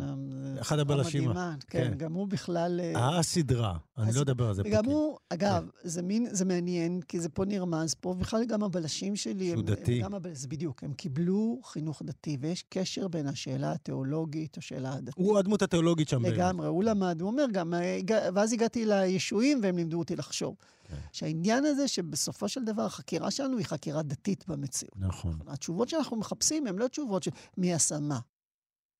אחד 0.60 0.78
הבלשים. 0.78 1.32
כן, 1.32 1.54
כן. 1.68 1.94
גם 1.96 2.12
הוא 2.12 2.28
בכלל... 2.28 2.80
אה, 2.80 2.94
אה, 2.96 3.18
הסדרה. 3.18 3.76
אני 3.98 4.12
לא 4.14 4.20
אדבר 4.20 4.48
על 4.48 4.54
זה. 4.54 4.62
וגם 4.64 4.84
הוא, 4.84 5.16
אגב, 5.28 5.68
זה 5.82 6.02
מין, 6.02 6.26
זה 6.30 6.44
מעניין, 6.44 7.00
כי 7.08 7.20
זה 7.20 7.28
פה 7.28 7.44
נרמז 7.44 7.94
פה, 7.94 8.14
בכלל 8.14 8.44
גם 8.44 8.62
הבלשים 8.62 9.16
שלי, 9.16 9.50
שהוא 9.50 9.62
דתי. 9.62 10.02
זה 10.32 10.48
בדיוק, 10.48 10.84
הם 10.84 10.92
קיבלו 10.92 11.60
חינוך 11.64 12.02
דתי, 12.04 12.36
ויש 12.40 12.64
קשר 12.68 13.08
בין 13.08 13.26
השאלה 13.26 13.72
התיאולוגית, 13.72 14.58
השאלה 14.58 14.92
הדתית. 14.92 15.14
הוא 15.16 15.38
הדמות 15.38 15.62
התיאולוגית 15.62 16.08
שם. 16.08 16.24
לגמרי, 16.26 16.66
הוא 16.66 16.84
למד, 16.84 17.20
הוא 17.20 17.30
אומר 17.30 17.44
גם, 17.52 17.74
אה, 17.74 17.98
ואז 18.34 18.52
הגעתי 18.52 18.86
לישועים 18.86 19.60
והם 19.62 19.76
לימדו 19.76 19.98
אותי 19.98 20.16
לחשוב. 20.16 20.54
כן. 20.88 20.96
שהעניין 21.12 21.64
הזה 21.64 21.88
שבסופו 21.88 22.48
של 22.48 22.64
דבר 22.64 22.82
החקירה 22.82 23.30
שלנו 23.30 23.58
היא 23.58 23.66
חקירה 23.66 24.02
דתית 24.02 24.48
במציאות. 24.48 24.96
נכון. 24.96 25.38
התשובות 25.46 25.88
שאנחנו 25.88 26.16
מחפשים 26.16 26.66
הן 26.66 26.76
לא 26.76 26.88
תשובות 26.88 27.22
של 27.22 27.30
מי 27.56 27.74
עשה 27.74 27.98
מה, 28.00 28.18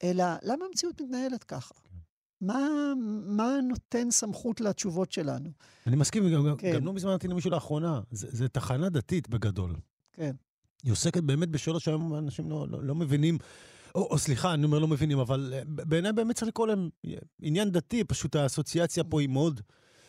אלא 0.03 0.25
למה 0.43 0.65
המציאות 0.65 1.01
מתנהלת 1.01 1.45
ככה? 1.45 1.75
כן. 1.75 1.97
מה, 2.41 2.69
מה 3.27 3.57
נותן 3.69 4.11
סמכות 4.11 4.61
לתשובות 4.61 5.13
שלנו? 5.13 5.51
אני 5.87 5.97
מסכים, 5.97 6.35
גם, 6.35 6.57
כן. 6.59 6.75
גם 6.75 6.87
לא 6.87 6.93
מזמן 6.93 7.11
אמרתי 7.11 7.29
למישהו 7.29 7.51
לאחרונה, 7.51 8.01
זה 8.11 8.49
תחנה 8.49 8.89
דתית 8.89 9.29
בגדול. 9.29 9.77
כן. 10.13 10.37
היא 10.83 10.93
עוסקת 10.93 11.23
באמת 11.23 11.49
בשאלות 11.49 11.83
שהיום 11.83 12.15
אנשים 12.15 12.51
לא, 12.51 12.67
לא, 12.71 12.83
לא 12.83 12.95
מבינים, 12.95 13.39
או, 13.95 14.07
או 14.11 14.19
סליחה, 14.19 14.55
אני 14.55 14.65
אומר 14.65 14.79
לא 14.79 14.89
מבינים, 14.89 15.19
אבל 15.19 15.55
אה, 15.57 15.63
בעיניי 15.67 16.13
באמת 16.13 16.37
צריך 16.37 16.49
לקרוא 16.49 16.67
להם 16.67 16.89
אה, 17.07 17.15
עניין 17.43 17.71
דתי, 17.71 18.05
פשוט 18.05 18.37
האסוציאציה 18.37 19.05
פה 19.05 19.21
היא 19.21 19.29
מאוד, 19.29 19.61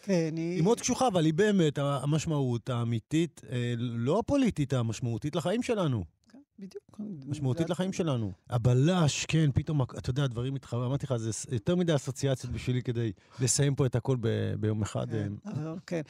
כן, 0.10 0.34
היא... 0.38 0.56
היא 0.56 0.64
מאוד 0.64 0.82
קשוחה, 0.82 1.08
אבל 1.08 1.26
היא 1.26 1.34
באמת 1.34 1.78
המשמעות 1.78 2.70
האמיתית, 2.70 3.42
אה, 3.50 3.74
לא 3.78 4.20
הפוליטית, 4.20 4.74
המשמעותית 4.74 5.36
לחיים 5.36 5.64
שלנו. 5.64 6.06
כן, 6.32 6.40
בדיוק. 6.60 6.84
משמעותית 7.26 7.68
זה- 7.68 7.72
לחיים 7.72 7.94
שלנו. 7.94 8.32
הבלש, 8.50 9.26
כן, 9.26 9.50
פתאום, 9.54 9.82
אתה 9.82 10.10
יודע, 10.10 10.24
הדברים 10.24 10.54
מתחברים, 10.54 10.86
אמרתי 10.86 11.06
לך, 11.06 11.16
זה 11.18 11.32
יותר 11.52 11.76
מדי 11.76 11.96
אסוציאציות 11.96 12.54
בשבילי 12.54 12.82
כדי 12.82 13.12
לסיים 13.40 13.76
פה 13.76 13.86
את 13.86 13.96
הכל 13.96 14.18
ב- 14.22 14.54
ביום 14.60 14.82
אחד. 14.82 15.10
כן, 15.10 15.34
אה, 15.48 15.74
כן. 15.88 16.02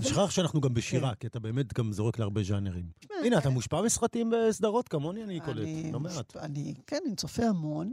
שכח 0.00 0.30
שאנחנו 0.30 0.60
גם 0.60 0.74
בשירה, 0.74 1.14
כי 1.14 1.26
אתה 1.26 1.40
באמת 1.40 1.72
גם 1.78 1.92
זורק 1.92 2.18
להרבה 2.18 2.42
ז'אנרים. 2.42 2.84
הנה, 3.24 3.38
אתה 3.38 3.50
מושפע 3.50 3.82
מסרטים 3.82 4.30
בסדרות 4.32 4.88
כמוני, 4.88 5.24
אני 5.24 5.40
קולט, 5.40 5.68
לא 5.92 6.00
מעט. 6.00 6.36
אני, 6.36 6.74
כן, 6.86 6.98
אני 7.06 7.16
צופה 7.16 7.44
המון. 7.46 7.90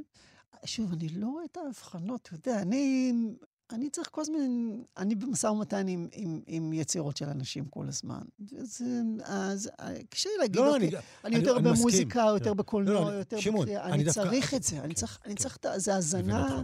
שוב, 0.65 0.93
אני 0.93 1.09
לא 1.09 1.27
רואה 1.27 1.43
את 1.51 1.57
ההבחנות, 1.57 2.21
אתה 2.33 2.49
יודע, 2.49 2.61
אני, 2.61 3.13
אני 3.71 3.89
צריך 3.89 4.07
כל 4.11 4.21
הזמן, 4.21 4.37
אני 4.97 5.15
במשא 5.15 5.47
ומתן 5.47 5.87
עם, 5.87 6.07
עם, 6.11 6.41
עם 6.47 6.73
יצירות 6.73 7.17
של 7.17 7.29
אנשים 7.29 7.65
כל 7.65 7.87
הזמן. 7.87 8.21
וזה, 8.51 8.85
אז 9.23 9.69
אה, 9.79 9.93
קשה 10.09 10.29
לי 10.29 10.37
להגיד, 10.39 10.55
לא, 10.55 10.73
אוקיי, 10.73 10.87
אני- 10.87 10.97
אני 10.97 11.01
אני- 11.35 11.35
יותר 11.45 11.57
אני 11.57 11.71
מסכים. 11.71 11.81
במוזיקה, 11.81 12.19
יותר 12.33 12.49
לא, 12.49 12.53
בקולנוע, 12.53 13.09
אני- 13.09 13.17
יותר 13.17 13.39
שמעון, 13.39 13.61
בקריאה. 13.65 13.83
אני 13.85 13.93
אני 13.93 14.03
דווקא- 14.03 14.21
צריך 14.23 14.53
את 14.53 14.63
זה, 14.63 14.79
אני 14.79 14.87
כן, 14.87 14.93
צריך, 14.93 15.19
אני 15.25 15.35
כן. 15.35 15.41
צריך, 15.43 15.57
זה 15.75 15.95
הזנה. 15.95 16.61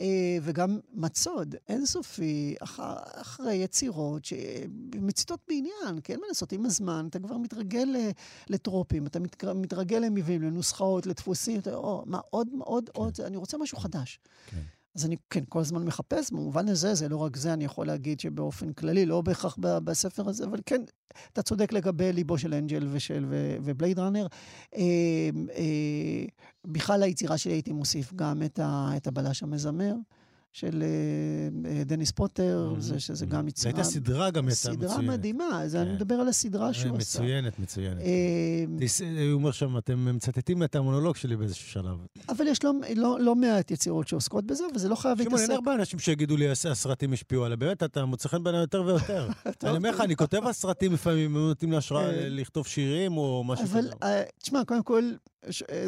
אה, 0.00 0.06
וגם 0.42 0.78
מצוד 0.92 1.54
אינסופי 1.68 2.54
אח- 2.60 2.80
אחרי 3.14 3.54
יצירות 3.54 4.24
שמציתות 4.24 5.40
בעניין, 5.48 6.00
כי 6.04 6.12
אין 6.12 6.20
מה 6.20 6.26
לעשות, 6.28 6.52
עם 6.52 6.66
הזמן 6.66 7.06
אתה 7.10 7.18
כבר 7.18 7.36
מתרגל 7.36 7.88
לטרופים, 8.50 9.06
אתה 9.06 9.18
מתרגל 9.54 9.98
למבנים, 9.98 10.42
לנוסחאות, 10.42 11.06
לדפוסים, 11.06 11.60
אתה, 11.60 11.74
או, 11.74 12.02
מה, 12.06 12.18
עוד, 12.30 12.48
עוד, 12.58 12.88
כן. 12.94 13.00
עוד, 13.00 13.20
אני 13.20 13.36
רוצה 13.36 13.58
משהו 13.58 13.78
חדש. 13.78 14.20
כן. 14.46 14.56
אז 14.94 15.06
אני, 15.06 15.16
כן, 15.30 15.44
כל 15.48 15.60
הזמן 15.60 15.84
מחפש, 15.84 16.30
במובן 16.32 16.68
הזה, 16.68 16.94
זה 16.94 17.08
לא 17.08 17.16
רק 17.16 17.36
זה, 17.36 17.52
אני 17.52 17.64
יכול 17.64 17.86
להגיד 17.86 18.20
שבאופן 18.20 18.72
כללי, 18.72 19.06
לא 19.06 19.20
בהכרח 19.20 19.56
בספר 19.60 20.28
הזה, 20.28 20.44
אבל 20.44 20.58
כן, 20.66 20.82
אתה 21.32 21.42
צודק 21.42 21.72
לגבי 21.72 22.12
ליבו 22.12 22.38
של 22.38 22.54
אנג'ל 22.54 22.88
ושל 22.90 23.24
ו- 23.28 23.56
ובלייד 23.64 23.98
ראנר. 23.98 24.26
אה, 24.76 24.80
אה, 25.56 26.24
בכלל 26.64 27.02
היצירה 27.02 27.38
שלי 27.38 27.52
הייתי 27.52 27.72
מוסיף 27.72 28.12
גם 28.14 28.42
את, 28.42 28.58
ה, 28.58 28.90
את 28.96 29.06
הבלש 29.06 29.42
המזמר 29.42 29.94
של 30.52 30.82
אה, 30.82 31.70
אה, 31.70 31.84
דניס 31.84 32.10
פוטר, 32.10 32.74
זה, 32.78 33.00
שזה 33.00 33.26
גם 33.26 33.42
זו 33.42 33.48
יצירה... 33.48 33.72
הייתה 33.74 33.84
סדרה 33.84 34.30
גם 34.30 34.48
יצאה 34.48 34.72
מצוינת. 34.72 34.90
סדרה 34.92 35.02
מדהימה, 35.02 35.62
אז 35.62 35.76
אני 35.76 35.86
כן. 35.86 35.94
מדבר 35.94 36.14
על 36.14 36.28
הסדרה 36.28 36.68
אה, 36.68 36.72
שהוא 36.74 36.96
עשה. 36.96 37.18
מצוינת, 37.20 37.58
מצוינת. 37.58 37.98
הוא 39.26 39.32
אומר 39.32 39.50
שם, 39.50 39.78
אתם 39.78 40.14
מצטטים 40.16 40.62
את 40.62 40.76
המונולוג 40.76 41.16
שלי 41.16 41.36
באיזשהו 41.36 41.68
שלב. 41.68 41.96
אבל 42.28 42.46
יש 42.46 42.64
לא, 42.64 42.72
לא, 42.96 43.20
לא 43.20 43.34
מעט 43.34 43.70
יצירות 43.70 44.08
שעוסקות 44.08 44.44
בזה, 44.46 44.64
וזה 44.74 44.88
לא 44.88 44.94
חייב 44.94 45.16
שמעון, 45.18 45.32
אין 45.32 45.40
להתעסק. 45.40 45.54
הרבה 45.54 45.74
אנשים 45.74 45.98
שיגידו 45.98 46.36
לי, 46.36 46.50
"הס- 46.50 46.66
הסרטים 46.66 47.12
השפיעו 47.12 47.44
עליי. 47.44 47.56
באמת, 47.56 47.82
אתה 47.82 48.04
מוצא 48.04 48.28
חן 48.28 48.42
בעיניי 48.42 48.60
יותר 48.60 48.82
ויותר. 48.82 49.28
אני 49.64 49.76
אומר 49.76 49.90
לך, 49.90 50.00
אני 50.00 50.16
כותב 50.16 50.40
על 50.46 50.52
סרטים 50.52 50.92
לפעמים, 50.92 51.36
הם 51.36 51.42
נותנים 51.48 51.70
לי 51.72 51.76
השראה 51.76 52.10
כן. 52.12 52.18
לכתוב 52.30 52.66
שירים 52.66 53.16
או 53.16 53.44
משהו 53.46 53.64
אבל, 53.64 53.80
כזה. 53.80 53.90
אה, 54.02 54.22
תשמע, 54.42 54.64
קודם 54.66 54.82
כל, 54.82 55.02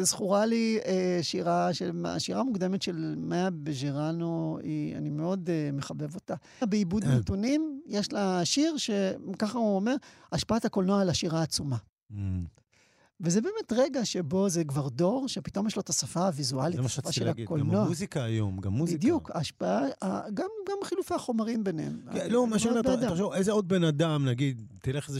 זכורה 0.01 0.45
לי 0.45 0.79
אה, 0.85 1.19
שירה, 1.21 1.73
של, 1.73 2.05
השירה 2.05 2.39
המוקדמת 2.39 2.81
של 2.81 3.15
מאיה 3.17 3.49
בז'רנו, 3.49 4.59
היא, 4.63 4.95
אני 4.95 5.09
מאוד 5.09 5.49
אה, 5.49 5.69
מחבב 5.73 6.15
אותה. 6.15 6.35
בעיבוד 6.61 7.03
אה. 7.03 7.15
נתונים, 7.17 7.81
יש 7.87 8.13
לה 8.13 8.45
שיר 8.45 8.77
שככה 8.77 9.57
הוא 9.57 9.75
אומר, 9.75 9.95
השפעת 10.31 10.65
הקולנוע 10.65 11.01
על 11.01 11.09
השירה 11.09 11.39
העצומה. 11.39 11.77
וזה 13.21 13.41
באמת 13.41 13.73
רגע 13.73 14.05
שבו 14.05 14.49
זה 14.49 14.63
כבר 14.63 14.89
דור, 14.89 15.27
שפתאום 15.27 15.67
יש 15.67 15.75
לו 15.75 15.81
את 15.81 15.89
השפה 15.89 16.25
הוויזואלית, 16.25 16.75
זה 16.75 16.81
מה 16.81 16.85
השפה 16.85 17.01
שרציתי 17.01 17.19
של 17.19 17.25
להגיד. 17.25 17.45
גם 17.45 17.53
הקולנוע. 17.53 17.81
המוזיקה 17.81 18.23
היום, 18.23 18.57
גם 18.57 18.71
מוזיקה. 18.71 18.97
בדיוק, 18.97 19.31
ההשפעה, 19.33 19.81
גם, 20.33 20.47
גם 20.69 20.77
חילופי 20.83 21.13
החומרים 21.13 21.63
ביניהם. 21.63 21.99
כן, 22.13 22.29
לא, 22.29 22.47
מה 22.47 22.59
שאני 22.59 22.79
אומר. 22.79 23.09
תחשוב, 23.09 23.33
איזה 23.33 23.51
עוד 23.51 23.67
בן 23.67 23.83
אדם, 23.83 24.25
נגיד, 24.25 24.61
תלך 24.81 25.09
איזה 25.09 25.19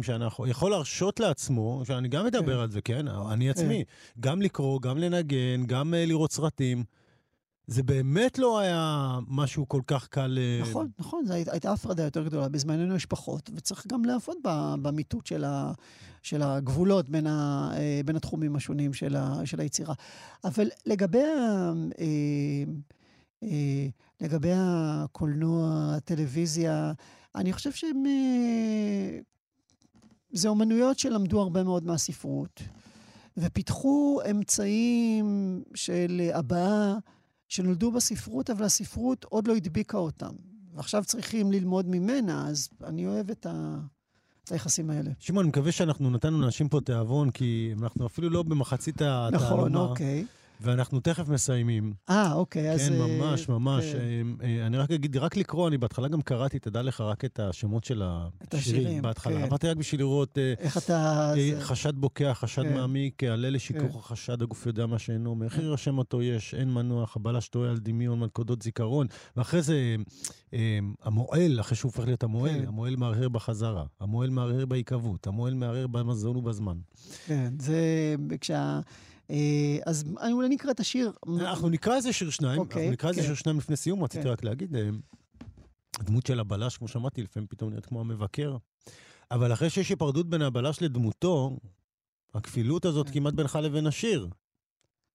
60-70 0.00 0.02
שנה 0.02 0.28
יכול 0.46 0.70
להרשות 0.70 1.20
לעצמו, 1.20 1.82
שאני 1.86 2.08
גם 2.08 2.26
מדבר 2.26 2.54
כן. 2.56 2.60
על 2.60 2.70
זה, 2.70 2.80
כן? 2.80 3.08
אני 3.08 3.50
עצמי, 3.50 3.84
גם 4.20 4.42
לקרוא, 4.42 4.80
גם 4.80 4.98
לנגן, 4.98 5.66
גם 5.66 5.94
אה, 5.94 6.06
לראות 6.06 6.32
סרטים. 6.32 6.84
זה 7.66 7.82
באמת 7.82 8.38
לא 8.38 8.58
היה 8.58 9.18
משהו 9.28 9.68
כל 9.68 9.80
כך 9.86 10.08
קל... 10.08 10.38
אה, 10.40 10.60
נכון, 10.70 10.88
נכון, 10.98 11.24
זו 11.26 11.32
הי- 11.34 11.44
הייתה 11.50 11.72
הפרדה 11.72 12.02
יותר 12.04 12.24
גדולה. 12.24 12.48
בזמננו 12.48 12.96
יש 12.96 13.06
פחות, 13.06 13.50
וצריך 13.54 13.86
גם 13.86 14.04
לעבוד 14.04 14.36
במיטוט 14.82 15.26
של, 15.26 15.44
ה, 15.44 15.72
של 16.22 16.42
הגבולות 16.42 17.08
בין, 17.08 17.26
ה, 17.26 17.70
אה, 17.76 18.00
בין 18.04 18.16
התחומים 18.16 18.56
השונים 18.56 18.92
של, 18.92 19.16
ה, 19.16 19.40
של 19.44 19.60
היצירה. 19.60 19.94
אבל 20.44 20.68
לגבי, 20.86 21.22
ה, 21.22 21.72
אה, 21.98 22.04
אה, 23.42 23.86
לגבי 24.20 24.52
הקולנוע, 24.54 25.92
הטלוויזיה, 25.96 26.92
אני 27.34 27.52
חושב 27.52 27.72
שהם... 27.72 28.06
אה, 28.06 29.18
זה 30.32 30.48
אומנויות 30.48 30.98
שלמדו 30.98 31.40
הרבה 31.40 31.62
מאוד 31.62 31.84
מהספרות, 31.86 32.62
ופיתחו 33.36 34.20
אמצעים 34.30 35.62
של 35.74 36.30
הבעה 36.34 36.94
שנולדו 37.54 37.92
בספרות, 37.92 38.50
אבל 38.50 38.64
הספרות 38.64 39.24
עוד 39.24 39.48
לא 39.48 39.56
הדביקה 39.56 39.98
אותם. 39.98 40.32
ועכשיו 40.74 41.04
צריכים 41.04 41.52
ללמוד 41.52 41.88
ממנה, 41.88 42.48
אז 42.48 42.68
אני 42.84 43.06
אוהב 43.06 43.30
את, 43.30 43.46
ה... 43.46 43.78
את 44.44 44.52
היחסים 44.52 44.90
האלה. 44.90 45.10
שמעון, 45.18 45.44
אני 45.44 45.48
מקווה 45.48 45.72
שאנחנו 45.72 46.10
נתנו 46.10 46.40
לאנשים 46.40 46.68
פה 46.68 46.80
תיאבון, 46.80 47.30
כי 47.30 47.74
אנחנו 47.82 48.06
אפילו 48.06 48.30
לא 48.30 48.42
במחצית 48.42 48.94
התעלומה, 48.94 49.36
נכון, 49.36 49.76
אוקיי. 49.76 50.24
ואנחנו 50.64 51.00
תכף 51.00 51.28
מסיימים. 51.28 51.92
אה, 52.10 52.32
אוקיי, 52.32 52.70
אז... 52.70 52.88
כן, 52.88 53.00
אה, 53.00 53.06
ממש, 53.06 53.48
ממש. 53.48 53.84
כן. 53.84 53.98
אה, 53.98 54.46
אה, 54.46 54.66
אני 54.66 54.76
רק 54.76 54.90
אגיד, 54.90 55.16
רק 55.16 55.36
לקרוא, 55.36 55.68
אני 55.68 55.78
בהתחלה 55.78 56.08
גם 56.08 56.22
קראתי, 56.22 56.58
תדע 56.58 56.82
לך, 56.82 57.00
רק 57.00 57.24
את 57.24 57.40
השמות 57.40 57.84
של 57.84 58.02
את 58.42 58.54
השירים 58.54 58.82
השירים, 58.82 59.02
בהתחלה. 59.02 59.38
כן. 59.38 59.42
עברתי 59.42 59.68
רק 59.68 59.76
בשביל 59.76 60.00
לראות 60.00 60.38
איך 60.58 60.78
אתה... 60.78 61.32
חשד 61.60 61.94
בוקע, 61.96 62.34
חשד 62.34 62.62
כן. 62.62 62.74
מעמיק, 62.74 63.24
עלה 63.24 63.50
לשיכוך 63.50 63.96
החשד, 63.96 64.42
הגוף 64.42 64.66
יודע 64.66 64.86
מה 64.86 64.98
שאינו 64.98 65.30
אומר. 65.30 65.46
איך 65.46 65.58
יירשם 65.58 65.98
אותו 65.98 66.22
יש, 66.22 66.54
אין 66.54 66.74
מנוח, 66.74 67.16
הבלש 67.16 67.48
טועה 67.48 67.70
על 67.70 67.78
דמיון, 67.78 68.18
מלכודות 68.20 68.62
זיכרון. 68.62 69.06
ואחרי 69.36 69.62
זה, 69.62 69.96
המועל, 71.02 71.60
אחרי 71.60 71.76
שהוא 71.76 71.88
הופך 71.88 72.04
להיות 72.04 72.22
המועל, 72.22 72.60
כן. 72.60 72.68
המועל 72.68 72.96
מהרהר 72.96 73.28
בחזרה, 73.28 73.84
המועל 74.00 74.30
מהרהר 74.30 74.66
בהיקוות, 74.66 75.26
המועל 75.26 75.54
מהרהר 75.54 75.86
במזון 75.86 76.36
ובזמן. 76.36 76.76
כן, 77.26 77.52
זה... 77.58 78.14
כשה... 78.40 78.80
אה, 79.30 79.78
אז 79.86 80.04
אני 80.20 80.32
אולי 80.32 80.48
נקרא 80.48 80.70
את 80.70 80.80
השיר. 80.80 81.12
אנחנו 81.40 81.68
נקרא 81.68 81.96
איזה 81.96 82.12
שיר 82.12 82.30
שניים, 82.30 82.60
אוקיי, 82.60 82.80
אנחנו 82.82 82.92
נקרא 82.92 83.08
איזה 83.10 83.20
כן. 83.20 83.26
שיר 83.26 83.34
שניים 83.34 83.58
לפני 83.58 83.76
סיום, 83.76 84.04
רציתי 84.04 84.24
כן. 84.24 84.30
רק 84.30 84.44
להגיד, 84.44 84.76
אה, 84.76 84.88
הדמות 85.98 86.26
של 86.26 86.40
הבלש, 86.40 86.76
כמו 86.76 86.88
שאמרתי, 86.88 87.22
לפעמים 87.22 87.46
פתאום 87.46 87.70
נראית 87.70 87.86
כמו 87.86 88.00
המבקר, 88.00 88.56
אבל 89.30 89.52
אחרי 89.52 89.70
שיש 89.70 89.88
היפרדות 89.88 90.30
בין 90.30 90.42
הבלש 90.42 90.82
לדמותו, 90.82 91.56
הכפילות 92.34 92.84
הזאת 92.84 93.06
כן. 93.06 93.12
כמעט 93.12 93.34
בינך 93.34 93.58
לבין 93.62 93.86
השיר. 93.86 94.28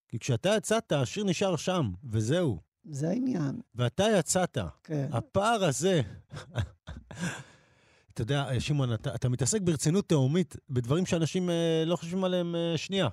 כי 0.07 0.19
כשאתה 0.19 0.49
יצאת, 0.57 0.91
השיר 0.91 1.23
נשאר 1.23 1.55
שם, 1.55 1.91
וזהו. 2.03 2.59
זה 2.89 3.09
העניין, 3.09 3.61
ואתה 3.75 4.03
יצאת. 4.19 4.57
כן. 4.83 5.09
הפער 5.11 5.63
הזה... 5.63 6.01
אתה 8.13 8.21
יודע, 8.21 8.59
שמעון, 8.59 8.93
אתה, 8.93 9.15
אתה 9.15 9.29
מתעסק 9.29 9.61
ברצינות 9.61 10.09
תהומית 10.09 10.55
בדברים 10.69 11.05
שאנשים 11.05 11.49
אה, 11.49 11.83
לא 11.85 11.95
חושבים 11.95 12.23
עליהם 12.23 12.55
אה, 12.55 12.77
שנייה, 12.77 13.07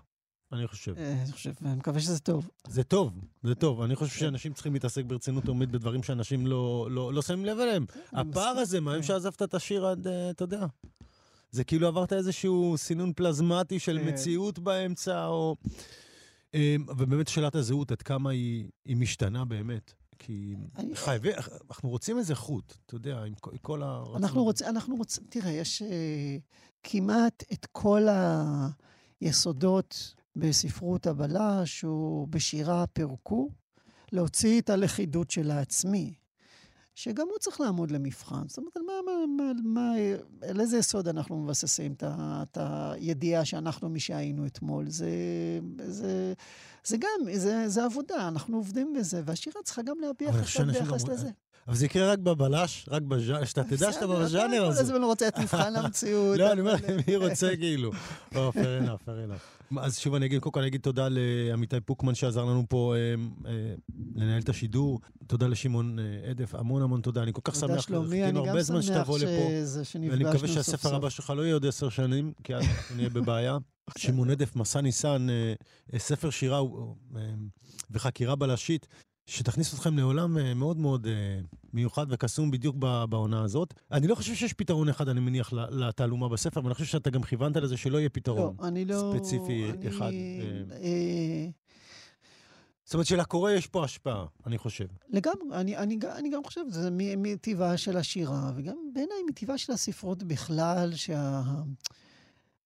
אני 0.52 0.66
חושב. 0.66 0.94
אה, 0.98 1.12
אני 1.22 1.32
חושב, 1.32 1.52
אני 1.64 1.74
מקווה 1.74 2.00
שזה 2.00 2.18
טוב. 2.18 2.50
זה 2.68 2.84
טוב, 2.84 3.12
זה 3.42 3.54
טוב. 3.54 3.82
אני 3.82 3.96
חושב 3.96 4.18
שאנשים 4.18 4.52
צריכים 4.52 4.72
להתעסק 4.74 5.04
ברצינות 5.04 5.44
תאומית 5.44 5.70
בדברים 5.70 6.02
שאנשים 6.02 6.46
לא, 6.46 6.88
לא, 6.90 7.12
לא 7.12 7.22
שמים 7.22 7.44
לב 7.44 7.58
אליהם. 7.58 7.84
אני 8.14 8.30
הפער. 8.30 8.58
הזה, 8.58 8.80
מהיום 8.80 9.02
שעזבת 9.02 9.42
את 9.42 9.54
השיר 9.54 9.86
עד, 9.86 10.06
אה, 10.06 10.30
אתה 10.30 10.44
יודע, 10.44 10.66
זה 11.50 11.64
כאילו 11.64 11.88
עברת 11.88 12.12
איזשהו 12.12 12.74
סינון 12.76 13.12
פלזמטי 13.12 13.78
של 13.78 13.98
כן. 13.98 14.08
מציאות 14.08 14.58
באמצע, 14.58 15.26
או... 15.26 15.56
אמ, 16.54 16.86
ובאמת 16.88 17.28
שאלת 17.28 17.54
הזהות, 17.54 17.90
עד 17.90 18.02
כמה 18.02 18.30
היא, 18.30 18.68
היא 18.84 18.96
משתנה 18.96 19.44
באמת. 19.44 19.92
כי 20.18 20.54
חייבים, 20.94 21.32
אנחנו 21.70 21.88
רוצים 21.88 22.18
איזה 22.18 22.34
חוט, 22.34 22.74
אתה 22.86 22.94
יודע, 22.94 23.22
עם 23.22 23.34
כל 23.62 23.82
הרצון. 23.82 24.16
אנחנו 24.16 24.44
רוצים, 24.44 24.66
אנחנו 24.66 24.96
רוצים, 24.96 25.24
תראה, 25.28 25.50
יש 25.50 25.82
uh, 25.82 25.86
כמעט 26.82 27.44
את 27.52 27.66
כל 27.72 28.06
היסודות 29.20 30.14
בספרות 30.36 31.06
הבלש 31.06 31.84
או 31.84 32.26
בשירה 32.30 32.86
פירקו, 32.86 33.48
להוציא 34.12 34.60
את 34.60 34.70
הלכידות 34.70 35.30
של 35.30 35.50
העצמי. 35.50 36.14
שגם 36.94 37.26
הוא 37.30 37.38
צריך 37.38 37.60
לעמוד 37.60 37.90
למבחן. 37.90 38.48
זאת 38.48 38.58
אומרת, 38.58 38.76
מה, 38.76 38.92
מה, 39.06 39.26
מה, 39.36 39.52
מה, 39.64 39.94
על 40.48 40.60
איזה 40.60 40.78
יסוד 40.78 41.08
אנחנו 41.08 41.42
מבססים 41.42 41.94
את 42.02 42.58
הידיעה 42.60 43.44
שאנחנו 43.44 43.88
מי 43.88 44.00
שהיינו 44.00 44.46
אתמול? 44.46 44.90
זה, 44.90 45.10
זה, 45.86 46.32
זה 46.84 46.96
גם, 46.96 47.34
זה, 47.34 47.68
זה 47.68 47.84
עבודה, 47.84 48.28
אנחנו 48.28 48.56
עובדים 48.56 48.92
בזה, 48.98 49.22
והשירה 49.24 49.62
צריכה 49.64 49.82
גם 49.82 49.96
להביע 50.00 50.32
חשוב 50.32 50.62
ביחס 50.66 51.08
לזה. 51.08 51.30
אבל 51.68 51.76
זה 51.76 51.86
יקרה 51.86 52.12
רק 52.12 52.18
בבלש, 52.18 52.86
רק 52.90 53.02
בז'אנר, 53.02 53.44
שאתה 53.44 53.64
תדע 53.64 53.92
שאתה 53.92 54.06
בז'אנר 54.06 54.64
הזה. 54.64 54.78
כל 54.78 54.84
הזמן 54.84 55.02
רוצה 55.02 55.28
את 55.28 55.38
מבחן 55.38 55.76
המציאות. 55.76 56.38
לא, 56.38 56.52
אני 56.52 56.60
אומר, 56.60 56.74
מי 57.06 57.16
רוצה 57.16 57.56
כאילו? 57.56 57.92
לא, 58.34 58.52
fair 58.54 58.86
enough, 58.86 59.08
fair 59.08 59.30
enough. 59.30 59.55
אז 59.78 59.98
שוב 59.98 60.14
אני 60.14 60.26
אגיד, 60.26 60.40
קודם 60.40 60.52
כל 60.52 60.60
אני 60.60 60.68
אגיד 60.68 60.80
תודה 60.80 61.08
לעמיתי 61.10 61.80
פוקמן 61.80 62.14
שעזר 62.14 62.44
לנו 62.44 62.64
פה 62.68 62.94
אה, 62.96 63.14
אה, 63.50 63.74
לנהל 64.14 64.42
את 64.42 64.48
השידור. 64.48 65.00
תודה 65.26 65.46
לשמעון 65.46 65.98
אה, 65.98 66.58
המון 66.58 66.82
המון 66.82 67.00
תודה. 67.00 67.22
אני 67.22 67.32
כל 67.32 67.40
כך 67.44 67.54
שמח. 67.54 67.68
תודה 67.68 67.82
שלומי, 67.82 68.24
אני 68.24 68.46
גם 68.46 68.62
שמח 68.62 68.80
שנפגשנו 68.80 68.82
סוף 68.82 69.20
סוף. 69.82 70.00
ואני 70.10 70.24
מקווה 70.24 70.48
שהספר 70.48 70.94
הבא 70.94 71.08
שלך 71.08 71.32
לא 71.36 71.42
יהיה 71.42 71.54
עוד 71.54 71.66
עשר 71.66 71.88
שנים, 71.88 72.32
כי 72.44 72.54
אז 72.54 72.64
נהיה 72.96 73.08
בבעיה. 73.08 73.58
שמעון 73.98 74.30
הדף, 74.30 74.56
מסע 74.56 74.80
ניסן, 74.80 75.26
ספר 75.98 76.30
שירה 76.30 76.60
וחקירה 77.90 78.36
בלשית. 78.36 78.86
שתכניס 79.26 79.74
אתכם 79.74 79.98
לעולם 79.98 80.38
אה, 80.38 80.54
מאוד 80.54 80.76
מאוד 80.76 81.06
אה, 81.06 81.40
מיוחד 81.72 82.06
וקסום 82.10 82.50
בדיוק 82.50 82.76
בעונה 83.08 83.42
הזאת. 83.42 83.74
אני 83.92 84.06
לא 84.06 84.14
חושב 84.14 84.34
שיש 84.34 84.52
פתרון 84.52 84.88
אחד, 84.88 85.08
אני 85.08 85.20
מניח, 85.20 85.52
לתעלומה 85.52 86.28
בספר, 86.28 86.60
אבל 86.60 86.68
אני 86.68 86.74
חושב 86.74 86.86
שאתה 86.86 87.10
גם 87.10 87.22
כיוונת 87.22 87.56
לזה 87.56 87.76
שלא 87.76 87.98
יהיה 87.98 88.08
פתרון 88.08 88.56
לא, 88.58 88.68
אני 88.68 88.84
לא, 88.84 89.14
ספציפי 89.14 89.70
אני, 89.70 89.88
אחד. 89.88 90.10
אה. 90.72 91.48
זאת 92.84 92.94
אומרת 92.94 93.06
שלקורא 93.06 93.50
יש 93.50 93.66
פה 93.66 93.84
השפעה, 93.84 94.24
אני 94.46 94.58
חושב. 94.58 94.86
לגמרי, 95.08 95.36
אני, 95.52 95.76
אני, 95.76 95.98
אני 96.18 96.30
גם 96.30 96.44
חושב, 96.44 96.60
זה 96.70 96.88
מטבעה 96.92 97.76
של 97.76 97.96
השירה, 97.96 98.52
וגם 98.56 98.76
בעיניי 98.92 99.16
מטבעה 99.28 99.58
של 99.58 99.72
הספרות 99.72 100.22
בכלל, 100.22 100.92
שה... 100.94 101.42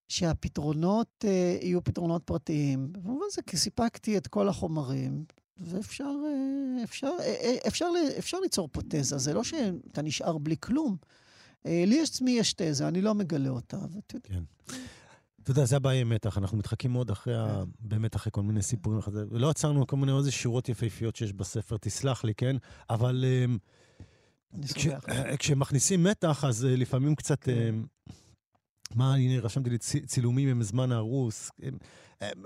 שהפתרונות 0.08 1.24
אה, 1.24 1.58
יהיו 1.62 1.84
פתרונות 1.84 2.22
פרטיים. 2.24 2.92
במובן 2.92 3.26
זה 3.32 3.42
כי 3.42 3.56
סיפקתי 3.56 4.16
את 4.16 4.26
כל 4.26 4.48
החומרים, 4.48 5.24
ואפשר 5.60 6.04
אה, 6.04 6.84
אפשר, 6.84 7.12
אה, 7.20 7.24
אה, 7.24 7.56
אפשר, 7.66 7.86
אפשר 8.18 8.40
ליצור 8.40 8.68
פה 8.72 8.80
תזה, 8.88 9.18
זה 9.18 9.34
לא 9.34 9.44
שאתה 9.44 10.02
נשאר 10.02 10.38
בלי 10.38 10.56
כלום. 10.60 10.96
לי 11.64 12.02
עצמי 12.02 12.30
יש 12.30 12.52
תזה, 12.52 12.88
אני 12.88 13.00
לא 13.00 13.14
מגלה 13.14 13.48
אותה. 13.48 13.76
כן. 14.22 14.42
אתה 15.42 15.50
יודע, 15.50 15.64
זה 15.64 15.76
הבעיה 15.76 16.00
עם 16.00 16.08
מתח, 16.08 16.38
אנחנו 16.38 16.58
מתחכים 16.58 16.92
מאוד 16.92 17.10
אחרי, 17.10 17.36
ה... 17.36 17.62
באמת 17.80 18.16
אחרי 18.16 18.32
כל 18.32 18.42
מיני 18.42 18.62
סיפורים. 18.62 19.00
ולא 19.30 19.50
עצרנו 19.50 19.86
כל 19.86 19.96
מיני 19.96 20.12
איזה 20.18 20.30
שורות 20.30 20.68
יפהפיות 20.68 21.16
שיש 21.16 21.32
בספר, 21.32 21.76
תסלח 21.76 22.24
לי, 22.24 22.34
כן? 22.34 22.56
אבל 22.90 23.24
כש... 24.74 24.88
כשמכניסים 25.38 26.02
מתח, 26.02 26.44
אז 26.44 26.64
לפעמים 26.64 27.14
קצת... 27.14 27.44
כן. 27.44 27.74
מה, 28.94 29.14
הנה, 29.14 29.40
רשמתי 29.40 29.70
לי 29.70 29.78
צילומים 30.06 30.48
עם 30.48 30.62
זמן 30.62 30.92
הרוס. 30.92 31.50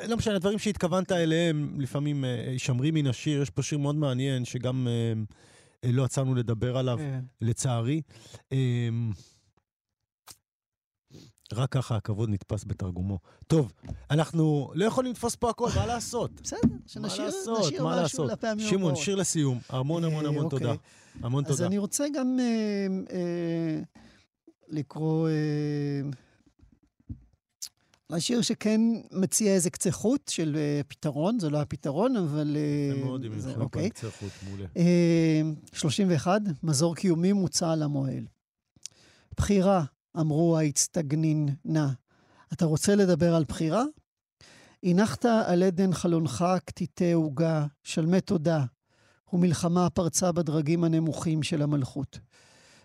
לא 0.08 0.16
משנה, 0.16 0.34
הדברים 0.34 0.58
שהתכוונת 0.58 1.12
אליהם 1.12 1.80
לפעמים 1.80 2.24
יישמרים 2.24 2.94
מן 2.94 3.06
השיר. 3.06 3.42
יש 3.42 3.50
פה 3.50 3.62
שיר 3.62 3.78
מאוד 3.78 3.94
מעניין, 3.94 4.44
שגם 4.44 4.88
לא 5.84 6.04
עצרנו 6.04 6.34
לדבר 6.34 6.76
עליו, 6.76 6.98
כן. 6.98 7.20
לצערי. 7.40 8.02
רק 11.52 11.72
ככה 11.72 11.96
הכבוד 11.96 12.28
נתפס 12.28 12.64
בתרגומו. 12.66 13.18
טוב, 13.46 13.72
אנחנו 14.10 14.72
לא 14.74 14.84
יכולים 14.84 15.12
לתפוס 15.12 15.34
פה 15.36 15.50
הכל, 15.50 15.68
מה 15.76 15.86
לעשות? 15.86 16.40
בסדר, 16.40 16.58
שנשאיר 16.86 17.28
משהו 17.82 18.24
לפעמים 18.26 18.58
הבאות. 18.58 18.70
שמעון, 18.70 18.96
שיר 18.96 19.14
לסיום. 19.14 19.58
המון 19.68 20.04
המון 20.04 20.26
המון 20.26 20.44
אוקיי. 20.44 20.58
תודה. 20.58 20.74
המון 21.22 21.44
תודה. 21.44 21.54
אז 21.54 21.62
אני 21.62 21.78
רוצה 21.78 22.04
גם 22.14 22.38
לקרוא... 24.68 25.28
השיר 28.10 28.42
שכן 28.42 28.80
מציע 29.12 29.54
איזה 29.54 29.70
קצה 29.70 29.90
חוט 29.90 30.28
של 30.28 30.56
uh, 30.56 30.84
פתרון, 30.88 31.38
זה 31.38 31.50
לא 31.50 31.60
הפתרון, 31.60 32.16
אבל... 32.16 32.56
זה 32.92 33.00
uh, 33.00 33.04
מאוד, 33.04 33.24
אם 33.24 33.38
יכולים 33.38 33.60
אוקיי. 33.60 33.90
קצה 33.90 34.10
חוט, 34.10 34.32
מעולה. 34.48 34.64
Uh, 34.74 35.78
31, 35.78 36.40
מזור 36.62 36.94
קיומי 36.94 37.32
מוצע 37.32 37.72
על 37.72 37.82
המועל. 37.82 38.26
בחירה, 39.36 39.84
אמרו 40.20 40.58
האצטגנין 40.58 41.48
נא. 41.64 41.86
אתה 42.52 42.64
רוצה 42.64 42.94
לדבר 42.94 43.34
על 43.34 43.44
בחירה? 43.44 43.84
הנחת 44.82 45.24
על 45.24 45.62
עדן 45.62 45.92
חלונך 45.92 46.44
קטיטי 46.64 47.12
עוגה, 47.12 47.66
שלמי 47.82 48.20
תודה, 48.20 48.64
ומלחמה 49.32 49.90
פרצה 49.90 50.32
בדרגים 50.32 50.84
הנמוכים 50.84 51.42
של 51.42 51.62
המלכות. 51.62 52.18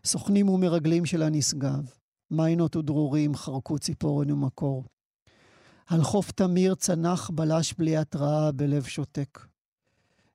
סוכנים 0.05 0.49
ומרגלים 0.49 1.05
של 1.05 1.24
הנשגב, 1.24 1.91
מיינות 2.32 2.76
ודרורים 2.76 3.36
חרקו 3.36 3.80
ציפורן 3.80 4.32
ומקור. 4.32 4.86
על 5.89 6.03
חוף 6.03 6.31
תמיר 6.31 6.75
צנח 6.75 7.29
בלש 7.29 7.73
בלי 7.73 7.97
התראה 7.97 8.51
בלב 8.51 8.83
שותק. 8.83 9.39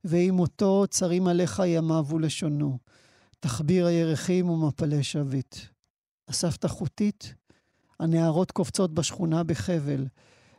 ועם 0.05 0.35
מותו 0.35 0.85
צרים 0.91 1.27
עליך 1.27 1.63
ימיו 1.67 2.07
ולשונו, 2.09 2.79
תחביר 3.41 3.87
הירחים 3.87 4.51
ומפלי 4.51 5.03
שביט. 5.03 5.57
אספת 6.31 6.67
חוטית, 6.67 7.35
הנערות 8.01 8.51
קופצות 8.51 8.95
בשכונה 8.95 9.45
בחבל, 9.45 10.07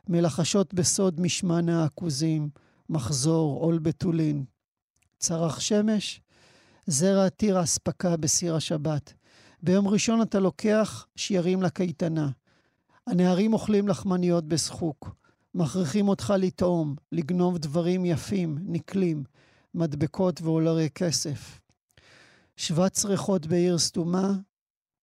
מלחשות 0.10 0.74
בסוד 0.74 1.20
משמן 1.20 1.70
העכוזים, 1.70 2.50
מחזור, 2.90 3.60
עול 3.60 3.80
בתולין. 3.80 4.46
צרח 5.20 5.60
שמש, 5.60 6.22
זרע 6.88 7.30
תיר 7.30 7.64
אספקה 7.64 8.18
בסיר 8.18 8.56
השבת. 8.56 9.14
ביום 9.64 9.88
ראשון 9.88 10.22
אתה 10.22 10.40
לוקח 10.40 11.08
שיירים 11.16 11.64
לקייטנה. 11.64 12.30
הנערים 13.08 13.54
אוכלים 13.54 13.88
לחמניות 13.88 14.48
בשחוק, 14.48 15.16
מכריחים 15.56 16.08
אותך 16.08 16.34
לטעום, 16.38 16.96
לגנוב 17.12 17.58
דברים 17.58 18.06
יפים, 18.06 18.58
נקלים, 18.62 19.24
מדבקות 19.74 20.42
ועולרי 20.42 20.90
כסף. 20.90 21.60
שבץ 22.56 23.06
ריחות 23.06 23.46
בעיר 23.46 23.78
סתומה, 23.78 24.34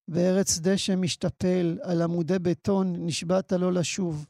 וארץ 0.09 0.59
דשא 0.59 0.95
משתפל, 0.97 1.79
על 1.83 2.03
עמודי 2.03 2.39
בטון 2.39 3.07
נשבעת 3.07 3.53
לא 3.53 3.73
לשוב. 3.73 4.27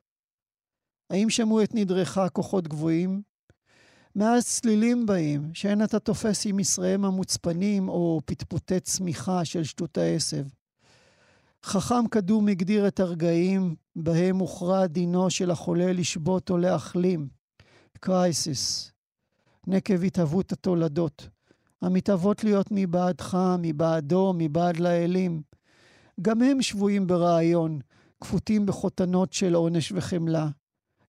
האם 1.10 1.30
שמעו 1.30 1.62
את 1.62 1.74
נדרך 1.74 2.18
כוחות 2.32 2.68
גבוהים? 2.68 3.22
מאז 4.16 4.46
צלילים 4.46 5.06
באים, 5.06 5.54
שאין 5.54 5.84
אתה 5.84 5.98
תופס 5.98 6.46
עם 6.46 6.60
ישריהם 6.60 7.04
המוצפנים 7.04 7.88
או 7.88 8.20
פטפוטי 8.24 8.80
צמיחה 8.80 9.44
של 9.44 9.64
שטות 9.64 9.98
העשב. 9.98 10.44
חכם 11.64 12.06
קדום 12.10 12.48
הגדיר 12.48 12.88
את 12.88 13.00
הרגעים 13.00 13.74
בהם 13.96 14.38
הוכרע 14.38 14.86
דינו 14.86 15.30
של 15.30 15.50
החולה 15.50 15.92
לשבות 15.92 16.50
או 16.50 16.58
להחלים. 16.58 17.28
קרייסיס. 18.00 18.92
נקב 19.66 20.02
התהוות 20.04 20.52
התולדות. 20.52 21.28
המתהוות 21.82 22.44
להיות 22.44 22.66
מבעדך, 22.70 23.38
מבעדו, 23.58 24.32
מבעד 24.38 24.76
לאלים. 24.76 25.42
גם 26.20 26.42
הם 26.42 26.62
שבויים 26.62 27.06
ברעיון, 27.06 27.80
כפותים 28.20 28.66
בחותנות 28.66 29.32
של 29.32 29.54
עונש 29.54 29.92
וחמלה. 29.92 30.48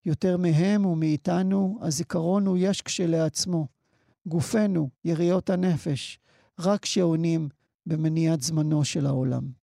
יותר 0.06 0.38
מהם 0.38 0.86
ומאיתנו, 0.86 1.78
הזיכרון 1.82 2.46
הוא 2.46 2.58
יש 2.60 2.82
כשלעצמו. 2.82 3.68
גופנו, 4.26 4.90
יריות 5.06 5.50
הנפש, 5.50 6.20
רק 6.60 6.86
שעונים 6.86 7.50
במניעת 7.86 8.42
זמנו 8.42 8.86
של 8.86 9.06
העולם. 9.06 9.63